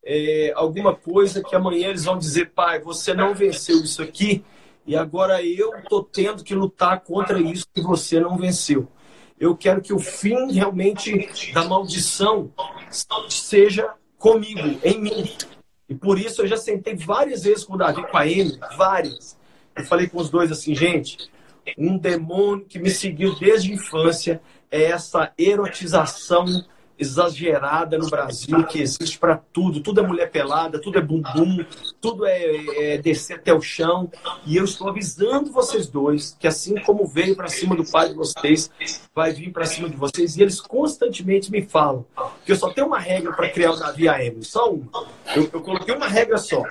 é, 0.03 0.51
alguma 0.55 0.95
coisa 0.95 1.43
que 1.43 1.55
amanhã 1.55 1.89
eles 1.89 2.03
vão 2.03 2.18
dizer, 2.18 2.51
pai, 2.51 2.80
você 2.82 3.14
não 3.14 3.34
venceu 3.34 3.78
isso 3.84 4.01
aqui 4.01 4.43
e 4.86 4.95
agora 4.95 5.41
eu 5.43 5.78
estou 5.78 6.03
tendo 6.03 6.43
que 6.43 6.55
lutar 6.55 7.01
contra 7.01 7.39
isso 7.39 7.68
que 7.74 7.82
você 7.82 8.20
não 8.20 8.36
venceu. 8.36 8.88
Eu 9.39 9.55
quero 9.55 9.82
que 9.82 9.93
o 9.93 9.99
fim 9.99 10.51
realmente 10.51 11.30
da 11.53 11.64
maldição 11.64 12.51
seja 13.30 13.93
comigo, 14.18 14.80
em 14.84 14.99
mim. 14.99 15.32
E 15.88 15.93
por 15.93 16.18
isso 16.18 16.41
eu 16.41 16.47
já 16.47 16.57
sentei 16.57 16.95
várias 16.95 17.43
vezes 17.43 17.64
com 17.64 17.74
o 17.74 17.78
Davi, 17.78 18.05
com 18.07 18.18
a 18.18 18.22
Amy, 18.22 18.59
várias 18.76 19.38
Eu 19.76 19.84
falei 19.86 20.08
com 20.08 20.20
os 20.20 20.30
dois 20.30 20.52
assim, 20.52 20.76
gente, 20.76 21.18
um 21.78 21.98
demônio 21.98 22.66
que 22.66 22.80
me 22.80 22.90
seguiu 22.90 23.36
desde 23.40 23.72
a 23.72 23.76
infância 23.76 24.42
é 24.70 24.84
essa 24.84 25.32
erotização 25.38 26.46
exagerada 26.98 27.98
no 27.98 28.10
Brasil 28.10 28.66
que 28.66 28.82
existe 28.82 29.18
para 29.18 29.38
tudo. 29.52 29.82
Tudo 29.82 30.00
é 30.00 30.08
mulher 30.08 30.30
pelada, 30.30 30.80
tudo 30.80 31.00
é 31.00 31.02
bumbum, 31.02 31.66
tudo 32.00 32.26
é, 32.26 32.94
é, 32.94 32.98
descer 32.98 33.38
até 33.38 33.54
o 33.54 33.62
chão. 33.62 34.12
E 34.46 34.56
eu 34.56 34.64
estou 34.64 34.88
avisando 34.90 35.52
vocês 35.52 35.88
dois 35.88 36.36
que 36.40 36.48
assim 36.48 36.76
como 36.82 37.06
veio 37.06 37.36
para 37.36 37.48
cima 37.48 37.76
do 37.76 37.84
pai 37.84 38.10
de 38.10 38.16
vocês, 38.16 38.72
vai 39.14 39.34
vir 39.34 39.52
para 39.52 39.66
cima 39.66 39.90
de 39.90 39.96
vocês. 39.96 40.38
E 40.38 40.42
eles 40.42 40.62
constantemente 40.62 41.52
me 41.52 41.62
falam 41.62 42.06
que 42.46 42.52
eu 42.52 42.56
só 42.56 42.72
tenho 42.72 42.88
uma 42.88 43.00
regra 43.00 43.34
para 43.34 43.50
criar 43.50 43.72
o 43.72 43.80
Davi 43.80 44.08
AM, 44.08 44.44
só 44.44 44.72
uma. 44.72 45.08
Eu, 45.36 45.50
eu 45.52 45.62
coloquei 45.62 45.96
uma 45.96 46.08
regra 46.08 46.38
só. 46.38 46.64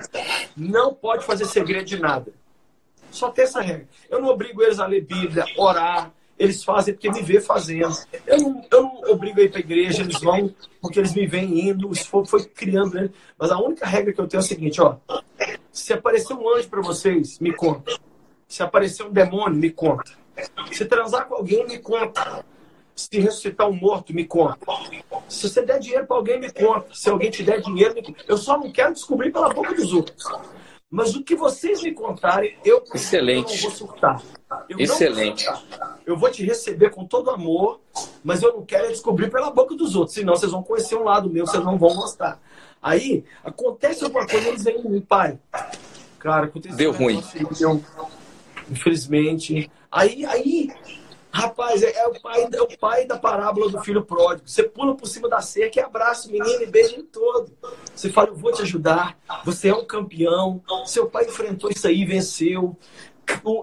Não 0.55 0.93
pode 0.93 1.25
fazer 1.25 1.45
segredo 1.45 1.85
de 1.85 1.99
nada. 1.99 2.31
Só 3.13 3.29
tem 3.29 3.43
essa 3.43 3.61
regra. 3.61 3.87
Eu 4.09 4.19
não 4.19 4.29
obrigo 4.29 4.61
eles 4.63 4.79
a 4.79 4.87
ler 4.87 5.01
Bíblia, 5.01 5.45
orar, 5.55 6.11
eles 6.37 6.63
fazem 6.63 6.95
porque 6.95 7.11
me 7.11 7.21
vê 7.21 7.39
fazendo. 7.39 7.95
Eu 8.25 8.39
não, 8.39 8.65
eu 8.71 8.81
não 8.81 9.01
obrigo 9.11 9.39
a 9.39 9.43
ir 9.43 9.49
para 9.49 9.59
a 9.59 9.61
igreja, 9.61 10.01
eles 10.01 10.19
vão 10.19 10.53
porque 10.81 10.99
eles 10.99 11.13
me 11.13 11.27
veem 11.27 11.69
indo, 11.69 11.91
isso 11.91 12.09
foi, 12.09 12.25
foi 12.25 12.43
criando. 12.43 12.95
Né? 12.95 13.09
Mas 13.37 13.51
a 13.51 13.59
única 13.59 13.85
regra 13.85 14.11
que 14.11 14.19
eu 14.19 14.27
tenho 14.27 14.39
é 14.39 14.43
a 14.43 14.47
seguinte: 14.47 14.81
ó, 14.81 14.97
se 15.71 15.93
aparecer 15.93 16.33
um 16.33 16.55
anjo 16.55 16.67
para 16.67 16.81
vocês, 16.81 17.37
me 17.39 17.53
conta. 17.53 17.95
Se 18.47 18.63
aparecer 18.63 19.03
um 19.03 19.11
demônio, 19.11 19.57
me 19.57 19.69
conta. 19.69 20.11
Se 20.71 20.83
transar 20.85 21.27
com 21.27 21.35
alguém, 21.35 21.67
me 21.67 21.77
conta. 21.77 22.43
Se 22.95 23.19
ressuscitar 23.19 23.67
um 23.69 23.73
morto, 23.73 24.13
me 24.13 24.25
conta. 24.25 24.57
Se 25.29 25.47
você 25.47 25.61
der 25.61 25.79
dinheiro 25.79 26.07
para 26.07 26.17
alguém, 26.17 26.39
me 26.39 26.51
conta. 26.51 26.87
Se 26.93 27.09
alguém 27.09 27.29
te 27.29 27.43
der 27.43 27.61
dinheiro, 27.61 27.93
me 27.93 28.03
conta. 28.03 28.23
Eu 28.27 28.37
só 28.37 28.57
não 28.57 28.71
quero 28.71 28.93
descobrir 28.93 29.31
pela 29.31 29.53
boca 29.53 29.73
dos 29.73 29.93
outros. 29.93 30.27
Mas 30.93 31.15
o 31.15 31.23
que 31.23 31.35
vocês 31.35 31.81
me 31.81 31.91
contarem, 31.91 32.55
eu, 32.63 32.83
Excelente. 32.93 33.57
eu 33.57 33.63
não 33.63 33.69
vou 33.69 33.71
surtar. 33.71 34.21
Eu 34.69 34.77
Excelente. 34.77 35.43
Vou 35.43 35.57
eu 36.05 36.15
vou 36.15 36.29
te 36.29 36.45
receber 36.45 36.91
com 36.91 37.03
todo 37.03 37.31
amor, 37.31 37.81
mas 38.23 38.43
eu 38.43 38.53
não 38.53 38.63
quero 38.63 38.89
descobrir 38.89 39.31
pela 39.31 39.49
boca 39.49 39.73
dos 39.73 39.95
outros, 39.95 40.13
senão 40.13 40.35
vocês 40.35 40.51
vão 40.51 40.61
conhecer 40.61 40.95
um 40.95 41.03
lado 41.03 41.31
meu, 41.31 41.47
vocês 41.47 41.63
não 41.63 41.79
vão 41.79 41.95
gostar. 41.95 42.39
Aí, 42.79 43.25
acontece 43.43 44.03
alguma 44.03 44.27
coisa, 44.27 44.49
eles 44.49 44.63
vêm 44.63 44.83
mim, 44.83 45.01
pai. 45.01 45.39
Cara, 46.19 46.45
aconteceu. 46.45 46.77
Deu 46.77 46.91
ruim. 46.91 47.23
Infelizmente. 48.69 49.71
Aí, 49.91 50.23
aí, 50.27 50.69
Rapaz, 51.33 51.81
é, 51.81 51.91
é, 51.97 52.07
o 52.07 52.21
pai, 52.21 52.47
é 52.53 52.61
o 52.61 52.77
pai 52.77 53.05
da 53.07 53.17
parábola 53.17 53.67
do 53.67 53.81
filho 53.81 54.05
pródigo. 54.05 54.47
Você 54.47 54.61
pula 54.61 54.95
por 54.95 55.07
cima 55.07 55.27
da 55.27 55.41
cerca 55.41 55.79
e 55.79 55.83
abraça 55.83 56.29
o 56.29 56.31
menino 56.31 56.61
e 56.61 56.67
beija 56.67 56.93
ele 56.93 57.03
todo. 57.03 57.51
Você 57.93 58.11
fala, 58.11 58.27
eu 58.27 58.35
vou 58.35 58.51
te 58.51 58.61
ajudar. 58.61 59.17
Você 59.43 59.69
é 59.69 59.73
um 59.73 59.83
campeão. 59.83 60.61
Seu 60.85 61.09
pai 61.09 61.25
enfrentou 61.25 61.71
isso 61.71 61.87
aí 61.87 62.01
e 62.01 62.05
venceu. 62.05 62.77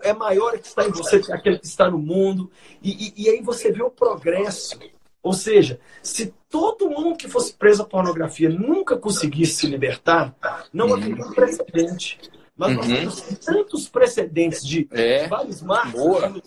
É 0.03 0.13
maior 0.13 0.59
que 0.59 0.67
está 0.67 0.85
em 0.85 0.91
você 0.91 1.21
que 1.21 1.33
aquele 1.33 1.61
que 1.61 1.67
está 1.67 1.89
no 1.89 1.99
mundo. 1.99 2.51
E, 2.83 2.91
e, 2.91 3.25
e 3.25 3.31
aí 3.31 3.41
você 3.41 3.71
vê 3.71 3.85
o 3.85 3.91
progresso. 3.91 4.77
Ou 5.23 5.33
seja, 5.33 5.79
se 6.03 6.35
todo 6.49 6.91
mundo 6.91 7.17
que 7.17 7.29
fosse 7.29 7.53
preso 7.53 7.83
à 7.83 7.85
pornografia 7.85 8.49
nunca 8.49 8.97
conseguisse 8.97 9.61
se 9.61 9.67
libertar, 9.69 10.35
não 10.73 10.93
haveria 10.93 11.25
um 11.25 11.33
precedente. 11.33 12.19
Mas 12.61 12.77
nós 12.77 12.87
uhum. 12.87 12.95
temos 12.95 13.23
tantos 13.43 13.89
precedentes 13.89 14.63
de 14.63 14.87
é. 14.91 15.27
vários 15.27 15.63
marcos 15.63 16.03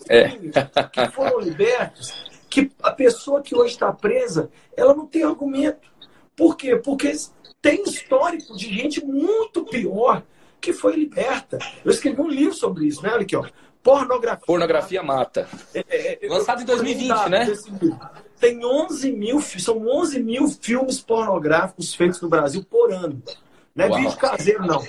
é. 0.08 0.28
que 0.92 1.10
foram 1.10 1.40
libertos 1.40 2.12
que 2.48 2.70
a 2.80 2.92
pessoa 2.92 3.42
que 3.42 3.52
hoje 3.52 3.72
está 3.72 3.92
presa, 3.92 4.48
ela 4.76 4.94
não 4.94 5.08
tem 5.08 5.24
argumento. 5.24 5.90
Por 6.36 6.56
quê? 6.56 6.76
Porque 6.76 7.12
tem 7.60 7.82
histórico 7.82 8.56
de 8.56 8.72
gente 8.72 9.04
muito 9.04 9.64
pior 9.64 10.22
que 10.60 10.72
foi 10.72 10.94
liberta. 10.94 11.58
Eu 11.84 11.90
escrevi 11.90 12.20
um 12.20 12.28
livro 12.28 12.54
sobre 12.54 12.86
isso, 12.86 13.02
né? 13.02 13.10
Olha 13.12 13.22
aqui, 13.22 13.34
ó. 13.34 13.44
Pornografia. 13.82 14.46
Pornografia 14.46 15.02
mata. 15.02 15.48
É, 15.74 15.84
é, 16.24 16.28
Lançado 16.28 16.62
em 16.62 16.64
2020, 16.64 17.28
né? 17.28 17.52
Tem 18.38 18.64
11 18.64 19.10
mil, 19.10 19.40
são 19.40 19.84
11 19.84 20.22
mil 20.22 20.46
filmes 20.46 21.00
pornográficos 21.00 21.92
feitos 21.92 22.20
no 22.20 22.28
Brasil 22.28 22.62
por 22.62 22.92
ano. 22.92 23.20
Não 23.74 23.84
é 23.84 23.88
Uau. 23.88 24.00
vídeo 24.00 24.16
caseiro, 24.16 24.64
não 24.64 24.80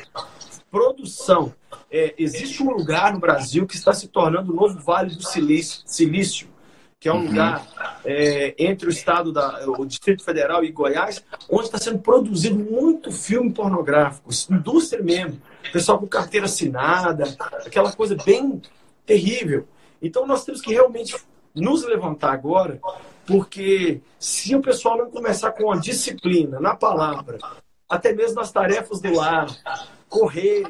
produção. 0.71 1.53
É, 1.91 2.13
existe 2.17 2.61
um 2.61 2.71
lugar 2.71 3.13
no 3.13 3.19
Brasil 3.19 3.65
que 3.65 3.75
está 3.75 3.93
se 3.93 4.07
tornando 4.07 4.51
o 4.51 4.55
novo 4.55 4.79
Vale 4.79 5.15
do 5.15 5.23
Silício, 5.23 5.81
Silício 5.85 6.47
que 7.05 7.09
é 7.09 7.13
um 7.13 7.17
uhum. 7.17 7.27
lugar 7.27 7.67
é, 8.03 8.55
entre 8.57 8.87
o 8.87 8.89
estado 8.89 9.31
da, 9.31 9.63
o 9.67 9.85
Distrito 9.85 10.23
Federal 10.23 10.63
e 10.63 10.71
Goiás, 10.71 11.23
onde 11.47 11.65
está 11.65 11.77
sendo 11.77 11.99
produzido 11.99 12.57
muito 12.57 13.11
filme 13.11 13.51
pornográfico, 13.51 14.31
indústria 14.49 15.03
mesmo, 15.03 15.39
pessoal 15.71 15.99
com 15.99 16.07
carteira 16.07 16.47
assinada, 16.47 17.25
aquela 17.63 17.91
coisa 17.91 18.17
bem 18.25 18.59
terrível. 19.05 19.67
Então 20.01 20.25
nós 20.25 20.43
temos 20.43 20.61
que 20.61 20.73
realmente 20.73 21.15
nos 21.53 21.85
levantar 21.85 22.33
agora, 22.33 22.79
porque 23.23 24.01
se 24.17 24.55
o 24.55 24.61
pessoal 24.61 24.97
não 24.97 25.11
começar 25.11 25.51
com 25.51 25.71
a 25.71 25.77
disciplina 25.77 26.59
na 26.59 26.75
palavra, 26.75 27.37
até 27.87 28.13
mesmo 28.13 28.37
nas 28.37 28.51
tarefas 28.51 28.99
do 28.99 29.13
lar, 29.13 29.45
correr, 30.15 30.63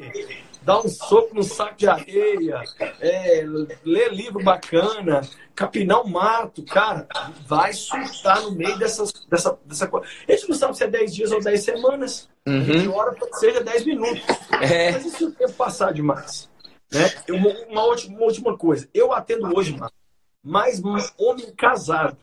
dar 0.62 0.80
um 0.80 0.88
soco 0.88 1.32
no 1.32 1.44
saco 1.44 1.76
de 1.76 1.86
areia, 1.86 2.60
é, 3.00 3.44
ler 3.84 4.12
livro 4.12 4.42
bacana, 4.42 5.20
capinar 5.54 6.02
um 6.02 6.08
mato, 6.08 6.64
cara, 6.64 7.06
vai 7.46 7.72
surtar 7.72 8.42
no 8.42 8.50
meio 8.50 8.76
dessas, 8.76 9.12
dessa, 9.30 9.56
dessa 9.64 9.86
coisa. 9.86 10.08
A 10.28 10.32
gente 10.32 10.48
não 10.48 10.56
sabe 10.56 10.76
se 10.76 10.82
é 10.82 10.88
10 10.88 11.14
dias 11.14 11.30
ou 11.30 11.40
10 11.40 11.62
semanas. 11.62 12.28
Uhum. 12.44 12.60
A 12.60 12.64
gente 12.64 12.88
ora 12.88 13.12
para 13.12 13.28
que 13.28 13.36
seja 13.36 13.60
10 13.62 13.86
minutos. 13.86 14.24
É. 14.60 14.90
Mas 14.90 15.06
e 15.06 15.10
se 15.10 15.24
o 15.24 15.30
tempo 15.30 15.52
passar 15.52 15.92
demais? 15.92 16.50
Né? 16.92 17.08
Uma, 17.30 17.50
uma, 17.68 17.84
última, 17.84 18.16
uma 18.16 18.26
última 18.26 18.58
coisa. 18.58 18.88
Eu 18.92 19.12
atendo 19.12 19.56
hoje 19.56 19.78
mais 20.42 20.82
homem 21.16 21.52
casado 21.56 22.16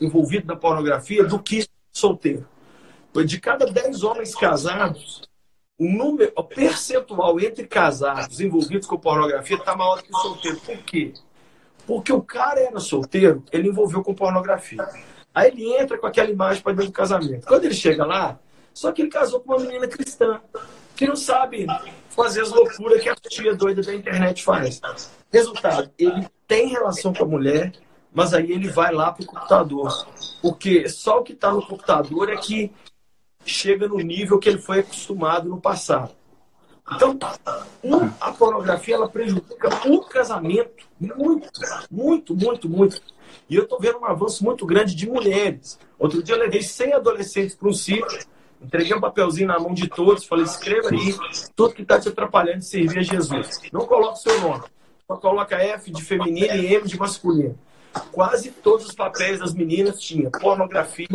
envolvido 0.00 0.46
na 0.46 0.56
pornografia 0.56 1.24
do 1.24 1.38
que 1.38 1.66
solteiro. 1.92 2.48
De 3.26 3.38
cada 3.40 3.66
10 3.66 4.02
homens 4.02 4.34
casados, 4.34 5.22
o 5.78 5.88
número, 5.88 6.32
o 6.36 6.44
percentual 6.44 7.38
entre 7.40 7.66
casados 7.66 8.40
envolvidos 8.40 8.86
com 8.86 8.98
pornografia 8.98 9.56
está 9.56 9.76
maior 9.76 10.02
que 10.02 10.12
o 10.12 10.18
solteiro. 10.18 10.60
Por 10.60 10.78
quê? 10.78 11.12
Porque 11.86 12.12
o 12.12 12.22
cara 12.22 12.60
era 12.60 12.80
solteiro, 12.80 13.42
ele 13.52 13.68
envolveu 13.68 14.02
com 14.02 14.14
pornografia. 14.14 14.86
Aí 15.34 15.50
ele 15.50 15.74
entra 15.74 15.98
com 15.98 16.06
aquela 16.06 16.30
imagem 16.30 16.62
para 16.62 16.72
dentro 16.72 16.90
do 16.90 16.94
casamento. 16.94 17.46
Quando 17.46 17.64
ele 17.64 17.74
chega 17.74 18.06
lá, 18.06 18.38
só 18.72 18.92
que 18.92 19.02
ele 19.02 19.10
casou 19.10 19.40
com 19.40 19.52
uma 19.52 19.64
menina 19.64 19.88
cristã, 19.88 20.40
que 20.94 21.06
não 21.06 21.16
sabe 21.16 21.66
fazer 22.08 22.42
as 22.42 22.50
loucuras 22.50 23.02
que 23.02 23.08
a 23.08 23.16
tia 23.16 23.54
doida 23.54 23.82
da 23.82 23.94
internet 23.94 24.44
faz. 24.44 24.80
Resultado, 25.32 25.90
ele 25.98 26.26
tem 26.46 26.68
relação 26.68 27.12
com 27.12 27.24
a 27.24 27.28
mulher, 27.28 27.72
mas 28.12 28.32
aí 28.32 28.52
ele 28.52 28.68
vai 28.68 28.92
lá 28.92 29.10
para 29.10 29.24
o 29.24 29.26
computador. 29.26 30.06
Porque 30.40 30.88
só 30.88 31.18
o 31.18 31.22
que 31.24 31.32
está 31.32 31.50
no 31.50 31.66
computador 31.66 32.30
é 32.30 32.36
que 32.36 32.72
chega 33.44 33.88
no 33.88 33.98
nível 33.98 34.38
que 34.38 34.48
ele 34.48 34.58
foi 34.58 34.80
acostumado 34.80 35.48
no 35.48 35.60
passado. 35.60 36.12
Então, 36.92 37.18
a 38.20 38.32
pornografia 38.32 38.94
ela 38.94 39.08
prejudica 39.08 39.68
o 39.88 40.00
casamento 40.02 40.86
muito, 41.00 41.60
muito, 41.90 42.36
muito, 42.36 42.68
muito. 42.68 43.02
E 43.48 43.56
eu 43.56 43.64
estou 43.64 43.80
vendo 43.80 43.98
um 43.98 44.04
avanço 44.04 44.44
muito 44.44 44.66
grande 44.66 44.94
de 44.94 45.08
mulheres. 45.08 45.78
Outro 45.98 46.22
dia 46.22 46.34
eu 46.34 46.38
levei 46.38 46.62
100 46.62 46.94
adolescentes 46.94 47.54
para 47.54 47.68
um 47.68 47.72
sítio, 47.72 48.26
entreguei 48.60 48.94
um 48.94 49.00
papelzinho 49.00 49.48
na 49.48 49.58
mão 49.58 49.72
de 49.72 49.88
todos, 49.88 50.26
falei: 50.26 50.44
escreva 50.44 50.90
aí 50.90 51.16
tudo 51.56 51.74
que 51.74 51.82
está 51.82 51.98
te 51.98 52.08
atrapalhando 52.08 52.58
de 52.58 52.66
servir 52.66 52.98
a 52.98 53.02
Jesus. 53.02 53.60
Não 53.72 53.86
coloque 53.86 54.20
seu 54.20 54.38
nome, 54.40 54.64
só 55.06 55.16
coloca 55.16 55.56
F 55.56 55.90
de 55.90 56.02
feminino 56.02 56.54
e 56.54 56.74
M 56.74 56.86
de 56.86 56.98
masculino. 56.98 57.58
Quase 58.12 58.50
todos 58.50 58.86
os 58.86 58.94
papéis 58.94 59.38
das 59.38 59.54
meninas 59.54 60.00
tinham 60.00 60.30
pornografia, 60.30 61.06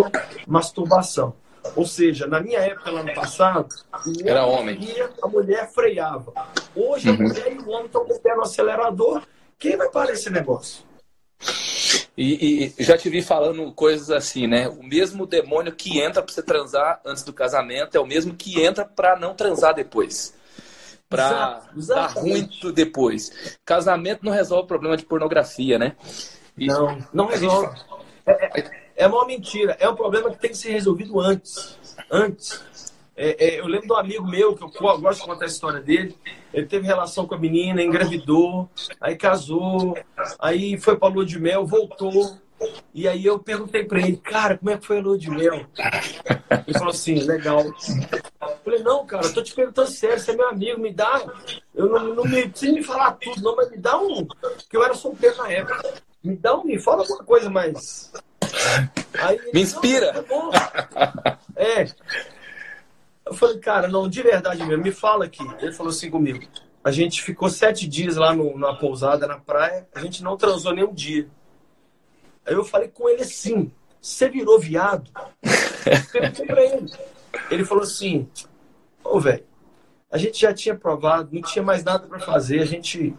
masturbação. 0.48 1.36
Ou 1.76 1.86
seja, 1.86 2.28
na 2.28 2.40
minha 2.40 2.60
época, 2.60 2.92
lá 2.92 3.04
no 3.04 3.14
passado, 3.14 3.76
era 4.24 4.46
homem. 4.46 4.80
a 5.22 5.28
mulher 5.28 5.70
freava. 5.72 6.34
Hoje, 6.76 7.10
uhum. 7.10 7.16
a 7.16 7.18
mulher 7.18 7.52
e 7.54 7.58
o 7.58 7.70
homem 7.70 7.86
estão 7.86 8.06
com 8.06 8.14
o 8.14 8.20
pé 8.20 8.36
no 8.36 8.44
acelerador. 8.44 9.22
Quem 9.58 9.76
vai 9.76 9.90
parar 9.90 10.14
esse 10.14 10.30
negócio? 10.30 10.84
E, 12.18 12.74
e, 12.78 12.84
já 12.84 12.98
te 12.98 13.10
vi 13.10 13.22
falando 13.22 13.72
coisas 13.72 14.12
assim, 14.12 14.46
né? 14.46 14.68
O 14.68 14.84
mesmo 14.84 15.26
demônio 15.26 15.74
que 15.74 16.00
entra 16.00 16.22
para 16.22 16.34
você 16.34 16.44
transar 16.44 17.00
antes 17.06 17.24
do 17.24 17.32
casamento 17.32 17.96
é 17.96 18.00
o 18.00 18.06
mesmo 18.06 18.36
que 18.36 18.62
entra 18.62 18.84
para 18.84 19.18
não 19.18 19.34
transar 19.34 19.74
depois. 19.74 20.34
Para 21.08 21.62
dar 21.88 22.08
ruim 22.08 22.50
depois. 22.74 23.58
Casamento 23.66 24.26
não 24.26 24.32
resolve 24.32 24.66
o 24.66 24.68
problema 24.68 24.98
de 24.98 25.06
pornografia, 25.06 25.80
né? 25.80 25.96
E 26.58 26.68
não, 26.68 26.98
não 27.14 27.26
resolve. 27.26 27.80
É, 28.26 28.60
é, 28.60 28.89
é 29.00 29.08
uma 29.08 29.26
mentira. 29.26 29.78
É 29.80 29.90
um 29.90 29.96
problema 29.96 30.30
que 30.30 30.40
tem 30.40 30.52
que 30.52 30.58
ser 30.58 30.72
resolvido 30.72 31.20
antes. 31.22 31.78
Antes. 32.12 32.94
É, 33.16 33.46
é, 33.46 33.60
eu 33.60 33.66
lembro 33.66 33.88
de 33.88 33.94
um 33.94 33.98
amigo 33.98 34.28
meu, 34.28 34.56
que 34.56 34.64
eu 34.64 34.70
gosto 35.00 35.22
de 35.22 35.26
contar 35.26 35.46
a 35.46 35.48
história 35.48 35.80
dele. 35.80 36.16
Ele 36.54 36.66
teve 36.66 36.86
relação 36.86 37.26
com 37.26 37.36
a 37.36 37.38
menina, 37.38 37.82
engravidou, 37.82 38.70
aí 39.00 39.16
casou, 39.16 39.98
aí 40.38 40.78
foi 40.78 40.98
pra 40.98 41.08
lua 41.08 41.26
de 41.26 41.40
mel, 41.40 41.66
voltou. 41.66 42.38
E 42.94 43.08
aí 43.08 43.26
eu 43.26 43.40
perguntei 43.40 43.86
pra 43.86 44.00
ele, 44.00 44.18
cara, 44.18 44.58
como 44.58 44.72
é 44.72 44.78
que 44.78 44.86
foi 44.86 44.98
a 44.98 45.02
lua 45.02 45.18
de 45.18 45.30
mel? 45.30 45.66
Ele 46.68 46.78
falou 46.78 46.90
assim, 46.90 47.16
legal. 47.20 47.62
Eu 47.62 48.58
falei, 48.64 48.80
não, 48.84 49.00
não, 49.00 49.06
cara, 49.06 49.26
eu 49.26 49.34
tô 49.34 49.42
te 49.42 49.54
perguntando 49.54 49.90
sério, 49.90 50.20
você 50.20 50.32
é 50.32 50.36
meu 50.36 50.50
amigo, 50.50 50.80
me 50.80 50.92
dá. 50.94 51.26
Eu 51.74 51.88
não, 51.88 52.16
não 52.16 52.24
me 52.26 52.50
precisa 52.50 52.74
me 52.74 52.84
falar 52.84 53.12
tudo, 53.14 53.42
não, 53.42 53.56
mas 53.56 53.70
me 53.72 53.78
dá 53.78 53.98
um. 53.98 54.26
Porque 54.26 54.76
eu 54.76 54.84
era 54.84 54.94
solteiro 54.94 55.38
na 55.38 55.50
época. 55.50 55.94
Me 56.22 56.36
dá 56.36 56.58
um, 56.58 56.66
me 56.66 56.78
fala 56.78 57.02
alguma 57.04 57.24
coisa 57.24 57.50
mais. 57.50 58.12
Aí, 59.20 59.40
me 59.54 59.62
inspira. 59.62 60.26
Não, 60.30 60.52
tá 60.52 61.40
é. 61.56 61.86
Eu 63.26 63.34
falei, 63.34 63.60
cara, 63.60 63.88
não, 63.88 64.10
de 64.10 64.22
verdade 64.22 64.66
mesmo, 64.66 64.84
me 64.84 64.92
fala 64.92 65.26
aqui. 65.26 65.44
Ele 65.60 65.72
falou 65.72 65.92
assim 65.92 66.10
comigo. 66.10 66.40
A 66.84 66.92
gente 66.92 67.22
ficou 67.22 67.50
sete 67.50 67.88
dias 67.88 68.16
lá 68.16 68.34
no, 68.34 68.58
na 68.58 68.74
pousada, 68.74 69.28
na 69.28 69.38
praia, 69.38 69.88
a 69.94 70.00
gente 70.00 70.24
não 70.24 70.38
transou 70.38 70.74
nem 70.74 70.84
um 70.84 70.94
dia. 70.94 71.28
Aí 72.46 72.54
eu 72.54 72.64
falei 72.64 72.88
com 72.88 73.08
ele 73.10 73.22
assim: 73.22 73.72
você 74.02 74.30
virou 74.30 74.60
viado? 74.60 75.12
Perguntei 76.12 76.46
pra 76.46 76.64
ele. 76.64 76.92
Ele 77.52 77.66
falou 77.66 77.84
assim: 77.84 78.28
Ô, 79.04 79.20
velho, 79.20 79.44
a 80.12 80.18
gente 80.18 80.40
já 80.40 80.54
tinha 80.54 80.76
provado, 80.76 81.30
não 81.32 81.42
tinha 81.42 81.64
mais 81.64 81.84
nada 81.84 82.08
para 82.08 82.20
fazer, 82.20 82.62
a 82.62 82.66
gente 82.66 83.14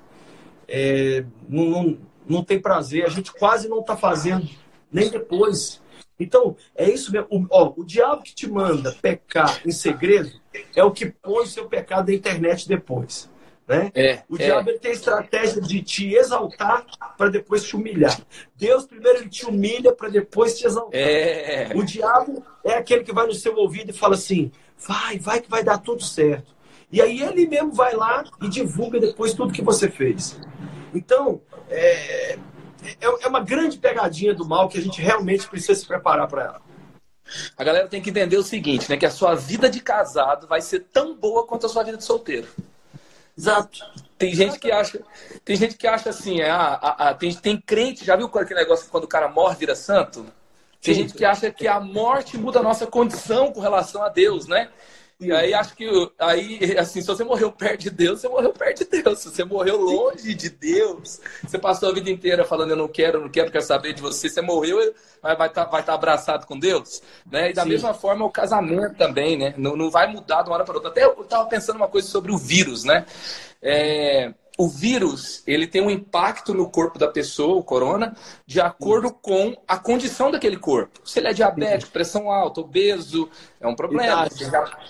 é, 0.66 1.24
não, 1.49 1.64
não, 1.64 1.99
não 2.28 2.45
tem 2.45 2.61
prazer, 2.61 3.05
a 3.05 3.09
gente 3.09 3.33
quase 3.33 3.68
não 3.68 3.83
tá 3.83 3.97
fazendo, 3.97 4.49
nem 4.93 5.09
depois. 5.09 5.80
Então, 6.18 6.57
é 6.76 6.88
isso 6.91 7.11
mesmo. 7.11 7.26
O, 7.30 7.47
ó, 7.51 7.72
o 7.76 7.84
diabo 7.84 8.22
que 8.22 8.34
te 8.34 8.49
manda 8.49 8.93
pecar 9.01 9.61
em 9.66 9.70
segredo 9.70 10.30
é 10.76 10.84
o 10.84 10.91
que 10.91 11.07
põe 11.07 11.45
o 11.45 11.47
seu 11.47 11.66
pecado 11.66 12.09
na 12.09 12.14
internet 12.14 12.68
depois. 12.68 13.30
Né? 13.66 13.91
É, 13.95 14.22
o 14.28 14.34
é. 14.34 14.47
diabo 14.47 14.78
tem 14.80 14.91
a 14.91 14.95
estratégia 14.95 15.62
de 15.62 15.80
te 15.80 16.12
exaltar 16.12 16.84
para 17.16 17.30
depois 17.30 17.62
te 17.62 17.76
humilhar. 17.76 18.20
Deus 18.57 18.84
primeiro 18.84 19.20
ele 19.20 19.28
te 19.28 19.47
humilha 19.47 19.93
para 19.93 20.09
depois 20.09 20.59
te 20.59 20.66
exaltar. 20.66 21.01
É. 21.01 21.70
O 21.76 21.84
diabo 21.84 22.45
é 22.64 22.74
aquele 22.74 23.05
que 23.05 23.12
vai 23.12 23.28
no 23.28 23.32
seu 23.32 23.55
ouvido 23.55 23.91
e 23.91 23.95
fala 23.95 24.14
assim: 24.14 24.51
vai, 24.76 25.20
vai 25.20 25.41
que 25.41 25.49
vai 25.49 25.62
dar 25.62 25.78
tudo 25.78 26.03
certo. 26.03 26.53
E 26.91 27.01
aí 27.01 27.22
ele 27.22 27.47
mesmo 27.47 27.72
vai 27.72 27.95
lá 27.95 28.24
e 28.43 28.49
divulga 28.49 28.99
depois 28.99 29.34
tudo 29.34 29.53
que 29.53 29.62
você 29.62 29.88
fez. 29.88 30.36
Então, 30.93 31.41
é, 31.68 32.36
é, 33.01 33.24
é 33.24 33.28
uma 33.28 33.41
grande 33.41 33.78
pegadinha 33.78 34.35
do 34.35 34.45
mal 34.45 34.68
que 34.68 34.78
a 34.78 34.83
gente 34.83 35.01
realmente 35.01 35.49
precisa 35.49 35.74
se 35.74 35.87
preparar 35.87 36.28
para 36.28 36.45
ela. 36.45 36.62
A 37.57 37.62
galera 37.62 37.89
tem 37.89 38.03
que 38.03 38.11
entender 38.11 38.37
o 38.37 38.43
seguinte, 38.43 38.91
né? 38.91 38.97
Que 38.97 39.07
a 39.07 39.11
sua 39.11 39.35
vida 39.35 39.70
de 39.70 39.81
casado 39.81 40.47
vai 40.47 40.61
ser 40.61 40.81
tão 40.93 41.14
boa 41.14 41.47
quanto 41.47 41.66
a 41.66 41.68
sua 41.68 41.85
vida 41.85 41.97
de 41.97 42.05
solteiro. 42.05 42.49
Exato. 43.37 43.78
Tem 44.18 44.35
gente 44.35 44.59
que 44.59 44.70
acha, 44.70 45.01
tem 45.45 45.57
gente 45.57 45.76
que 45.76 45.87
acha 45.87 46.11
assim, 46.11 46.41
é, 46.41 46.51
ah, 46.51 46.78
ah, 46.83 47.09
ah, 47.09 47.14
tem, 47.14 47.33
tem 47.35 47.59
crente, 47.59 48.05
já 48.05 48.16
viu 48.16 48.26
aquele 48.26 48.61
negócio 48.61 48.91
quando 48.91 49.05
o 49.05 49.09
cara 49.09 49.28
morre 49.28 49.57
vira 49.57 49.74
santo? 49.74 50.26
Tem 50.83 50.95
gente 50.95 51.14
que 51.14 51.24
acha 51.24 51.51
que 51.51 51.68
a 51.68 51.78
morte 51.78 52.37
muda 52.37 52.59
a 52.59 52.62
nossa 52.62 52.87
condição 52.87 53.53
com 53.53 53.61
relação 53.61 54.03
a 54.03 54.09
Deus, 54.09 54.47
né? 54.47 54.70
E 55.21 55.31
aí 55.31 55.53
acho 55.53 55.77
que 55.77 55.87
aí 56.18 56.79
assim, 56.79 57.03
se 57.03 57.07
você 57.07 57.23
morreu 57.23 57.53
perto 57.53 57.83
de 57.83 57.91
Deus, 57.91 58.21
você 58.21 58.29
morreu 58.29 58.53
perto 58.53 58.79
de 58.79 59.03
Deus. 59.03 59.18
Se 59.18 59.31
você 59.31 59.45
morreu 59.45 59.77
longe 59.77 60.35
de 60.35 60.49
Deus, 60.49 61.21
você 61.43 61.59
passou 61.59 61.91
a 61.91 61.93
vida 61.93 62.11
inteira 62.11 62.45
falando 62.45 62.71
eu 62.71 62.77
não 62.77 62.89
quero, 62.89 63.18
eu 63.18 63.23
não 63.23 63.29
quero, 63.29 63.51
quero 63.51 63.64
saber 63.64 63.93
de 63.93 64.01
você, 64.01 64.29
você 64.29 64.41
morreu, 64.41 64.79
vai 65.23 65.37
vai 65.37 65.49
estar 65.49 65.66
tá, 65.66 65.71
vai 65.71 65.83
tá 65.83 65.93
abraçado 65.93 66.47
com 66.47 66.59
Deus, 66.59 67.03
né? 67.31 67.51
E 67.51 67.53
da 67.53 67.64
Sim. 67.64 67.68
mesma 67.68 67.93
forma 67.93 68.25
o 68.25 68.31
casamento 68.31 68.97
também, 68.97 69.37
né? 69.37 69.55
Não, 69.59 69.77
não 69.77 69.91
vai 69.91 70.07
mudar 70.11 70.43
de 70.43 70.49
uma 70.49 70.57
hora 70.57 70.64
para 70.64 70.75
outra. 70.75 70.91
Até 70.91 71.05
eu 71.05 71.21
estava 71.21 71.47
pensando 71.47 71.77
uma 71.77 71.89
coisa 71.89 72.09
sobre 72.09 72.33
o 72.33 72.39
vírus, 72.39 72.85
né? 72.85 73.05
É, 73.62 74.33
o 74.61 74.68
vírus 74.68 75.42
ele 75.46 75.66
tem 75.66 75.80
um 75.80 75.90
impacto 75.90 76.52
no 76.52 76.68
corpo 76.68 76.98
da 76.98 77.08
pessoa, 77.08 77.56
o 77.56 77.64
corona, 77.64 78.14
de 78.46 78.61
acordo 78.61 79.11
com 79.11 79.56
a 79.66 79.78
condição 79.78 80.30
daquele 80.30 80.58
corpo. 80.58 81.00
Se 81.02 81.18
ele 81.18 81.28
é 81.28 81.32
diabético, 81.32 81.90
pressão 81.90 82.30
alta, 82.30 82.61
obeso, 82.61 83.30
é 83.58 83.66
um 83.66 83.74
problema. 83.74 84.28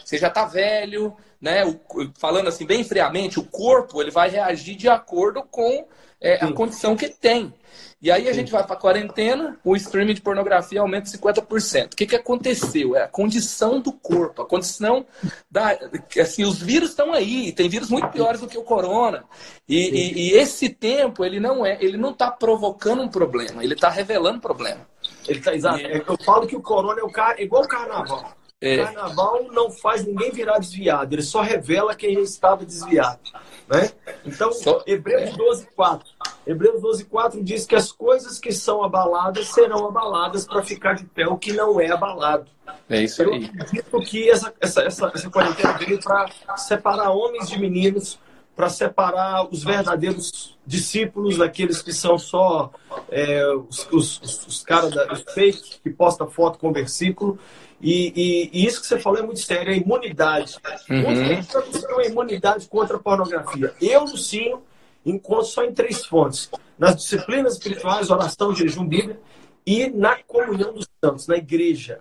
Você 0.05 0.19
já 0.19 0.27
está 0.27 0.45
velho, 0.45 1.17
né? 1.41 1.65
O, 1.65 1.79
falando 2.19 2.49
assim 2.49 2.67
bem 2.67 2.83
friamente, 2.83 3.39
o 3.39 3.45
corpo 3.45 4.03
ele 4.03 4.11
vai 4.11 4.29
reagir 4.29 4.75
de 4.75 4.89
acordo 4.89 5.45
com 5.49 5.87
é, 6.21 6.45
a 6.45 6.53
condição 6.53 6.97
que 6.97 7.09
tem. 7.09 7.55
E 8.03 8.11
aí 8.11 8.31
a 8.31 8.33
gente 8.33 8.51
vai 8.51 8.65
para 8.65 8.75
a 8.75 8.79
quarentena, 8.79 9.59
o 9.63 9.77
streaming 9.77 10.15
de 10.15 10.23
pornografia 10.23 10.81
aumenta 10.81 11.11
50%. 11.11 11.93
O 11.93 11.97
que, 11.97 12.07
que 12.07 12.17
aconteceu? 12.17 12.97
É 12.97 13.03
a 13.03 13.09
condição 13.09 13.79
do 13.79 13.93
corpo, 13.93 14.41
a 14.41 14.47
condição 14.47 15.05
da. 15.51 15.79
Assim, 16.19 16.45
os 16.45 16.63
vírus 16.63 16.91
estão 16.91 17.13
aí, 17.13 17.53
tem 17.53 17.69
vírus 17.69 17.91
muito 17.91 18.09
piores 18.09 18.41
do 18.41 18.49
que 18.49 18.57
o 18.57 18.63
corona. 18.63 19.25
E, 19.69 19.77
e, 19.77 20.31
e 20.31 20.33
esse 20.33 20.71
tempo, 20.71 21.25
ele 21.27 21.39
não 21.39 21.65
é, 21.65 21.77
ele 21.79 21.99
não 21.99 22.11
está 22.11 22.31
provocando 22.31 23.03
um 23.03 23.09
problema, 23.09 23.63
ele 23.63 23.75
está 23.75 23.91
revelando 23.91 24.41
problema. 24.41 24.89
Ele 25.29 25.41
tá, 25.41 25.55
exato. 25.55 25.81
E... 25.81 26.03
Eu 26.07 26.17
falo 26.25 26.47
que 26.47 26.57
o 26.57 26.63
corona 26.63 27.01
é 27.01 27.05
o 27.05 27.11
car... 27.11 27.39
igual 27.39 27.65
o 27.65 27.69
carnaval. 27.69 28.33
É. 28.63 28.81
O 28.81 28.85
carnaval 28.85 29.45
não 29.53 29.71
faz 29.71 30.07
ninguém 30.07 30.31
virar 30.31 30.59
desviado, 30.59 31.15
ele 31.15 31.23
só 31.23 31.41
revela 31.43 31.95
quem 31.95 32.19
estava 32.21 32.65
desviado. 32.65 33.21
Né? 33.69 33.91
Então, 34.25 34.53
só... 34.53 34.83
Hebreus 34.87 35.37
12, 35.37 35.69
4. 35.75 36.09
Hebreus 36.47 36.81
12, 36.81 37.05
4 37.05 37.45
diz 37.45 37.67
que 37.67 37.75
as 37.75 37.93
coisas 37.93 38.39
que 38.39 38.53
são 38.53 38.83
abaladas 38.83 39.49
serão 39.49 39.87
abaladas 39.87 40.47
para 40.47 40.63
ficar 40.63 40.95
de 40.95 41.05
pé 41.05 41.27
o 41.27 41.37
que 41.37 41.53
não 41.53 41.81
é 41.81 41.91
abalado. 41.91 42.51
É 42.89 43.03
isso 43.03 43.23
aí. 43.23 43.45
Eu 43.45 43.63
acredito 43.63 44.01
que 44.01 44.31
essa, 44.31 44.53
essa, 44.61 44.83
essa, 44.83 45.13
essa 45.15 45.31
quarentena 45.31 45.75
veio 45.75 46.01
para 46.01 46.29
separar 46.57 47.11
homens 47.11 47.49
de 47.49 47.59
meninos, 47.59 48.19
para 48.57 48.69
separar 48.69 49.47
os 49.51 49.63
verdadeiros 49.63 50.59
discípulos 50.67 51.39
daqueles 51.39 51.83
que 51.83 51.93
são 51.93 52.19
só 52.19 52.71
é, 53.11 53.45
os, 53.69 53.89
os, 53.93 54.47
os, 54.47 54.63
caras, 54.63 54.95
os 55.13 55.33
fake, 55.33 55.81
que 55.83 55.91
posta 55.91 56.27
foto 56.27 56.59
com 56.59 56.73
versículo. 56.73 57.39
E, 57.81 58.13
e, 58.15 58.51
e, 58.53 58.67
isso 58.67 58.81
que 58.81 58.87
você 58.87 58.99
falou 58.99 59.19
é 59.19 59.23
muito 59.23 59.41
sério, 59.41 59.73
a 59.73 59.77
imunidade. 59.77 60.57
Uhum. 60.91 61.95
uma 61.95 62.05
imunidade 62.05 62.69
contra 62.69 62.97
a 62.97 63.01
pornografia. 63.01 63.73
Eu, 63.81 64.03
Lucinho, 64.03 64.63
encontro 65.05 65.47
só 65.47 65.65
em 65.65 65.73
três 65.73 66.05
fontes. 66.05 66.51
Nas 66.79 66.97
disciplinas 66.97 67.55
espirituais, 67.55 68.11
oração, 68.11 68.55
jejum, 68.55 68.87
Bíblia 68.87 69.21
e 69.67 69.89
na 69.89 70.17
comunhão 70.23 70.73
dos 70.73 70.89
santos, 71.03 71.27
na 71.27 71.37
igreja. 71.37 72.01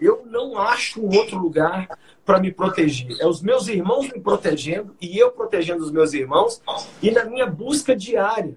Eu 0.00 0.24
não 0.26 0.58
acho 0.58 1.00
um 1.00 1.16
outro 1.16 1.38
lugar 1.38 1.98
para 2.24 2.40
me 2.40 2.52
proteger. 2.52 3.16
É 3.20 3.26
os 3.26 3.42
meus 3.42 3.68
irmãos 3.68 4.08
me 4.08 4.20
protegendo 4.20 4.94
e 5.00 5.18
eu 5.18 5.30
protegendo 5.32 5.82
os 5.82 5.90
meus 5.90 6.12
irmãos 6.12 6.60
e 7.02 7.10
na 7.10 7.24
minha 7.24 7.46
busca 7.46 7.94
diária. 7.94 8.56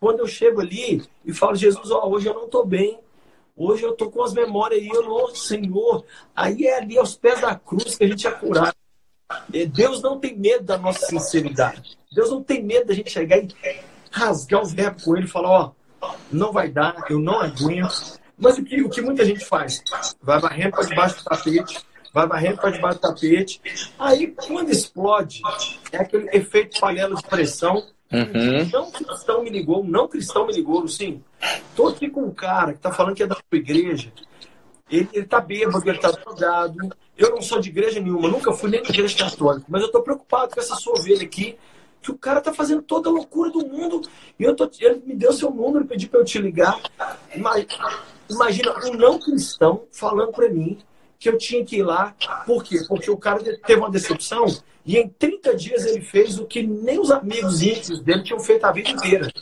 Quando 0.00 0.20
eu 0.20 0.26
chego 0.26 0.60
ali 0.60 1.02
e 1.24 1.32
falo, 1.32 1.54
Jesus, 1.54 1.90
ó, 1.90 2.08
hoje 2.08 2.28
eu 2.28 2.34
não 2.34 2.44
estou 2.44 2.66
bem, 2.66 2.98
Hoje 3.54 3.82
eu 3.82 3.92
tô 3.92 4.10
com 4.10 4.22
as 4.22 4.32
memórias 4.32 4.80
aí, 4.80 4.88
eu, 4.88 5.02
não, 5.02 5.34
Senhor. 5.34 6.04
Aí 6.34 6.66
é 6.66 6.78
ali 6.78 6.96
aos 6.96 7.14
pés 7.14 7.40
da 7.40 7.54
cruz 7.54 7.96
que 7.96 8.04
a 8.04 8.08
gente 8.08 8.26
é 8.26 8.30
curado. 8.30 8.74
Deus 9.72 10.00
não 10.00 10.18
tem 10.18 10.36
medo 10.36 10.64
da 10.64 10.78
nossa 10.78 11.06
sinceridade. 11.06 11.98
Deus 12.14 12.30
não 12.30 12.42
tem 12.42 12.62
medo 12.62 12.86
da 12.86 12.94
gente 12.94 13.10
chegar 13.10 13.38
e 13.38 13.48
rasgar 14.10 14.62
os 14.62 14.72
verbos 14.72 15.04
com 15.04 15.16
ele 15.16 15.26
e 15.26 15.30
falar, 15.30 15.50
ó, 15.50 15.72
não 16.30 16.52
vai 16.52 16.68
dar, 16.68 16.94
eu 17.08 17.18
não 17.18 17.40
aguento. 17.40 18.20
Mas 18.36 18.58
o 18.58 18.64
que, 18.64 18.82
o 18.82 18.90
que 18.90 19.00
muita 19.00 19.24
gente 19.24 19.44
faz? 19.44 19.82
Vai 20.20 20.40
varrendo 20.40 20.72
para 20.72 20.84
debaixo 20.84 21.18
do 21.18 21.24
tapete, 21.24 21.80
vai 22.12 22.26
varrendo 22.26 22.56
para 22.58 22.70
debaixo 22.70 22.98
do 22.98 23.02
tapete. 23.02 23.60
Aí, 23.98 24.28
quando 24.28 24.70
explode, 24.70 25.42
é 25.92 25.98
aquele 25.98 26.28
efeito 26.36 26.80
panela 26.80 27.14
de 27.14 27.22
pressão 27.22 27.84
Uhum. 28.12 28.68
Não 28.70 28.90
cristão 28.90 29.42
me 29.42 29.48
ligou, 29.48 29.82
não 29.82 30.06
cristão 30.06 30.46
me 30.46 30.52
ligou, 30.52 30.86
sim. 30.86 31.22
Tô 31.74 31.88
aqui 31.88 32.10
com 32.10 32.24
um 32.24 32.30
cara 32.30 32.74
que 32.74 32.78
tá 32.78 32.92
falando 32.92 33.16
que 33.16 33.22
é 33.22 33.26
da 33.26 33.34
sua 33.34 33.58
igreja. 33.58 34.12
Ele, 34.90 35.08
ele 35.14 35.24
tá 35.24 35.40
bêbado, 35.40 35.88
ele 35.88 35.98
tá 35.98 36.10
drogado. 36.10 36.76
Eu 37.16 37.30
não 37.30 37.40
sou 37.40 37.58
de 37.58 37.70
igreja 37.70 37.98
nenhuma, 38.00 38.28
nunca 38.28 38.52
fui 38.52 38.68
nem 38.68 38.82
de 38.82 38.90
igreja 38.90 39.16
católica, 39.16 39.64
mas 39.68 39.80
eu 39.80 39.90
tô 39.90 40.02
preocupado 40.02 40.54
com 40.54 40.60
essa 40.60 40.74
sua 40.74 40.98
ovelha 40.98 41.24
aqui, 41.24 41.56
que 42.02 42.10
o 42.10 42.18
cara 42.18 42.40
tá 42.40 42.52
fazendo 42.52 42.82
toda 42.82 43.08
a 43.08 43.12
loucura 43.12 43.50
do 43.50 43.66
mundo. 43.66 44.02
E 44.38 44.42
eu 44.42 44.54
tô, 44.54 44.68
ele 44.80 45.02
me 45.06 45.14
deu 45.14 45.32
seu 45.32 45.50
número, 45.50 45.84
pediu 45.84 46.08
para 46.08 46.20
eu 46.20 46.24
te 46.24 46.38
ligar. 46.38 46.80
Imagina 48.28 48.74
um 48.86 48.94
não 48.94 49.18
cristão 49.18 49.84
falando 49.92 50.32
para 50.32 50.48
mim 50.48 50.78
que 51.18 51.28
eu 51.28 51.38
tinha 51.38 51.64
que 51.64 51.76
ir 51.76 51.84
lá. 51.84 52.14
Por 52.44 52.64
quê? 52.64 52.82
Porque 52.88 53.10
o 53.10 53.16
cara 53.16 53.40
teve 53.64 53.80
uma 53.80 53.90
decepção 53.90 54.46
e 54.84 54.98
em 54.98 55.08
30 55.08 55.54
dias 55.54 55.86
ele 55.86 56.00
fez 56.00 56.38
o 56.38 56.44
que 56.44 56.62
nem 56.62 56.98
os 56.98 57.12
amigos 57.12 57.62
íntimos 57.62 58.00
dele 58.00 58.24
tinham 58.24 58.40
feito 58.40 58.64
a 58.64 58.72
vida 58.72 58.90
inteira. 58.90 59.32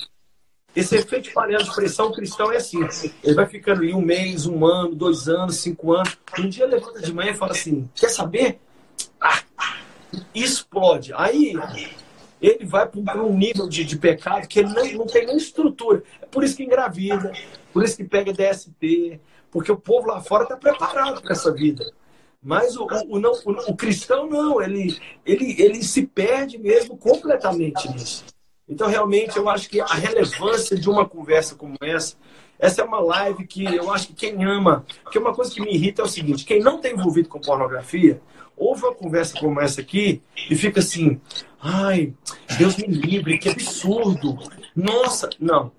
Esse 0.77 0.97
efeito 0.97 1.33
panela 1.33 1.65
de 1.65 1.75
pressão 1.75 2.13
cristão 2.13 2.53
é 2.53 2.59
assim. 2.59 2.79
Ele 3.25 3.35
vai 3.35 3.47
ficando 3.47 3.81
ali 3.81 3.93
um 3.93 4.01
mês, 4.01 4.47
um 4.47 4.65
ano, 4.65 4.95
dois 4.95 5.29
anos, 5.29 5.57
cinco 5.57 5.93
anos. 5.93 6.17
Um 6.39 6.49
dia 6.49 6.67
levanta 6.67 7.01
de 7.01 7.13
manhã 7.13 7.33
e 7.33 7.37
fala 7.37 7.53
assim: 7.53 7.89
quer 7.95 8.09
saber? 8.09 8.61
Ah, 9.21 9.43
explode. 10.35 11.13
Aí 11.15 11.55
ele 12.41 12.65
vai 12.65 12.87
para 12.87 13.23
um 13.23 13.37
nível 13.37 13.69
de, 13.69 13.85
de 13.85 13.97
pecado 13.97 14.49
que 14.49 14.61
ele 14.61 14.73
não, 14.73 14.85
não 14.93 15.07
tem 15.07 15.27
nem 15.27 15.37
estrutura. 15.37 16.03
É 16.21 16.27
por 16.27 16.43
isso 16.43 16.57
que 16.57 16.65
engravida, 16.65 17.33
por 17.73 17.85
isso 17.85 17.97
que 17.97 18.05
pega 18.05 18.33
DST, 18.33 19.21
porque 19.51 19.71
o 19.71 19.77
povo 19.77 20.09
lá 20.09 20.21
fora 20.21 20.45
está 20.45 20.57
preparado 20.57 21.21
para 21.21 21.33
essa 21.33 21.53
vida. 21.53 21.93
Mas 22.43 22.77
o, 22.77 22.87
o, 23.09 23.19
não, 23.19 23.33
o, 23.33 23.71
o, 23.71 23.77
cristão 23.77 24.27
não, 24.27 24.63
ele, 24.63 24.99
ele, 25.27 25.61
ele 25.61 25.83
se 25.83 26.07
perde 26.07 26.57
mesmo 26.57 26.97
completamente 26.97 27.87
nisso. 27.93 28.25
Então, 28.67 28.89
realmente, 28.89 29.37
eu 29.37 29.49
acho 29.49 29.69
que 29.69 29.81
a 29.81 29.95
relevância 29.95 30.79
de 30.79 30.89
uma 30.89 31.07
conversa 31.07 31.55
como 31.55 31.77
essa 31.83 32.17
Essa 32.59 32.81
é 32.81 32.85
uma 32.85 33.01
live 33.01 33.47
que 33.47 33.65
eu 33.65 33.93
acho 33.93 34.09
que 34.09 34.15
quem 34.15 34.43
ama, 34.45 34.87
que 35.11 35.19
uma 35.19 35.35
coisa 35.35 35.53
que 35.53 35.61
me 35.61 35.75
irrita 35.75 36.01
é 36.01 36.05
o 36.05 36.09
seguinte: 36.09 36.47
quem 36.47 36.61
não 36.61 36.77
está 36.77 36.89
envolvido 36.89 37.29
com 37.29 37.41
pornografia, 37.41 38.23
ouve 38.57 38.85
uma 38.85 38.95
conversa 38.95 39.39
como 39.39 39.61
essa 39.61 39.81
aqui 39.81 40.23
e 40.49 40.55
fica 40.55 40.81
assim, 40.81 41.21
ai, 41.63 42.15
Deus 42.59 42.77
me 42.77 42.87
livre, 42.87 43.39
que 43.39 43.49
absurdo. 43.49 44.39
Nossa, 44.75 45.29
não. 45.39 45.73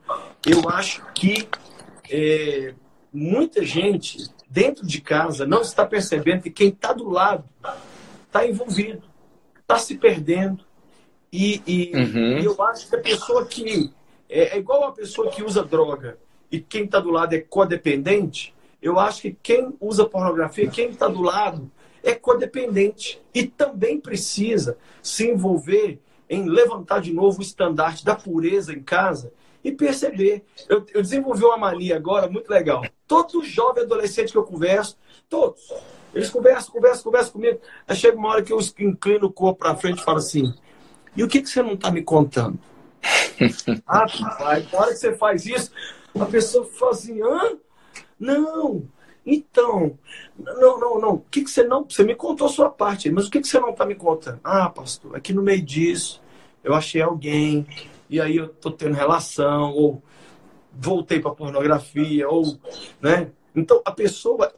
Eu 0.45 0.69
acho 0.69 1.03
que 1.13 1.47
é, 2.09 2.73
muita 3.11 3.65
gente 3.65 4.29
dentro 4.49 4.85
de 4.85 5.01
casa 5.01 5.45
não 5.45 5.61
está 5.61 5.85
percebendo 5.85 6.43
que 6.43 6.51
quem 6.51 6.69
está 6.69 6.93
do 6.93 7.09
lado 7.09 7.45
está 8.25 8.45
envolvido, 8.47 9.03
está 9.59 9.77
se 9.77 9.95
perdendo. 9.97 10.63
E, 11.31 11.61
e, 11.65 11.91
uhum. 11.95 12.39
e, 12.39 12.45
eu 12.45 12.61
acho 12.63 12.89
que 12.89 12.95
a 12.95 12.99
pessoa 12.99 13.45
que. 13.45 13.91
É, 14.29 14.55
é 14.55 14.57
igual 14.57 14.85
a 14.85 14.91
pessoa 14.91 15.29
que 15.29 15.43
usa 15.43 15.63
droga 15.63 16.17
e 16.51 16.59
quem 16.59 16.83
está 16.83 16.99
do 16.99 17.09
lado 17.09 17.33
é 17.33 17.39
codependente. 17.39 18.53
Eu 18.81 18.99
acho 18.99 19.21
que 19.21 19.37
quem 19.41 19.73
usa 19.79 20.05
pornografia, 20.05 20.67
quem 20.67 20.89
está 20.89 21.07
do 21.07 21.21
lado, 21.21 21.71
é 22.03 22.13
codependente. 22.13 23.21
E 23.33 23.45
também 23.45 23.99
precisa 23.99 24.77
se 25.01 25.27
envolver 25.29 25.99
em 26.29 26.47
levantar 26.47 27.01
de 27.01 27.13
novo 27.13 27.39
o 27.39 27.41
estandarte 27.41 28.05
da 28.05 28.15
pureza 28.15 28.73
em 28.73 28.81
casa 28.81 29.33
e 29.63 29.71
perceber. 29.71 30.43
Eu, 30.67 30.85
eu 30.93 31.01
desenvolvi 31.01 31.43
uma 31.43 31.57
mania 31.57 31.95
agora 31.95 32.29
muito 32.29 32.49
legal. 32.49 32.83
Todos 33.07 33.35
os 33.35 33.47
jovens 33.47 33.83
adolescentes 33.83 34.31
que 34.31 34.37
eu 34.37 34.43
converso, 34.43 34.97
todos, 35.29 35.61
eles 36.13 36.29
conversam, 36.29 36.71
conversam, 36.73 37.03
conversam 37.03 37.33
comigo. 37.33 37.59
Aí 37.87 37.95
chega 37.95 38.17
uma 38.17 38.29
hora 38.29 38.43
que 38.43 38.51
eu 38.51 38.59
inclino 38.79 39.27
o 39.27 39.31
corpo 39.31 39.59
para 39.59 39.75
frente 39.75 39.99
e 39.99 40.03
falo 40.03 40.17
assim: 40.17 40.53
e 41.15 41.23
o 41.23 41.27
que, 41.27 41.41
que 41.41 41.49
você 41.49 41.61
não 41.61 41.73
está 41.73 41.91
me 41.91 42.01
contando? 42.01 42.57
ah, 43.85 44.05
pai, 44.37 44.67
na 44.71 44.79
hora 44.79 44.91
que 44.91 44.97
você 44.97 45.15
faz 45.15 45.45
isso, 45.45 45.71
a 46.19 46.25
pessoa 46.25 46.65
fala 46.65 46.91
assim: 46.91 47.21
hã? 47.21 47.57
Não. 48.19 48.83
Então, 49.25 49.97
não, 50.37 50.79
não, 50.79 50.99
não. 50.99 51.13
O 51.13 51.25
que, 51.29 51.43
que 51.43 51.49
você 51.49 51.63
não. 51.63 51.85
Você 51.87 52.03
me 52.03 52.15
contou 52.15 52.47
a 52.47 52.49
sua 52.49 52.69
parte, 52.69 53.09
mas 53.11 53.27
o 53.27 53.31
que, 53.31 53.39
que 53.39 53.47
você 53.47 53.59
não 53.59 53.69
está 53.69 53.85
me 53.85 53.95
contando? 53.95 54.39
Ah, 54.43 54.69
pastor, 54.69 55.15
aqui 55.15 55.33
no 55.33 55.43
meio 55.43 55.61
disso, 55.61 56.21
eu 56.63 56.73
achei 56.73 57.01
alguém, 57.01 57.65
e 58.09 58.19
aí 58.19 58.37
eu 58.37 58.49
tô 58.49 58.71
tendo 58.71 58.95
relação, 58.95 59.73
ou 59.73 60.01
voltei 60.73 61.19
para 61.19 61.31
pornografia, 61.31 62.27
ou. 62.27 62.57
né? 62.99 63.29
Então, 63.55 63.81
a 63.85 63.91
pessoa. 63.91 64.53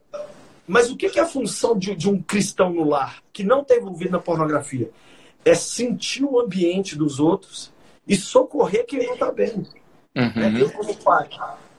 Mas 0.66 0.90
o 0.90 0.96
que, 0.96 1.10
que 1.10 1.20
é 1.20 1.24
a 1.24 1.28
função 1.28 1.78
de, 1.78 1.94
de 1.94 2.10
um 2.10 2.22
cristão 2.22 2.72
no 2.72 2.88
lar 2.88 3.22
que 3.34 3.44
não 3.44 3.62
está 3.62 3.76
envolvido 3.76 4.12
na 4.12 4.20
pornografia? 4.20 4.90
É 5.44 5.54
sentir 5.54 6.24
o 6.24 6.40
ambiente 6.40 6.96
dos 6.96 7.20
outros 7.20 7.74
e 8.08 8.16
socorrer 8.16 8.86
quem 8.86 9.06
não 9.06 9.14
está 9.14 9.30
bem. 9.30 9.68
Uhum. 10.16 10.32
Né? 10.36 10.62
Eu, 10.62 10.72
como 10.72 10.96
pai, 10.96 11.28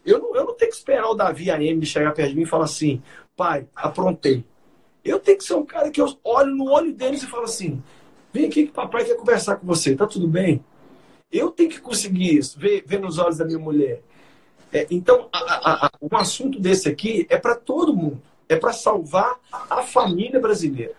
eu 0.05 0.19
não, 0.19 0.37
eu 0.37 0.45
não 0.45 0.55
tenho 0.55 0.71
que 0.71 0.77
esperar 0.77 1.09
o 1.09 1.15
Davi 1.15 1.51
AM 1.51 1.85
chegar 1.85 2.13
perto 2.13 2.31
de 2.31 2.37
mim 2.37 2.43
e 2.43 2.47
falar 2.47 2.65
assim: 2.65 3.03
pai, 3.37 3.67
aprontei. 3.75 4.45
Eu 5.05 5.19
tenho 5.19 5.39
que 5.39 5.45
ser 5.45 5.55
um 5.55 5.65
cara 5.65 5.91
que 5.91 6.01
eu 6.01 6.09
olho 6.25 6.55
no 6.55 6.71
olho 6.71 6.93
deles 6.93 7.23
e 7.23 7.27
falo 7.27 7.45
assim: 7.45 7.83
vem 8.33 8.47
aqui 8.47 8.67
que 8.67 8.73
papai 8.73 9.05
quer 9.05 9.17
conversar 9.17 9.57
com 9.57 9.67
você, 9.67 9.95
tá 9.95 10.07
tudo 10.07 10.27
bem? 10.27 10.65
Eu 11.33 11.51
tenho 11.51 11.71
que 11.71 11.81
conseguir 11.81 12.37
isso, 12.39 12.59
ver, 12.59 12.85
ver 12.87 13.01
nos 13.01 13.19
olhos 13.19 13.39
da 13.39 13.45
minha 13.45 13.59
mulher. 13.59 14.03
É, 14.73 14.87
então, 14.91 15.29
a, 15.33 15.39
a, 15.39 15.87
a, 15.87 15.91
um 16.01 16.17
assunto 16.17 16.59
desse 16.59 16.89
aqui 16.89 17.27
é 17.31 17.37
para 17.37 17.55
todo 17.55 17.95
mundo, 17.95 18.21
é 18.49 18.57
para 18.57 18.73
salvar 18.73 19.39
a 19.53 19.83
família 19.83 20.41
brasileira. 20.41 20.95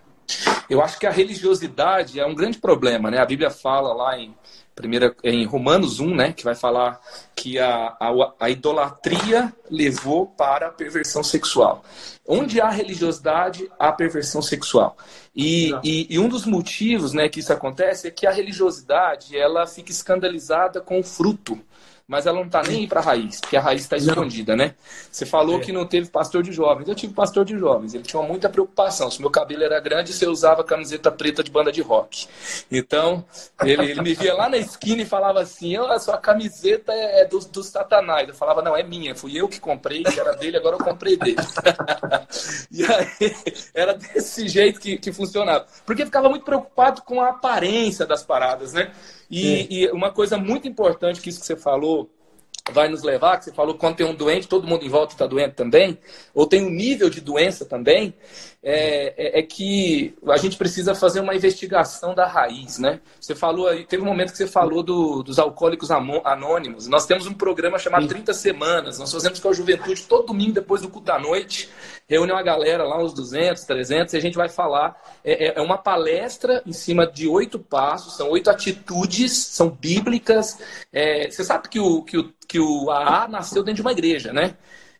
Eu 0.69 0.81
acho 0.81 0.99
que 0.99 1.05
a 1.05 1.11
religiosidade 1.11 2.19
é 2.19 2.25
um 2.25 2.33
grande 2.33 2.57
problema, 2.57 3.11
né? 3.11 3.19
A 3.19 3.25
Bíblia 3.25 3.51
fala 3.51 3.93
lá 3.93 4.17
em 4.17 4.33
primeira 4.75 5.15
em 5.23 5.45
Romanos 5.45 5.99
1, 6.01 6.15
né, 6.15 6.33
que 6.33 6.43
vai 6.43 6.53
falar 6.53 6.99
que 7.33 7.57
a, 7.57 7.95
a, 7.99 8.33
a, 8.41 8.49
idolatria 8.49 9.53
levou 9.71 10.27
para 10.27 10.67
a 10.67 10.71
perversão 10.71 11.23
sexual. 11.23 11.83
Onde 12.27 12.59
há 12.59 12.69
religiosidade, 12.69 13.71
há 13.79 13.91
perversão 13.91 14.41
sexual. 14.41 14.97
E, 15.33 15.71
e, 15.83 16.07
e, 16.09 16.19
um 16.19 16.27
dos 16.27 16.45
motivos 16.45 17.13
né, 17.13 17.29
que 17.29 17.39
isso 17.39 17.53
acontece 17.53 18.07
é 18.07 18.11
que 18.11 18.27
a 18.27 18.31
religiosidade 18.31 19.37
ela 19.37 19.65
fica 19.65 19.91
escandalizada 19.91 20.81
com 20.81 20.99
o 20.99 21.03
fruto 21.03 21.59
mas 22.07 22.27
ela 22.27 22.37
não 22.37 22.45
está 22.45 22.61
nem 22.61 22.87
para 22.87 22.99
a 22.99 23.03
raiz, 23.03 23.39
porque 23.39 23.57
a 23.57 23.61
raiz 23.61 23.81
está 23.81 23.97
escondida, 23.97 24.55
né? 24.55 24.75
Você 25.11 25.25
falou 25.25 25.57
é. 25.57 25.59
que 25.61 25.71
não 25.71 25.87
teve 25.87 26.07
pastor 26.09 26.43
de 26.43 26.51
jovens. 26.51 26.87
Eu 26.87 26.93
tive 26.93 27.13
pastor 27.13 27.43
de 27.43 27.57
jovens. 27.57 27.95
Ele 27.95 28.03
tinha 28.03 28.21
muita 28.21 28.47
preocupação. 28.47 29.09
Se 29.09 29.19
meu 29.19 29.31
cabelo 29.31 29.63
era 29.63 29.79
grande, 29.79 30.13
você 30.13 30.27
usava 30.27 30.63
camiseta 30.63 31.11
preta 31.11 31.43
de 31.43 31.49
banda 31.49 31.71
de 31.71 31.81
rock. 31.81 32.27
Então, 32.71 33.25
ele, 33.63 33.91
ele 33.91 34.01
me 34.01 34.13
via 34.13 34.35
lá 34.35 34.47
na 34.47 34.57
esquina 34.57 35.01
e 35.01 35.05
falava 35.05 35.41
assim: 35.41 35.77
oh, 35.77 35.85
a 35.85 35.97
sua 35.97 36.17
camiseta 36.17 36.93
é, 36.93 37.21
é 37.21 37.25
do, 37.25 37.39
do 37.39 37.63
Satanás. 37.63 38.29
Eu 38.29 38.35
falava: 38.35 38.61
não, 38.61 38.77
é 38.77 38.83
minha. 38.83 39.15
Fui 39.15 39.35
eu 39.35 39.47
que 39.47 39.59
comprei, 39.59 40.03
era 40.05 40.33
dele, 40.33 40.57
agora 40.57 40.75
eu 40.75 40.83
comprei 40.83 41.17
dele. 41.17 41.37
e 42.69 42.85
aí, 42.85 43.35
era 43.73 43.93
desse 43.95 44.47
jeito 44.47 44.79
que, 44.79 44.97
que 44.97 45.11
funcionava. 45.11 45.65
Porque 45.83 46.05
ficava 46.05 46.29
muito 46.29 46.45
preocupado 46.45 47.01
com 47.01 47.19
a 47.19 47.29
aparência 47.29 48.05
das 48.05 48.21
paradas, 48.21 48.73
né? 48.73 48.91
E, 49.29 49.83
e, 49.83 49.91
uma 49.91 50.11
coisa 50.11 50.37
muito 50.37 50.67
importante 50.67 51.19
que 51.19 51.29
isso 51.29 51.39
que 51.39 51.45
você 51.45 51.55
falou 51.55 51.94
vai 52.71 52.89
nos 52.89 53.03
levar, 53.03 53.37
que 53.37 53.45
você 53.45 53.53
falou 53.53 53.75
quando 53.75 53.97
tem 53.97 54.05
um 54.05 54.15
doente, 54.15 54.47
todo 54.47 54.67
mundo 54.67 54.83
em 54.83 54.89
volta 54.89 55.13
está 55.13 55.27
doente 55.27 55.53
também, 55.53 55.97
ou 56.33 56.47
tem 56.47 56.65
um 56.65 56.69
nível 56.69 57.09
de 57.09 57.21
doença 57.21 57.63
também, 57.63 58.13
é, 58.67 59.13
é, 59.15 59.39
é, 59.39 59.43
que 59.43 60.15
a 60.27 60.37
gente 60.37 60.57
precisa 60.57 60.95
fazer 60.95 61.19
uma 61.19 61.35
investigação 61.35 62.15
da 62.15 62.25
raiz, 62.25 62.79
né? 62.79 62.99
Você 63.21 63.35
falou 63.35 63.67
aí, 63.67 63.85
teve 63.85 64.01
um 64.01 64.07
momento 64.07 64.31
que 64.31 64.37
você 64.37 64.47
falou 64.47 64.81
do, 64.81 65.21
dos 65.21 65.37
alcoólicos 65.37 65.91
anônimos. 65.91 66.87
Nós 66.87 67.05
temos 67.05 67.27
um 67.27 67.33
programa 67.35 67.77
chamado 67.77 68.07
30 68.07 68.33
Semanas. 68.33 68.97
Nós 68.97 69.11
fazemos 69.11 69.39
com 69.39 69.49
a 69.49 69.53
juventude 69.53 70.01
todo 70.07 70.25
domingo 70.25 70.53
depois 70.53 70.81
do 70.81 70.89
culto 70.89 71.05
da 71.05 71.19
noite. 71.19 71.69
Reúne 72.07 72.31
uma 72.31 72.41
galera 72.41 72.83
lá, 72.83 72.97
uns 73.03 73.13
200, 73.13 73.63
300, 73.63 74.13
e 74.15 74.17
a 74.17 74.19
gente 74.19 74.35
vai 74.35 74.49
falar. 74.49 74.99
É, 75.23 75.49
é, 75.49 75.53
é 75.57 75.61
uma 75.61 75.77
palestra 75.77 76.63
em 76.65 76.73
cima 76.73 77.05
de 77.05 77.27
oito 77.27 77.59
passos, 77.59 78.17
são 78.17 78.31
oito 78.31 78.49
atitudes, 78.49 79.31
são 79.31 79.69
bíblicas. 79.69 80.57
É, 80.91 81.29
você 81.29 81.43
sabe 81.43 81.69
que 81.69 81.79
o, 81.79 82.01
que, 82.01 82.17
o, 82.17 82.33
que 82.55 82.59
o 82.59 82.89
AA 82.89 83.27
nasceu 83.27 83.61
dentro 83.61 83.75
de 83.75 83.81
uma 83.81 83.91
igreja, 83.91 84.31
né? 84.31 84.55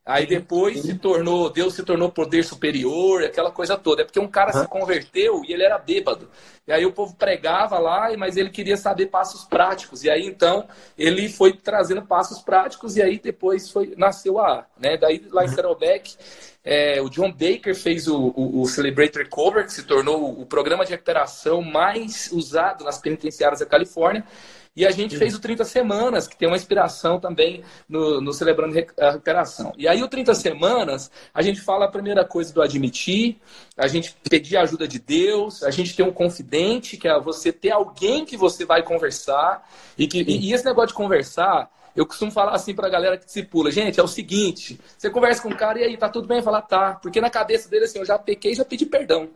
Aí 0.06 0.28
depois 0.28 0.82
se 0.82 0.94
tornou, 0.96 1.50
Deus 1.50 1.74
se 1.74 1.84
tornou 1.84 2.12
poder 2.12 2.44
superior, 2.44 3.24
aquela 3.24 3.50
coisa 3.50 3.78
toda. 3.78 4.02
É 4.02 4.06
porque 4.06 4.20
um 4.20 4.28
cara 4.28 4.52
se 4.52 4.68
converteu 4.68 5.42
e 5.44 5.54
ele 5.54 5.64
era 5.64 5.80
bêbado. 5.80 6.30
E 6.68 6.72
aí 6.72 6.86
o 6.86 6.92
povo 6.92 7.16
pregava 7.16 7.80
lá, 7.80 8.10
mas 8.18 8.36
ele 8.36 8.50
queria 8.50 8.76
saber 8.76 9.08
passos 9.08 9.46
práticos. 9.46 10.04
E 10.04 10.10
aí 10.10 10.26
então 10.26 10.68
ele 10.98 11.30
foi 11.30 11.54
trazendo 11.54 12.04
passos 12.04 12.40
práticos 12.42 12.98
e 12.98 13.02
aí 13.02 13.18
depois 13.18 13.72
foi 13.72 13.96
nasceu 13.98 14.38
a, 14.38 14.68
né? 14.78 14.98
Daí 14.98 15.26
lá 15.32 15.46
em 15.46 15.48
Saddleback, 15.48 16.14
é, 16.64 17.02
o 17.02 17.10
John 17.10 17.32
Baker 17.32 17.74
fez 17.74 18.08
o, 18.08 18.34
o, 18.36 18.62
o 18.62 18.66
Celebrate 18.68 19.18
Recover, 19.18 19.66
que 19.66 19.74
se 19.74 19.84
tornou 19.84 20.40
o 20.40 20.46
programa 20.46 20.84
de 20.84 20.92
recuperação 20.92 21.62
mais 21.62 22.30
usado 22.32 22.84
nas 22.84 22.98
penitenciárias 22.98 23.62
da 23.62 23.66
Califórnia. 23.66 24.26
E 24.76 24.86
a 24.86 24.92
gente 24.92 25.18
fez 25.18 25.34
o 25.34 25.40
30 25.40 25.64
Semanas, 25.64 26.28
que 26.28 26.36
tem 26.36 26.50
uma 26.50 26.58
inspiração 26.58 27.18
também 27.18 27.64
no, 27.88 28.20
no 28.20 28.34
Celebrando 28.34 28.78
a 29.00 29.12
Recuperação. 29.12 29.74
E 29.78 29.88
aí, 29.88 30.04
o 30.04 30.08
30 30.08 30.36
Semanas, 30.36 31.10
a 31.34 31.42
gente 31.42 31.62
fala 31.62 31.86
a 31.86 31.88
primeira 31.88 32.26
coisa 32.26 32.54
do 32.54 32.62
admitir, 32.62 33.40
a 33.78 33.88
gente 33.88 34.14
pedir 34.30 34.58
a 34.58 34.64
ajuda 34.64 34.86
de 34.86 35.00
Deus, 35.00 35.64
a 35.64 35.72
gente 35.72 35.96
ter 35.96 36.04
um 36.04 36.12
confidente, 36.12 36.98
que 36.98 37.08
é 37.08 37.18
você 37.20 37.54
ter 37.54 37.72
alguém 37.72 38.26
que 38.26 38.36
você 38.36 38.66
vai 38.66 38.84
conversar. 38.84 39.66
E, 39.98 40.08
que, 40.08 40.22
e, 40.22 40.50
e 40.50 40.54
esse 40.54 40.66
negócio 40.66 40.90
de 40.90 40.94
conversar, 40.96 41.72
eu 41.96 42.06
costumo 42.06 42.30
falar 42.30 42.54
assim 42.54 42.76
pra 42.76 42.90
galera 42.90 43.18
que 43.18 43.26
discipula, 43.26 43.72
gente, 43.72 43.98
é 43.98 44.04
o 44.04 44.08
seguinte, 44.08 44.78
você 44.98 45.10
conversa 45.10 45.42
com 45.42 45.50
o 45.50 45.56
cara 45.56 45.80
e 45.80 45.84
aí, 45.84 45.96
tá 45.96 46.10
tudo 46.10 46.28
bem? 46.28 46.42
Fala, 46.42 46.62
tá. 46.62 46.96
Porque 46.96 47.22
na 47.22 47.30
cabeça 47.30 47.70
dele, 47.70 47.86
assim, 47.86 48.00
eu 48.00 48.06
já 48.06 48.20
pequei 48.20 48.52
e 48.52 48.56
já 48.56 48.66
pedi 48.66 48.86
perdão. 48.86 49.30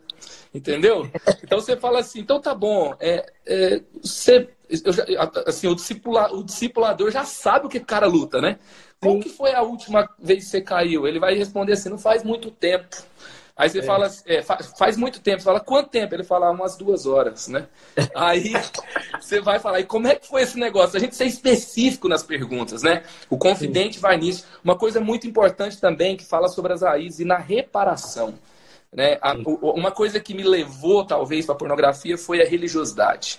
Entendeu? 0.52 1.10
Então 1.42 1.58
você 1.58 1.76
fala 1.76 2.00
assim, 2.00 2.20
então 2.20 2.38
tá 2.38 2.54
bom, 2.54 2.94
é, 3.00 3.32
é, 3.46 3.80
você 4.02 4.50
já, 4.70 5.04
assim, 5.46 5.66
o, 5.66 5.74
discipula, 5.74 6.32
o 6.32 6.44
discipulador 6.44 7.10
já 7.10 7.24
sabe 7.24 7.66
o 7.66 7.68
que 7.68 7.78
o 7.78 7.84
cara 7.84 8.06
luta, 8.06 8.40
né? 8.40 8.58
Qual 9.00 9.18
que 9.18 9.30
foi 9.30 9.54
a 9.54 9.62
última 9.62 10.08
vez 10.18 10.44
que 10.44 10.50
você 10.50 10.60
caiu? 10.60 11.06
Ele 11.06 11.18
vai 11.18 11.34
responder 11.34 11.72
assim, 11.72 11.88
não 11.88 11.98
faz 11.98 12.22
muito 12.22 12.50
tempo. 12.50 12.96
Aí 13.56 13.68
você 13.68 13.80
é. 13.80 13.82
fala, 13.82 14.10
é, 14.26 14.42
faz 14.42 14.96
muito 14.96 15.20
tempo. 15.20 15.38
Você 15.38 15.44
fala, 15.44 15.60
quanto 15.60 15.90
tempo? 15.90 16.14
Ele 16.14 16.24
fala, 16.24 16.50
umas 16.50 16.76
duas 16.76 17.06
horas, 17.06 17.48
né? 17.48 17.66
Aí 18.14 18.52
você 19.20 19.40
vai 19.40 19.58
falar, 19.58 19.80
e 19.80 19.84
como 19.84 20.06
é 20.06 20.14
que 20.14 20.26
foi 20.26 20.42
esse 20.42 20.58
negócio? 20.58 20.96
A 20.96 21.00
gente 21.00 21.16
ser 21.16 21.26
específico 21.26 22.08
nas 22.08 22.22
perguntas, 22.22 22.82
né? 22.82 23.02
O 23.28 23.36
confidente 23.36 23.96
Sim. 23.96 24.00
vai 24.00 24.16
nisso. 24.16 24.46
Uma 24.62 24.76
coisa 24.76 25.00
muito 25.00 25.26
importante 25.26 25.80
também 25.80 26.16
que 26.16 26.24
fala 26.24 26.48
sobre 26.48 26.72
as 26.72 26.82
raízes 26.82 27.20
e 27.20 27.24
na 27.24 27.38
reparação. 27.38 28.34
Né? 28.92 29.18
A, 29.20 29.34
uma 29.34 29.90
coisa 29.90 30.20
que 30.20 30.34
me 30.34 30.42
levou, 30.42 31.04
talvez, 31.04 31.46
para 31.46 31.54
a 31.54 31.58
pornografia 31.58 32.18
foi 32.18 32.42
a 32.42 32.48
religiosidade 32.48 33.38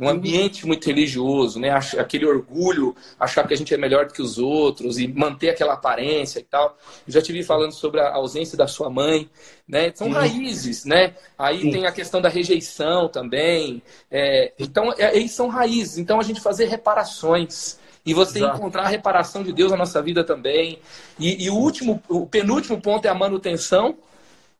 um 0.00 0.08
ambiente 0.08 0.66
muito 0.66 0.86
religioso, 0.86 1.60
né? 1.60 1.70
Aquele 1.98 2.24
orgulho, 2.24 2.96
achar 3.18 3.46
que 3.46 3.52
a 3.52 3.56
gente 3.56 3.74
é 3.74 3.76
melhor 3.76 4.06
do 4.06 4.14
que 4.14 4.22
os 4.22 4.38
outros 4.38 4.98
e 4.98 5.06
manter 5.06 5.50
aquela 5.50 5.74
aparência 5.74 6.40
e 6.40 6.42
tal. 6.42 6.78
Eu 7.06 7.12
já 7.12 7.20
tive 7.20 7.42
falando 7.42 7.72
sobre 7.72 8.00
a 8.00 8.14
ausência 8.14 8.56
da 8.56 8.66
sua 8.66 8.88
mãe, 8.88 9.28
né? 9.68 9.92
São 9.94 10.06
Sim. 10.06 10.14
raízes, 10.14 10.86
né? 10.86 11.14
Aí 11.38 11.60
Sim. 11.60 11.70
tem 11.70 11.86
a 11.86 11.92
questão 11.92 12.20
da 12.22 12.30
rejeição 12.30 13.08
também. 13.08 13.82
É, 14.10 14.54
então, 14.58 14.90
é, 14.96 15.28
são 15.28 15.48
raízes. 15.48 15.98
Então, 15.98 16.18
a 16.18 16.22
gente 16.22 16.40
fazer 16.40 16.64
reparações 16.64 17.78
E 18.04 18.14
você 18.14 18.38
Exato. 18.38 18.56
encontrar 18.56 18.84
a 18.84 18.88
reparação 18.88 19.42
de 19.42 19.52
Deus 19.52 19.70
na 19.70 19.76
nossa 19.76 20.00
vida 20.00 20.24
também. 20.24 20.78
E, 21.18 21.44
e, 21.44 21.50
o 21.50 21.54
último, 21.54 22.02
o 22.08 22.26
penúltimo 22.26 22.80
ponto 22.80 23.04
é 23.04 23.10
a 23.10 23.14
manutenção. 23.14 23.98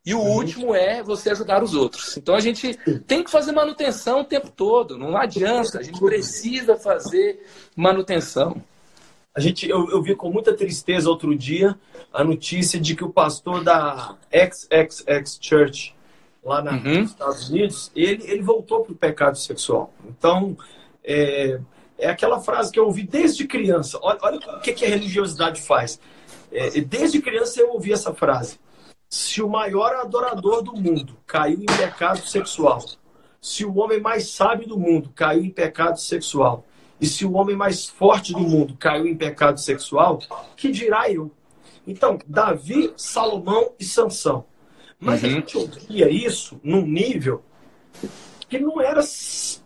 E 0.04 0.14
o 0.14 0.18
uhum. 0.18 0.36
último 0.36 0.74
é 0.74 1.02
você 1.02 1.30
ajudar 1.30 1.62
os 1.62 1.74
outros. 1.74 2.16
Então 2.16 2.34
a 2.34 2.40
gente 2.40 2.74
tem 3.06 3.22
que 3.22 3.30
fazer 3.30 3.52
manutenção 3.52 4.20
o 4.20 4.24
tempo 4.24 4.50
todo. 4.50 4.96
Não 4.96 5.16
adianta. 5.16 5.78
A 5.78 5.82
gente 5.82 6.00
precisa 6.00 6.76
fazer 6.76 7.46
manutenção. 7.76 8.62
A 9.34 9.40
gente, 9.40 9.68
eu, 9.68 9.88
eu 9.90 10.02
vi 10.02 10.14
com 10.16 10.30
muita 10.30 10.54
tristeza 10.54 11.08
outro 11.08 11.36
dia 11.36 11.78
a 12.12 12.24
notícia 12.24 12.80
de 12.80 12.96
que 12.96 13.04
o 13.04 13.10
pastor 13.10 13.62
da 13.62 14.16
XXX 14.32 15.38
Church, 15.40 15.94
lá 16.42 16.62
na, 16.62 16.72
uhum. 16.72 17.02
nos 17.02 17.10
Estados 17.10 17.48
Unidos, 17.48 17.92
ele, 17.94 18.24
ele 18.24 18.42
voltou 18.42 18.82
para 18.82 18.92
o 18.92 18.96
pecado 18.96 19.38
sexual. 19.38 19.92
Então, 20.08 20.56
é, 21.04 21.60
é 21.98 22.08
aquela 22.08 22.40
frase 22.40 22.72
que 22.72 22.78
eu 22.78 22.86
ouvi 22.86 23.04
desde 23.04 23.46
criança. 23.46 23.98
Olha, 24.02 24.18
olha 24.22 24.38
o 24.38 24.60
que, 24.60 24.72
que 24.72 24.84
a 24.84 24.88
religiosidade 24.88 25.62
faz. 25.62 26.00
É, 26.50 26.80
desde 26.80 27.20
criança 27.20 27.60
eu 27.60 27.70
ouvi 27.72 27.92
essa 27.92 28.12
frase. 28.12 28.58
Se 29.10 29.42
o 29.42 29.48
maior 29.48 29.96
adorador 29.96 30.62
do 30.62 30.72
mundo 30.72 31.16
caiu 31.26 31.60
em 31.60 31.66
pecado 31.66 32.20
sexual, 32.20 32.80
se 33.40 33.64
o 33.64 33.76
homem 33.76 34.00
mais 34.00 34.28
sábio 34.28 34.68
do 34.68 34.78
mundo 34.78 35.10
caiu 35.12 35.44
em 35.44 35.50
pecado 35.50 35.98
sexual, 35.98 36.64
e 37.00 37.06
se 37.06 37.24
o 37.24 37.32
homem 37.32 37.56
mais 37.56 37.88
forte 37.88 38.32
do 38.32 38.38
mundo 38.38 38.76
caiu 38.78 39.08
em 39.08 39.16
pecado 39.16 39.58
sexual, 39.58 40.20
que 40.56 40.70
dirá 40.70 41.10
eu? 41.10 41.28
Então, 41.84 42.18
Davi, 42.24 42.92
Salomão 42.96 43.72
e 43.80 43.84
Sansão. 43.84 44.44
Mas 45.00 45.24
uhum. 45.24 45.28
a 45.28 45.32
gente 45.32 45.58
ouvia 45.58 46.08
isso 46.08 46.60
num 46.62 46.86
nível 46.86 47.42
que 48.48 48.60
não 48.60 48.80
era, 48.80 49.00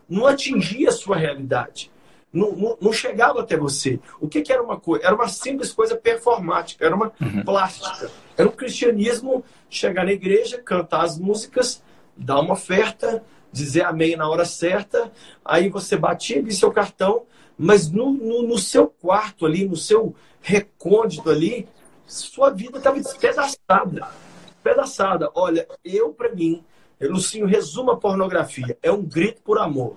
não 0.08 0.26
atingia 0.26 0.88
a 0.88 0.92
sua 0.92 1.16
realidade. 1.16 1.92
Não, 2.32 2.52
não, 2.52 2.78
não 2.80 2.92
chegava 2.94 3.42
até 3.42 3.58
você. 3.58 4.00
O 4.18 4.26
que, 4.26 4.40
que, 4.40 4.52
era 4.52 4.62
uma 4.62 4.80
coisa? 4.80 5.04
Era 5.04 5.14
uma 5.14 5.28
simples 5.28 5.70
coisa 5.70 5.96
performática, 5.96 6.86
era 6.86 6.94
uma 6.94 7.12
uhum. 7.20 7.44
plástica. 7.44 8.10
Era 8.36 8.48
um 8.48 8.52
cristianismo 8.52 9.44
chegar 9.70 10.04
na 10.04 10.12
igreja, 10.12 10.60
cantar 10.60 11.02
as 11.02 11.18
músicas, 11.18 11.82
dar 12.16 12.40
uma 12.40 12.54
oferta, 12.54 13.24
dizer 13.52 13.84
amém 13.84 14.16
na 14.16 14.28
hora 14.28 14.44
certa, 14.44 15.12
aí 15.44 15.68
você 15.68 15.96
batia 15.96 16.38
ali 16.38 16.52
seu 16.52 16.72
cartão, 16.72 17.24
mas 17.56 17.90
no, 17.90 18.10
no, 18.10 18.42
no 18.42 18.58
seu 18.58 18.88
quarto 18.88 19.46
ali, 19.46 19.64
no 19.64 19.76
seu 19.76 20.14
recôndito 20.40 21.30
ali, 21.30 21.68
sua 22.06 22.50
vida 22.50 22.78
estava 22.78 22.98
despedaçada. 22.98 24.08
Despedaçada. 24.46 25.30
Olha, 25.34 25.66
eu, 25.84 26.12
para 26.12 26.34
mim, 26.34 26.64
Lucinho, 27.00 27.46
resuma 27.46 27.94
a 27.94 27.96
pornografia. 27.96 28.76
É 28.82 28.90
um 28.90 29.02
grito 29.02 29.40
por 29.42 29.58
amor. 29.58 29.96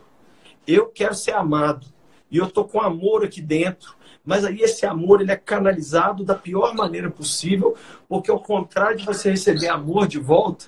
Eu 0.66 0.88
quero 0.88 1.16
ser 1.16 1.34
amado. 1.34 1.88
E 2.30 2.38
eu 2.38 2.50
tô 2.50 2.64
com 2.66 2.82
amor 2.82 3.24
aqui 3.24 3.42
dentro. 3.42 3.96
Mas 4.28 4.44
aí 4.44 4.62
esse 4.62 4.86
amor 4.86 5.22
ele 5.22 5.32
é 5.32 5.38
canalizado 5.38 6.26
da 6.26 6.36
pior 6.36 6.76
maneira 6.76 7.10
possível, 7.10 7.78
porque 8.10 8.30
ao 8.30 8.42
contrário 8.42 8.98
de 8.98 9.06
você 9.06 9.30
receber 9.30 9.70
amor 9.70 10.06
de 10.06 10.20
volta, 10.20 10.66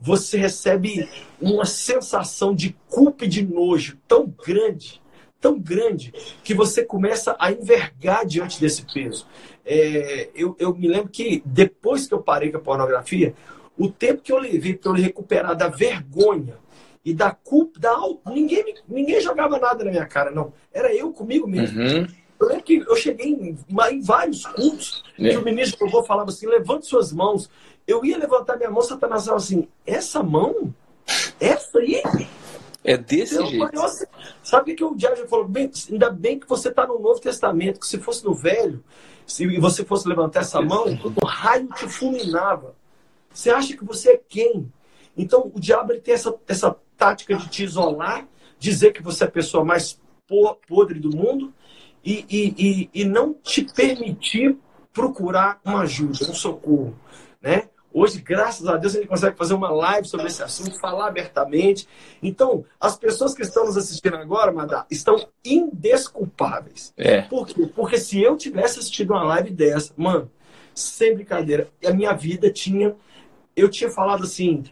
você 0.00 0.38
recebe 0.38 1.06
uma 1.38 1.66
sensação 1.66 2.54
de 2.54 2.74
culpa 2.88 3.26
e 3.26 3.28
de 3.28 3.46
nojo 3.46 3.98
tão 4.08 4.26
grande, 4.26 5.02
tão 5.38 5.58
grande, 5.58 6.10
que 6.42 6.54
você 6.54 6.86
começa 6.86 7.36
a 7.38 7.52
envergar 7.52 8.24
diante 8.24 8.58
desse 8.58 8.86
peso. 8.90 9.26
É, 9.62 10.30
eu, 10.34 10.56
eu 10.58 10.74
me 10.74 10.88
lembro 10.88 11.10
que 11.10 11.42
depois 11.44 12.06
que 12.06 12.14
eu 12.14 12.22
parei 12.22 12.50
com 12.50 12.56
a 12.56 12.62
pornografia, 12.62 13.34
o 13.76 13.90
tempo 13.90 14.22
que 14.22 14.32
eu 14.32 14.38
levei 14.38 14.74
para 14.74 14.90
eu 14.90 14.94
recuperar 14.94 15.54
da 15.54 15.68
vergonha 15.68 16.61
e 17.04 17.12
da 17.12 17.30
culpa, 17.32 17.80
da 17.80 17.96
ninguém, 18.26 18.76
ninguém 18.88 19.20
jogava 19.20 19.58
nada 19.58 19.84
na 19.84 19.90
minha 19.90 20.06
cara, 20.06 20.30
não. 20.30 20.52
Era 20.72 20.94
eu 20.94 21.12
comigo 21.12 21.48
mesmo. 21.48 21.80
Uhum. 21.80 22.06
Eu 22.38 22.48
lembro 22.48 22.62
que 22.64 22.76
eu 22.76 22.96
cheguei 22.96 23.28
em, 23.28 23.58
em 23.92 24.00
vários 24.00 24.46
cultos 24.46 25.02
é. 25.18 25.30
que 25.30 25.36
o 25.36 25.44
ministro 25.44 25.88
vou 25.88 26.04
falava 26.04 26.30
assim: 26.30 26.46
levante 26.46 26.86
suas 26.86 27.12
mãos. 27.12 27.50
Eu 27.86 28.04
ia 28.04 28.16
levantar 28.16 28.56
minha 28.56 28.70
mão, 28.70 28.82
Satanás 28.82 29.24
falava 29.24 29.42
assim: 29.42 29.68
essa 29.86 30.22
mão? 30.22 30.72
Essa 31.40 31.78
aí? 31.78 32.02
É 32.84 32.96
desse 32.96 33.36
eu, 33.36 33.46
jeito. 33.46 33.70
Sabe 34.42 34.72
o 34.72 34.76
que 34.76 34.84
o 34.84 34.94
diabo 34.94 35.28
falou? 35.28 35.46
Bem, 35.46 35.70
ainda 35.90 36.10
bem 36.10 36.38
que 36.38 36.48
você 36.48 36.68
está 36.68 36.86
no 36.86 36.98
Novo 36.98 37.20
Testamento, 37.20 37.80
que 37.80 37.86
se 37.86 37.98
fosse 37.98 38.24
no 38.24 38.34
Velho, 38.34 38.82
se 39.26 39.46
você 39.58 39.84
fosse 39.84 40.08
levantar 40.08 40.40
essa 40.40 40.60
mão, 40.60 40.86
o 41.22 41.26
raio 41.26 41.68
te 41.68 41.88
fulminava. 41.88 42.74
Você 43.32 43.50
acha 43.50 43.76
que 43.76 43.84
você 43.84 44.12
é 44.12 44.20
quem? 44.28 44.70
Então, 45.16 45.50
o 45.54 45.60
diabo 45.60 45.92
ele 45.92 46.00
tem 46.00 46.14
essa, 46.14 46.34
essa 46.46 46.76
tática 46.96 47.36
de 47.36 47.48
te 47.48 47.64
isolar, 47.64 48.26
dizer 48.58 48.92
que 48.92 49.02
você 49.02 49.24
é 49.24 49.26
a 49.26 49.30
pessoa 49.30 49.64
mais 49.64 50.00
podre 50.66 50.98
do 50.98 51.14
mundo 51.14 51.52
e, 52.04 52.24
e, 52.30 52.54
e, 52.58 53.02
e 53.02 53.04
não 53.04 53.34
te 53.34 53.64
permitir 53.74 54.56
procurar 54.92 55.60
uma 55.64 55.80
ajuda, 55.80 56.30
um 56.30 56.34
socorro. 56.34 56.96
Né? 57.40 57.68
Hoje, 57.94 58.20
graças 58.20 58.66
a 58.66 58.76
Deus, 58.76 58.94
a 58.94 58.98
gente 58.98 59.08
consegue 59.08 59.36
fazer 59.36 59.52
uma 59.52 59.70
live 59.70 60.08
sobre 60.08 60.26
esse 60.26 60.42
assunto, 60.42 60.80
falar 60.80 61.08
abertamente. 61.08 61.86
Então, 62.22 62.64
as 62.80 62.96
pessoas 62.96 63.34
que 63.34 63.42
estão 63.42 63.66
nos 63.66 63.76
assistindo 63.76 64.16
agora, 64.16 64.50
Madá, 64.50 64.86
estão 64.90 65.16
indesculpáveis. 65.44 66.94
É. 66.96 67.22
Por 67.22 67.46
quê? 67.46 67.70
Porque 67.74 67.98
se 67.98 68.22
eu 68.22 68.36
tivesse 68.36 68.78
assistido 68.78 69.10
uma 69.10 69.24
live 69.24 69.50
dessa, 69.50 69.92
mano, 69.96 70.30
sem 70.74 71.14
brincadeira, 71.14 71.68
a 71.84 71.90
minha 71.92 72.12
vida 72.14 72.50
tinha. 72.50 72.96
Eu 73.54 73.68
tinha 73.68 73.90
falado 73.90 74.24
assim. 74.24 74.64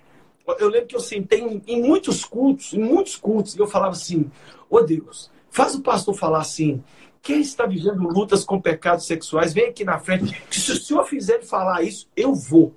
Eu 0.59 0.68
lembro 0.68 0.88
que 0.88 0.96
eu 0.96 1.01
sentei 1.01 1.40
em, 1.40 1.62
em 1.66 1.82
muitos 1.82 2.24
cultos, 2.24 2.72
em 2.72 2.82
muitos 2.82 3.16
cultos, 3.16 3.55
e 3.55 3.59
eu 3.59 3.66
falava 3.66 3.92
assim: 3.92 4.30
Ô 4.68 4.76
oh 4.76 4.82
Deus, 4.82 5.30
faz 5.51 5.74
o 5.74 5.82
pastor 5.82 6.14
falar 6.14 6.40
assim. 6.40 6.82
Quem 7.22 7.40
está 7.40 7.66
vivendo 7.66 8.03
lutas 8.09 8.44
com 8.44 8.61
pecados 8.61 9.07
sexuais, 9.07 9.53
vem 9.53 9.66
aqui 9.66 9.84
na 9.84 9.98
frente. 9.98 10.40
Que 10.48 10.59
se 10.59 10.72
o 10.72 10.76
senhor 10.76 11.05
fizer 11.05 11.34
ele 11.34 11.44
falar 11.44 11.82
isso, 11.82 12.09
eu 12.16 12.34
vou. 12.34 12.74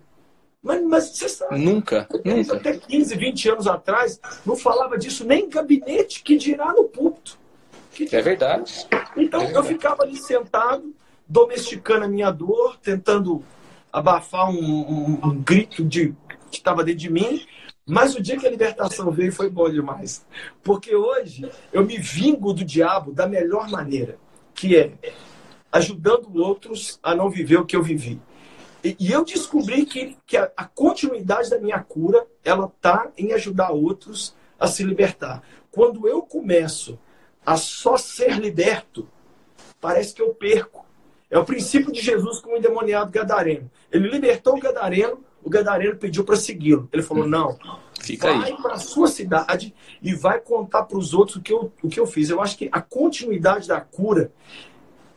Mas, 0.61 0.82
mas 0.84 1.03
você 1.09 1.30
sabe. 1.30 1.59
Nunca, 1.59 2.07
nunca. 2.26 2.55
Até 2.55 2.78
15, 2.78 3.15
20 3.15 3.49
anos 3.49 3.67
atrás, 3.67 4.19
não 4.45 4.55
falava 4.55 4.97
disso 4.97 5.26
nem 5.26 5.45
em 5.45 5.49
gabinete, 5.49 6.24
que 6.24 6.38
dirá 6.38 6.74
no 6.74 6.86
púlpito. 6.86 7.38
É 8.11 8.21
verdade. 8.21 8.88
Então, 9.15 9.41
é 9.41 9.45
verdade. 9.45 9.53
eu 9.55 9.63
ficava 9.63 10.03
ali 10.03 10.17
sentado, 10.17 10.95
domesticando 11.28 12.05
a 12.05 12.07
minha 12.07 12.32
dor, 12.32 12.78
tentando 12.82 13.43
abafar 13.91 14.49
um, 14.49 14.55
um, 14.55 15.19
um 15.24 15.41
grito 15.41 15.84
de, 15.84 16.15
que 16.54 16.60
estava 16.60 16.84
dentro 16.84 17.01
de 17.01 17.12
mim. 17.12 17.45
Mas 17.86 18.16
o 18.16 18.22
dia 18.22 18.38
que 18.38 18.47
a 18.47 18.49
libertação 18.49 19.12
veio 19.12 19.32
foi 19.32 19.49
bom 19.49 19.70
demais. 19.70 20.26
Porque 20.64 20.95
hoje 20.95 21.49
eu 21.72 21.86
me 21.86 21.97
vingo 21.97 22.54
do 22.54 22.64
diabo 22.64 23.12
da 23.12 23.28
melhor 23.28 23.70
maneira, 23.70 24.18
que 24.54 24.78
é 24.78 24.93
ajudando 25.72 26.34
outros 26.41 26.99
a 27.01 27.16
não 27.16 27.30
viver 27.30 27.58
o 27.58 27.66
que 27.66 27.76
eu 27.76 27.84
vivi. 27.84 28.22
E, 28.84 29.12
eu 29.12 29.24
descobri 29.24 29.86
que, 29.86 30.18
que 30.26 30.36
a, 30.36 30.51
a 30.58 30.66
continuidade 30.66 31.49
da 31.49 31.58
minha 31.58 31.80
cura, 31.80 32.26
ela 32.43 32.72
tá 32.82 33.10
em 33.18 33.32
ajudar 33.32 33.72
outros 33.72 34.36
a 34.60 34.68
se 34.68 34.84
libertar. 34.84 35.41
Quando 35.72 36.08
eu 36.08 36.22
começo 36.22 36.99
a 37.45 37.56
só 37.56 37.97
ser 37.97 38.38
liberto, 38.39 39.08
parece 39.80 40.14
que 40.14 40.22
eu 40.22 40.34
perco. 40.36 40.86
É 41.32 41.39
o 41.39 41.45
princípio 41.45 41.91
de 41.91 42.01
Jesus 42.01 42.39
com 42.39 42.51
o 42.51 42.58
endemoniado 42.58 43.10
gadareno. 43.10 43.72
Ele 43.91 44.10
libertou 44.10 44.56
o 44.56 44.60
gadareno, 44.60 45.24
o 45.44 45.50
gadareno 45.50 45.98
pediu 45.98 46.24
para 46.24 46.36
segui-lo. 46.36 46.88
Ele 46.91 47.04
falou: 47.04 47.28
"Não, 47.28 47.58
Fica 48.04 48.34
vai 48.34 48.54
para 48.58 48.74
a 48.74 48.80
sua 48.80 49.08
cidade 49.08 49.74
e 50.02 50.14
vai 50.14 50.39
contar 50.39 50.84
para 50.84 50.98
os 50.98 51.14
outros 51.14 51.38
o 51.38 51.41
que, 51.41 51.54
eu, 51.54 51.72
o 51.82 51.88
que 51.88 52.00
eu 52.00 52.06
fiz. 52.06 52.30
Eu 52.30 52.41
acho 52.41 52.58
que 52.58 52.70
a 52.72 52.82
continuidade 52.82 53.68
da 53.68 53.80
cura 53.80 54.32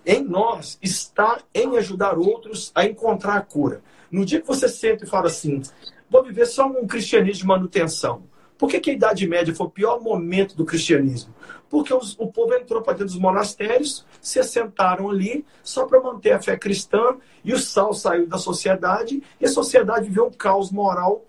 em 0.04 0.22
nós 0.22 0.78
está 0.80 1.40
em 1.52 1.76
ajudar 1.76 2.16
outros 2.16 2.70
a 2.74 2.84
encontrar 2.84 3.34
a 3.34 3.40
cura. 3.40 3.82
No 4.08 4.24
dia 4.24 4.40
que 4.40 4.46
você 4.46 4.68
senta 4.68 5.04
e 5.04 5.08
fala 5.08 5.26
assim, 5.26 5.60
vou 6.08 6.22
viver 6.22 6.46
só 6.46 6.66
um 6.66 6.86
cristianismo 6.86 7.40
de 7.40 7.46
manutenção. 7.46 8.22
Por 8.58 8.70
que, 8.70 8.80
que 8.80 8.90
a 8.90 8.94
Idade 8.94 9.26
Média 9.26 9.54
foi 9.54 9.66
o 9.66 9.70
pior 9.70 10.00
momento 10.00 10.56
do 10.56 10.64
cristianismo? 10.64 11.34
Porque 11.68 11.92
os, 11.92 12.16
o 12.18 12.28
povo 12.28 12.54
entrou 12.54 12.80
para 12.80 12.94
dentro 12.94 13.12
dos 13.12 13.18
monastérios, 13.18 14.06
se 14.20 14.38
assentaram 14.38 15.10
ali 15.10 15.44
só 15.62 15.84
para 15.84 16.00
manter 16.00 16.32
a 16.32 16.40
fé 16.40 16.56
cristã, 16.56 17.16
e 17.44 17.52
o 17.52 17.58
sal 17.58 17.92
saiu 17.92 18.26
da 18.26 18.38
sociedade, 18.38 19.22
e 19.40 19.44
a 19.44 19.48
sociedade 19.48 20.08
viveu 20.08 20.26
um 20.26 20.30
caos 20.30 20.70
moral 20.70 21.24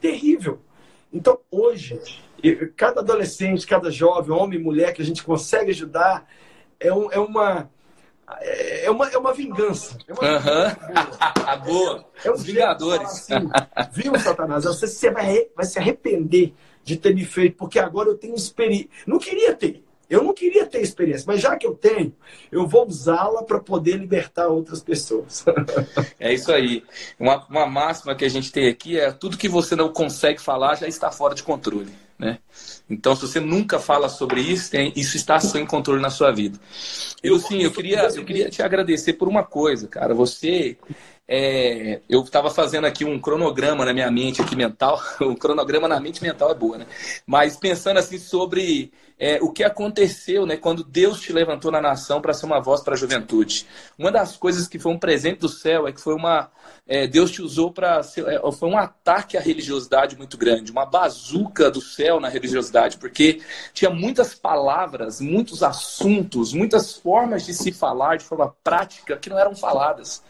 terrível. 0.00 0.60
Então, 1.12 1.38
hoje, 1.50 1.98
cada 2.76 3.00
adolescente, 3.00 3.66
cada 3.66 3.90
jovem, 3.90 4.36
homem 4.36 4.60
e 4.60 4.62
mulher 4.62 4.92
que 4.92 5.02
a 5.02 5.04
gente 5.04 5.24
consegue 5.24 5.70
ajudar, 5.70 6.28
é, 6.78 6.92
um, 6.92 7.10
é 7.10 7.18
uma. 7.18 7.70
É 8.40 8.90
uma, 8.90 9.08
é 9.08 9.16
uma 9.16 9.32
vingança. 9.32 9.96
É 10.06 10.12
uma 10.12 10.22
uhum. 10.22 11.62
boa. 11.64 12.04
É 12.24 12.30
um 12.30 12.34
Os 12.34 12.42
Vingadores. 12.42 13.30
Assim, 13.30 13.48
Viu, 13.92 14.18
Satanás? 14.18 14.64
Você, 14.64 14.86
você 14.86 15.10
vai, 15.10 15.46
vai 15.54 15.64
se 15.64 15.78
arrepender 15.78 16.52
de 16.82 16.96
ter 16.96 17.14
me 17.14 17.24
feito, 17.24 17.56
porque 17.56 17.78
agora 17.78 18.08
eu 18.08 18.16
tenho 18.16 18.34
experiência. 18.34 18.88
Não 19.06 19.18
queria 19.18 19.54
ter. 19.54 19.84
Eu 20.08 20.22
não 20.22 20.32
queria 20.32 20.64
ter 20.64 20.80
experiência, 20.80 21.24
mas 21.26 21.40
já 21.40 21.56
que 21.56 21.66
eu 21.66 21.74
tenho, 21.74 22.14
eu 22.50 22.64
vou 22.66 22.86
usá-la 22.86 23.42
para 23.42 23.58
poder 23.58 23.96
libertar 23.96 24.46
outras 24.46 24.80
pessoas. 24.80 25.44
é 26.18 26.32
isso 26.32 26.52
aí. 26.52 26.84
Uma, 27.18 27.44
uma 27.46 27.66
máxima 27.66 28.14
que 28.14 28.24
a 28.24 28.30
gente 28.30 28.52
tem 28.52 28.68
aqui 28.68 28.98
é 28.98 29.10
tudo 29.10 29.36
que 29.36 29.48
você 29.48 29.74
não 29.74 29.92
consegue 29.92 30.40
falar 30.40 30.76
já 30.76 30.86
está 30.86 31.10
fora 31.10 31.34
de 31.34 31.42
controle. 31.42 31.92
Né? 32.18 32.38
Então, 32.88 33.14
se 33.14 33.22
você 33.22 33.40
nunca 33.40 33.78
fala 33.78 34.08
sobre 34.08 34.40
isso, 34.40 34.70
tem, 34.70 34.92
isso 34.96 35.16
está 35.16 35.38
sem 35.38 35.66
controle 35.66 36.00
na 36.00 36.10
sua 36.10 36.32
vida. 36.32 36.58
Eu 37.22 37.38
sim, 37.38 37.62
eu 37.62 37.70
queria, 37.70 38.08
eu 38.08 38.24
queria 38.24 38.48
te 38.48 38.62
agradecer 38.62 39.14
por 39.14 39.28
uma 39.28 39.44
coisa, 39.44 39.86
cara. 39.88 40.14
Você 40.14 40.76
é, 41.28 42.00
eu 42.08 42.22
estava 42.22 42.50
fazendo 42.50 42.86
aqui 42.86 43.04
um 43.04 43.18
cronograma 43.18 43.84
na 43.84 43.92
minha 43.92 44.10
mente 44.10 44.40
aqui 44.40 44.54
mental, 44.54 45.00
um 45.20 45.34
cronograma 45.34 45.88
na 45.88 45.98
mente 45.98 46.22
mental 46.22 46.50
é 46.50 46.54
boa, 46.54 46.78
né? 46.78 46.86
Mas 47.26 47.56
pensando 47.56 47.98
assim 47.98 48.18
sobre 48.18 48.92
é, 49.18 49.38
o 49.42 49.50
que 49.50 49.64
aconteceu, 49.64 50.46
né, 50.46 50.56
quando 50.56 50.84
Deus 50.84 51.20
te 51.20 51.32
levantou 51.32 51.72
na 51.72 51.80
nação 51.80 52.20
para 52.20 52.34
ser 52.34 52.46
uma 52.46 52.60
voz 52.60 52.82
para 52.82 52.94
a 52.94 52.96
juventude. 52.96 53.66
Uma 53.98 54.12
das 54.12 54.36
coisas 54.36 54.68
que 54.68 54.78
foi 54.78 54.92
um 54.92 54.98
presente 54.98 55.40
do 55.40 55.48
céu 55.48 55.88
é 55.88 55.92
que 55.92 56.00
foi 56.00 56.14
uma 56.14 56.50
é, 56.86 57.06
Deus 57.06 57.32
te 57.32 57.42
usou 57.42 57.72
para 57.72 58.00
é, 58.00 58.52
foi 58.52 58.68
um 58.68 58.78
ataque 58.78 59.36
à 59.36 59.40
religiosidade 59.40 60.16
muito 60.16 60.36
grande, 60.36 60.70
uma 60.70 60.86
bazuca 60.86 61.70
do 61.70 61.80
céu 61.80 62.20
na 62.20 62.28
religiosidade, 62.28 62.98
porque 62.98 63.40
tinha 63.72 63.90
muitas 63.90 64.34
palavras, 64.34 65.20
muitos 65.20 65.62
assuntos, 65.64 66.52
muitas 66.52 66.94
formas 66.96 67.44
de 67.44 67.52
se 67.52 67.72
falar 67.72 68.16
de 68.16 68.24
forma 68.24 68.54
prática 68.62 69.16
que 69.16 69.28
não 69.28 69.38
eram 69.38 69.56
faladas. 69.56 70.22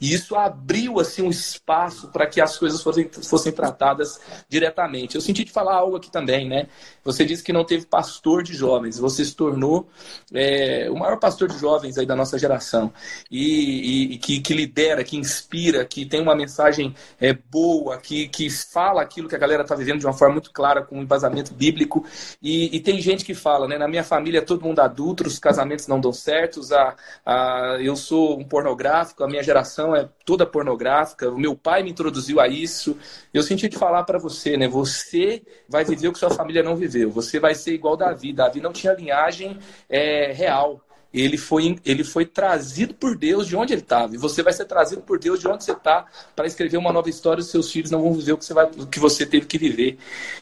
E 0.00 0.12
isso 0.12 0.34
abriu 0.36 1.00
assim 1.00 1.22
um 1.22 1.30
espaço 1.30 2.08
para 2.08 2.26
que 2.26 2.40
as 2.40 2.58
coisas 2.58 2.82
fossem, 2.82 3.08
fossem 3.08 3.52
tratadas 3.52 4.20
diretamente. 4.48 5.14
Eu 5.14 5.20
senti 5.20 5.44
de 5.44 5.52
falar 5.52 5.74
algo 5.74 5.96
aqui 5.96 6.10
também, 6.10 6.48
né? 6.48 6.68
Você 7.04 7.24
disse 7.24 7.42
que 7.42 7.52
não 7.52 7.64
teve 7.64 7.86
pastor 7.86 8.42
de 8.42 8.54
jovens, 8.54 8.98
você 8.98 9.24
se 9.24 9.34
tornou 9.34 9.88
é, 10.32 10.88
o 10.90 10.96
maior 10.96 11.18
pastor 11.18 11.48
de 11.48 11.58
jovens 11.58 11.96
aí 11.98 12.06
da 12.06 12.16
nossa 12.16 12.38
geração 12.38 12.92
e, 13.30 14.14
e 14.14 14.18
que, 14.18 14.40
que, 14.40 14.54
lidera, 14.54 15.04
que 15.04 15.16
inspira, 15.16 15.84
que 15.84 16.04
tem 16.04 16.20
uma 16.20 16.34
mensagem 16.34 16.94
é, 17.20 17.32
boa, 17.32 17.98
que, 17.98 18.28
que 18.28 18.50
fala 18.50 19.02
aquilo 19.02 19.28
que 19.28 19.36
a 19.36 19.38
galera 19.38 19.62
está 19.62 19.74
vivendo 19.74 20.00
de 20.00 20.06
uma 20.06 20.12
forma 20.12 20.34
muito 20.34 20.52
clara, 20.52 20.82
com 20.82 20.98
um 20.98 21.02
embasamento 21.02 21.54
bíblico. 21.54 22.04
E, 22.42 22.76
e, 22.76 22.80
tem 22.80 23.00
gente 23.00 23.24
que 23.24 23.34
fala, 23.34 23.66
né? 23.68 23.78
Na 23.78 23.88
minha 23.88 24.04
família 24.04 24.42
todo 24.42 24.64
mundo 24.64 24.80
adulto, 24.80 25.26
os 25.26 25.38
casamentos 25.38 25.86
não 25.86 26.00
dão 26.00 26.12
certos, 26.12 26.72
a, 26.72 26.94
a, 27.24 27.76
eu 27.80 27.96
sou 27.96 28.38
um 28.38 28.44
pornográfico, 28.44 29.22
a 29.22 29.28
minha 29.28 29.42
geração 29.42 29.85
é 29.94 30.08
toda 30.24 30.46
pornográfica. 30.46 31.30
O 31.30 31.38
meu 31.38 31.54
pai 31.54 31.82
me 31.82 31.90
introduziu 31.90 32.40
a 32.40 32.48
isso. 32.48 32.96
Eu 33.32 33.42
senti 33.42 33.68
de 33.68 33.76
falar 33.76 34.04
para 34.04 34.18
você, 34.18 34.56
né? 34.56 34.66
Você 34.66 35.42
vai 35.68 35.84
viver 35.84 36.08
o 36.08 36.12
que 36.12 36.18
sua 36.18 36.30
família 36.30 36.62
não 36.62 36.74
viveu. 36.74 37.10
Você 37.10 37.38
vai 37.38 37.54
ser 37.54 37.74
igual 37.74 37.96
Davi. 37.96 38.32
Davi 38.32 38.60
não 38.60 38.72
tinha 38.72 38.92
linhagem 38.92 39.58
é, 39.88 40.32
real. 40.32 40.80
Ele 41.12 41.38
foi, 41.38 41.78
ele 41.84 42.04
foi 42.04 42.26
trazido 42.26 42.92
por 42.92 43.16
Deus 43.16 43.46
de 43.46 43.56
onde 43.56 43.72
ele 43.72 43.82
estava. 43.82 44.14
E 44.14 44.18
você 44.18 44.42
vai 44.42 44.52
ser 44.52 44.64
trazido 44.64 45.02
por 45.02 45.18
Deus 45.18 45.40
de 45.40 45.48
onde 45.48 45.64
você 45.64 45.72
está 45.72 46.06
para 46.34 46.46
escrever 46.46 46.76
uma 46.76 46.92
nova 46.92 47.08
história. 47.08 47.40
Os 47.40 47.50
seus 47.50 47.70
filhos 47.70 47.90
não 47.90 48.02
vão 48.02 48.12
viver 48.12 48.32
o 48.32 48.38
que 48.38 48.44
você, 48.44 48.54
vai, 48.54 48.66
o 48.66 48.86
que 48.86 48.98
você 48.98 49.24
teve 49.24 49.46
que 49.46 49.58
viver. 49.58 49.98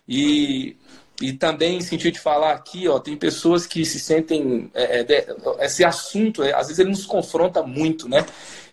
E 0.09 0.77
e 1.21 1.33
também 1.33 1.81
senti 1.81 2.11
de 2.11 2.19
falar 2.19 2.53
aqui, 2.53 2.89
ó, 2.89 2.99
tem 2.99 3.17
pessoas 3.17 3.67
que 3.67 3.85
se 3.85 4.01
sentem. 4.01 4.71
É, 4.75 5.01
é, 5.01 5.37
esse 5.65 5.85
assunto, 5.85 6.43
é, 6.43 6.53
às 6.53 6.67
vezes, 6.67 6.81
ele 6.81 6.91
nos 6.91 7.07
confronta 7.07 7.63
muito, 7.63 8.09
né? 8.09 8.27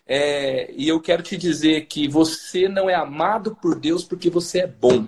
É, 0.06 0.72
e 0.76 0.88
eu 0.88 1.00
quero 1.00 1.22
te 1.22 1.36
dizer 1.36 1.86
que 1.86 2.08
você 2.08 2.68
não 2.68 2.90
é 2.90 2.94
amado 2.94 3.56
por 3.56 3.78
Deus 3.78 4.04
porque 4.04 4.28
você 4.28 4.60
é 4.60 4.66
bom. 4.66 5.06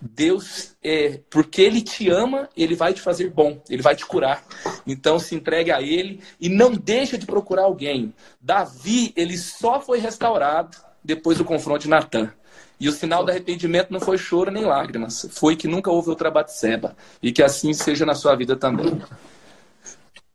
Deus, 0.00 0.76
é, 0.82 1.20
porque 1.30 1.62
Ele 1.62 1.80
te 1.80 2.10
ama, 2.10 2.48
Ele 2.56 2.74
vai 2.74 2.92
te 2.92 3.00
fazer 3.00 3.30
bom, 3.30 3.62
Ele 3.70 3.82
vai 3.82 3.96
te 3.96 4.04
curar. 4.04 4.44
Então 4.86 5.18
se 5.18 5.34
entregue 5.34 5.72
a 5.72 5.80
Ele 5.80 6.20
e 6.38 6.48
não 6.48 6.72
deixa 6.72 7.16
de 7.16 7.24
procurar 7.24 7.62
alguém. 7.62 8.14
Davi, 8.40 9.12
ele 9.16 9.38
só 9.38 9.80
foi 9.80 9.98
restaurado 9.98 10.76
depois 11.02 11.38
do 11.38 11.44
confronto 11.44 11.82
de 11.82 11.88
Natan. 11.88 12.32
E 12.78 12.88
o 12.88 12.92
sinal 12.92 13.24
do 13.24 13.30
arrependimento 13.30 13.92
não 13.92 14.00
foi 14.00 14.18
choro 14.18 14.50
nem 14.50 14.64
lágrimas, 14.64 15.26
foi 15.30 15.56
que 15.56 15.68
nunca 15.68 15.90
houve 15.90 16.10
outra 16.10 16.30
Batseba. 16.30 16.94
E 17.22 17.32
que 17.32 17.42
assim 17.42 17.72
seja 17.72 18.04
na 18.04 18.14
sua 18.14 18.34
vida 18.34 18.56
também. 18.56 19.00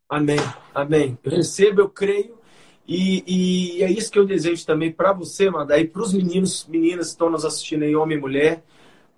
Amém, 0.10 0.40
amém. 0.74 1.18
Eu 1.24 1.32
recebo, 1.32 1.82
eu 1.82 1.90
creio 1.90 2.39
e, 2.92 3.24
e, 3.78 3.84
é 3.84 3.92
isso 3.92 4.12
que 4.12 4.18
eu 4.18 4.26
desejo 4.26 4.66
também 4.66 4.92
para 4.92 5.14
você, 5.14 5.48
Manda, 5.48 5.78
e 5.78 5.88
para 5.88 6.02
os 6.02 6.12
meninos, 6.12 6.66
meninas 6.68 7.06
que 7.06 7.12
estão 7.12 7.30
nos 7.30 7.46
assistindo 7.46 7.84
aí, 7.84 7.96
homem 7.96 8.18
e 8.18 8.22
mulher, 8.22 8.64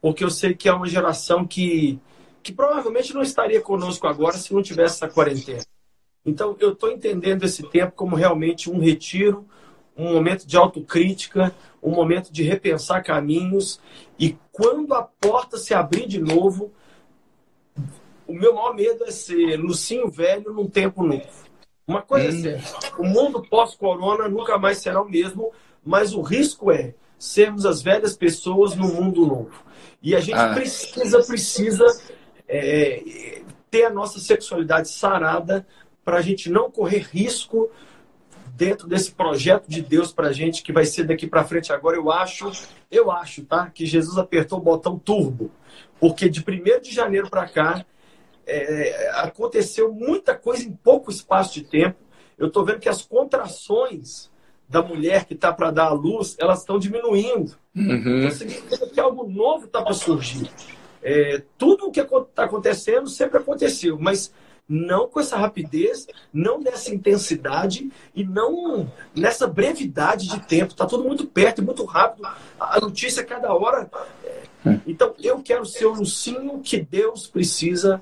porque 0.01 0.25
eu 0.25 0.29
sei 0.29 0.53
que 0.53 0.67
é 0.67 0.73
uma 0.73 0.89
geração 0.89 1.47
que, 1.47 1.97
que 2.43 2.51
provavelmente 2.51 3.13
não 3.13 3.21
estaria 3.21 3.61
conosco 3.61 4.05
agora 4.07 4.35
se 4.37 4.53
não 4.53 4.61
tivesse 4.61 4.95
essa 4.95 5.07
quarentena. 5.07 5.61
Então, 6.25 6.57
eu 6.59 6.73
estou 6.73 6.91
entendendo 6.91 7.45
esse 7.45 7.63
tempo 7.63 7.93
como 7.95 8.17
realmente 8.17 8.69
um 8.69 8.77
retiro, 8.77 9.47
um 9.95 10.11
momento 10.11 10.45
de 10.45 10.57
autocrítica, 10.57 11.55
um 11.81 11.91
momento 11.91 12.29
de 12.29 12.43
repensar 12.43 13.01
caminhos. 13.01 13.79
E 14.19 14.35
quando 14.51 14.93
a 14.93 15.01
porta 15.01 15.55
se 15.55 15.73
abrir 15.73 16.09
de 16.09 16.19
novo, 16.19 16.73
o 18.27 18.33
meu 18.33 18.53
maior 18.53 18.75
medo 18.75 19.05
é 19.05 19.11
ser 19.11 19.55
Lucinho 19.55 20.11
velho 20.11 20.51
num 20.51 20.67
tempo 20.67 21.03
novo. 21.03 21.50
Uma 21.91 22.01
coisa 22.01 22.49
é 22.49 22.59
certa, 22.59 23.01
o 23.01 23.05
mundo 23.05 23.41
pós-corona 23.41 24.29
nunca 24.29 24.57
mais 24.57 24.77
será 24.77 25.01
o 25.01 25.09
mesmo, 25.09 25.51
mas 25.83 26.13
o 26.13 26.21
risco 26.21 26.71
é 26.71 26.93
sermos 27.19 27.65
as 27.65 27.81
velhas 27.81 28.15
pessoas 28.15 28.75
no 28.75 28.87
mundo 28.87 29.27
novo. 29.27 29.63
E 30.01 30.15
a 30.15 30.21
gente 30.21 30.39
ah. 30.39 30.53
precisa, 30.53 31.21
precisa 31.21 31.85
é, 32.47 33.41
ter 33.69 33.83
a 33.83 33.89
nossa 33.89 34.19
sexualidade 34.19 34.89
sarada 34.89 35.67
para 36.03 36.17
a 36.17 36.21
gente 36.21 36.49
não 36.49 36.71
correr 36.71 37.07
risco 37.11 37.69
dentro 38.55 38.87
desse 38.87 39.11
projeto 39.11 39.67
de 39.67 39.81
Deus 39.81 40.13
para 40.13 40.29
a 40.29 40.33
gente 40.33 40.63
que 40.63 40.71
vai 40.71 40.85
ser 40.85 41.03
daqui 41.03 41.27
para 41.27 41.43
frente 41.43 41.73
agora. 41.73 41.97
Eu 41.97 42.09
acho, 42.09 42.51
eu 42.89 43.11
acho, 43.11 43.43
tá, 43.43 43.69
que 43.69 43.85
Jesus 43.85 44.17
apertou 44.17 44.59
o 44.59 44.61
botão 44.61 44.97
turbo, 44.97 45.51
porque 45.99 46.29
de 46.29 46.39
1 46.39 46.81
de 46.81 46.91
janeiro 46.91 47.29
para 47.29 47.47
cá 47.49 47.85
é, 48.51 49.11
aconteceu 49.15 49.93
muita 49.93 50.35
coisa 50.35 50.63
em 50.63 50.71
pouco 50.71 51.11
espaço 51.11 51.53
de 51.53 51.63
tempo. 51.63 51.97
Eu 52.37 52.47
estou 52.47 52.65
vendo 52.65 52.79
que 52.79 52.89
as 52.89 53.01
contrações 53.01 54.31
da 54.67 54.81
mulher 54.81 55.25
que 55.25 55.33
está 55.33 55.51
para 55.51 55.69
dar 55.69 55.87
à 55.87 55.93
luz, 55.93 56.35
elas 56.39 56.59
estão 56.59 56.79
diminuindo. 56.79 57.55
Uhum. 57.75 58.19
Então, 58.19 58.31
significa 58.31 58.87
que 58.87 58.99
algo 58.99 59.27
novo 59.27 59.65
está 59.65 59.81
para 59.81 59.93
surgir. 59.93 60.49
É, 61.03 61.41
tudo 61.57 61.87
o 61.87 61.91
que 61.91 61.99
está 61.99 62.45
acontecendo 62.45 63.09
sempre 63.09 63.37
aconteceu, 63.37 63.97
mas 63.99 64.31
não 64.67 65.07
com 65.07 65.19
essa 65.19 65.35
rapidez, 65.35 66.07
não 66.31 66.59
nessa 66.61 66.93
intensidade 66.93 67.91
e 68.15 68.23
não 68.23 68.89
nessa 69.13 69.45
brevidade 69.45 70.29
de 70.29 70.39
tempo. 70.47 70.71
Está 70.71 70.85
tudo 70.85 71.03
muito 71.03 71.25
perto 71.25 71.61
e 71.61 71.65
muito 71.65 71.83
rápido. 71.83 72.27
A 72.57 72.79
notícia 72.79 73.25
cada 73.25 73.53
hora. 73.53 73.89
É... 74.23 74.79
Então 74.87 75.13
eu 75.21 75.41
quero 75.41 75.65
ser 75.65 75.85
o 75.85 75.93
Lucinho 75.93 76.59
que 76.59 76.79
Deus 76.79 77.27
precisa 77.27 78.01